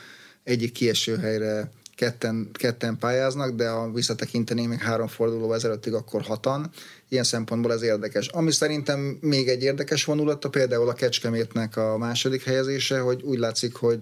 egyik 0.45 0.73
kieső 0.73 1.17
helyre 1.17 1.71
ketten, 1.95 2.49
ketten 2.53 2.99
pályáznak, 2.99 3.51
de 3.51 3.69
ha 3.69 3.93
visszatekintenénk 3.93 4.69
még 4.69 4.79
három 4.79 5.07
forduló 5.07 5.53
ezelőttig, 5.53 5.93
akkor 5.93 6.23
hatan. 6.23 6.71
Ilyen 7.09 7.25
szempontból 7.25 7.73
ez 7.73 7.83
érdekes. 7.83 8.29
Ami 8.29 8.53
szerintem 8.53 9.19
még 9.21 9.49
egy 9.49 9.63
érdekes 9.63 10.05
vonulata, 10.05 10.49
például 10.49 10.89
a 10.89 10.93
Kecskemétnek 10.93 11.77
a 11.77 11.99
második 11.99 12.43
helyezése, 12.43 12.99
hogy 12.99 13.23
úgy 13.23 13.39
látszik, 13.39 13.75
hogy 13.75 14.01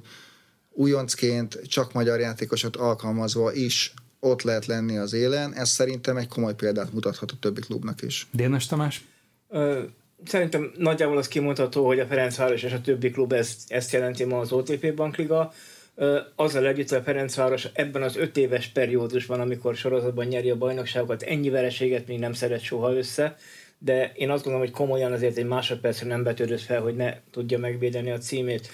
újoncként 0.81 1.61
csak 1.68 1.93
magyar 1.93 2.20
játékosot 2.20 2.76
alkalmazva 2.76 3.53
is 3.53 3.95
ott 4.20 4.43
lehet 4.43 4.66
lenni 4.66 4.97
az 4.97 5.12
élen, 5.12 5.55
ez 5.55 5.68
szerintem 5.68 6.16
egy 6.16 6.28
komoly 6.28 6.55
példát 6.55 6.93
mutathat 6.93 7.31
a 7.31 7.37
többi 7.41 7.61
klubnak 7.61 8.03
is. 8.03 8.26
Dénes 8.33 8.66
Tamás? 8.66 9.05
Ö, 9.49 9.83
szerintem 10.24 10.72
nagyjából 10.78 11.16
az 11.16 11.28
kimutató, 11.28 11.87
hogy 11.87 12.01
a 12.01 12.07
Ferencváros 12.07 12.62
és 12.62 12.72
a 12.72 12.81
többi 12.81 13.11
klub 13.11 13.33
ezt, 13.33 13.72
ezt 13.72 13.93
jelenti 13.93 14.24
ma 14.24 14.39
az 14.39 14.53
OTP 14.53 14.95
Bankliga. 14.95 15.53
Ö, 15.95 16.18
azzal 16.35 16.66
együtt, 16.66 16.89
hogy 16.89 16.99
a 16.99 17.03
Ferencváros 17.03 17.68
ebben 17.72 18.03
az 18.03 18.16
öt 18.16 18.37
éves 18.37 18.68
periódusban, 18.68 19.41
amikor 19.41 19.76
sorozatban 19.76 20.26
nyeri 20.26 20.51
a 20.51 20.57
bajnokságokat, 20.57 21.22
ennyi 21.22 21.51
vereséget 21.51 22.07
még 22.07 22.18
nem 22.18 22.33
szeret 22.33 22.62
soha 22.62 22.97
össze, 22.97 23.37
de 23.78 24.12
én 24.14 24.31
azt 24.31 24.45
gondolom, 24.45 24.66
hogy 24.66 24.76
komolyan 24.76 25.12
azért 25.12 25.37
egy 25.37 25.47
másodpercre 25.47 26.07
nem 26.07 26.22
betörött 26.22 26.61
fel, 26.61 26.81
hogy 26.81 26.97
ne 26.97 27.14
tudja 27.31 27.59
megvédeni 27.59 28.11
a 28.11 28.18
címét. 28.18 28.68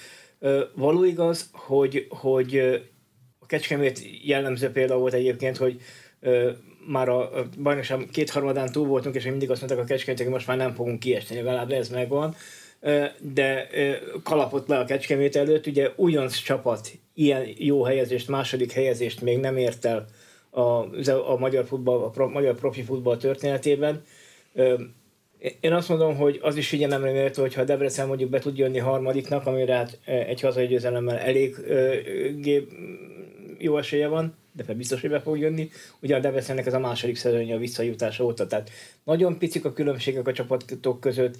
Való 0.75 1.03
igaz, 1.03 1.49
hogy, 1.51 2.07
hogy 2.09 2.81
Kecskemét 3.47 4.01
jellemző 4.23 4.71
példa 4.71 4.97
volt 4.97 5.13
egyébként, 5.13 5.57
hogy 5.57 5.81
már 6.87 7.09
a, 7.09 7.39
a 7.39 7.49
bajnokság 7.61 8.07
kétharmadán 8.11 8.71
túl 8.71 8.87
voltunk, 8.87 9.15
és 9.15 9.23
mindig 9.23 9.51
azt 9.51 9.61
mondták 9.61 9.83
a 9.83 9.87
Kecskemét, 9.87 10.21
hogy 10.21 10.31
most 10.31 10.47
már 10.47 10.57
nem 10.57 10.73
fogunk 10.73 10.99
kiesni, 10.99 11.35
legalább 11.35 11.71
ez 11.71 11.89
megvan. 11.89 12.35
De 13.19 13.67
kalapott 14.23 14.67
le 14.67 14.77
a 14.77 14.85
Kecskemét 14.85 15.35
előtt, 15.35 15.67
ugye 15.67 15.91
újonc 15.95 16.35
csapat 16.35 16.91
ilyen 17.13 17.47
jó 17.57 17.83
helyezést, 17.83 18.27
második 18.27 18.71
helyezést 18.71 19.21
még 19.21 19.39
nem 19.39 19.57
ért 19.57 19.85
el 19.85 20.05
a, 20.49 20.61
a, 20.61 21.31
a 21.31 21.37
magyar, 21.37 21.65
futball, 21.65 22.03
a 22.03 22.09
pro, 22.09 22.29
magyar 22.29 22.55
profi 22.55 22.81
futball 22.81 23.17
történetében. 23.17 24.03
Én 25.59 25.73
azt 25.73 25.89
mondom, 25.89 26.15
hogy 26.15 26.39
az 26.41 26.55
is 26.55 26.67
figyelemre 26.67 27.11
méltó, 27.11 27.41
hogyha 27.41 27.61
a 27.61 27.65
Debrecen 27.65 28.07
mondjuk 28.07 28.29
be 28.29 28.39
tud 28.39 28.57
jönni 28.57 28.77
harmadiknak, 28.77 29.45
amire 29.45 29.75
hát 29.75 29.99
egy 30.05 30.41
hazai 30.41 30.67
győzelemmel 30.67 31.17
elég 31.17 31.55
jó 33.57 33.77
esélye 33.77 34.07
van, 34.07 34.35
de 34.51 34.73
biztos, 34.73 35.01
hogy 35.01 35.09
be 35.09 35.19
fog 35.19 35.39
jönni. 35.39 35.69
Ugye 36.01 36.15
a 36.15 36.19
Debrecennek 36.19 36.65
ez 36.65 36.73
a 36.73 36.79
második 36.79 37.15
szezonja 37.15 37.55
a 37.55 37.59
visszajutása 37.59 38.23
óta, 38.23 38.47
tehát 38.47 38.69
nagyon 39.03 39.37
picik 39.37 39.65
a 39.65 39.73
különbségek 39.73 40.27
a 40.27 40.33
csapatok 40.33 40.99
között, 40.99 41.37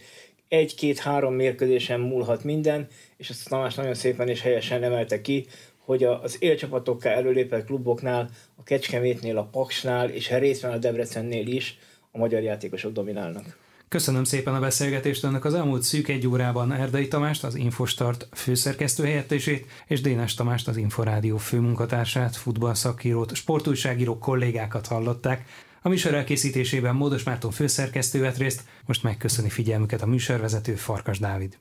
egy-két-három 0.47 1.33
mérkőzésen 1.33 1.99
múlhat 1.99 2.43
minden, 2.43 2.87
és 3.17 3.29
ezt 3.29 3.49
Tamás 3.49 3.75
nagyon 3.75 3.93
szépen 3.93 4.27
és 4.27 4.41
helyesen 4.41 4.83
emelte 4.83 5.21
ki, 5.21 5.45
hogy 5.77 6.03
az 6.03 6.37
élcsapatokká 6.39 7.11
előlépett 7.11 7.65
kluboknál, 7.65 8.29
a 8.55 8.63
Kecskemétnél, 8.63 9.37
a 9.37 9.49
Paksnál 9.51 10.09
és 10.09 10.31
a 10.31 10.37
részben 10.37 10.71
a 10.71 10.77
Debrecennél 10.77 11.47
is 11.47 11.77
a 12.11 12.17
magyar 12.17 12.41
játékosok 12.41 12.91
dominálnak. 12.91 13.57
Köszönöm 13.89 14.23
szépen 14.23 14.55
a 14.55 14.59
beszélgetést 14.59 15.23
önnek 15.23 15.45
az 15.45 15.53
elmúlt 15.53 15.83
szűk 15.83 16.07
egy 16.07 16.27
órában 16.27 16.71
Erdei 16.71 17.07
Tamást, 17.07 17.43
az 17.43 17.55
Infostart 17.55 18.27
főszerkesztő 18.33 19.03
helyettesét, 19.03 19.65
és 19.85 20.01
Dénes 20.01 20.33
Tamást, 20.33 20.67
az 20.67 20.77
Inforádió 20.77 21.37
főmunkatársát, 21.37 22.35
futballszakírót, 22.35 23.35
sportújságíró 23.35 24.17
kollégákat 24.17 24.87
hallották. 24.87 25.45
A 25.81 25.89
műsor 25.89 26.13
elkészítésében 26.13 26.95
Módos 26.95 27.23
Márton 27.23 27.51
főszerkesztő 27.51 28.19
vett 28.19 28.37
részt, 28.37 28.63
most 28.85 29.03
megköszöni 29.03 29.49
figyelmüket 29.49 30.01
a 30.01 30.07
műsorvezető 30.07 30.75
Farkas 30.75 31.19
Dávid. 31.19 31.57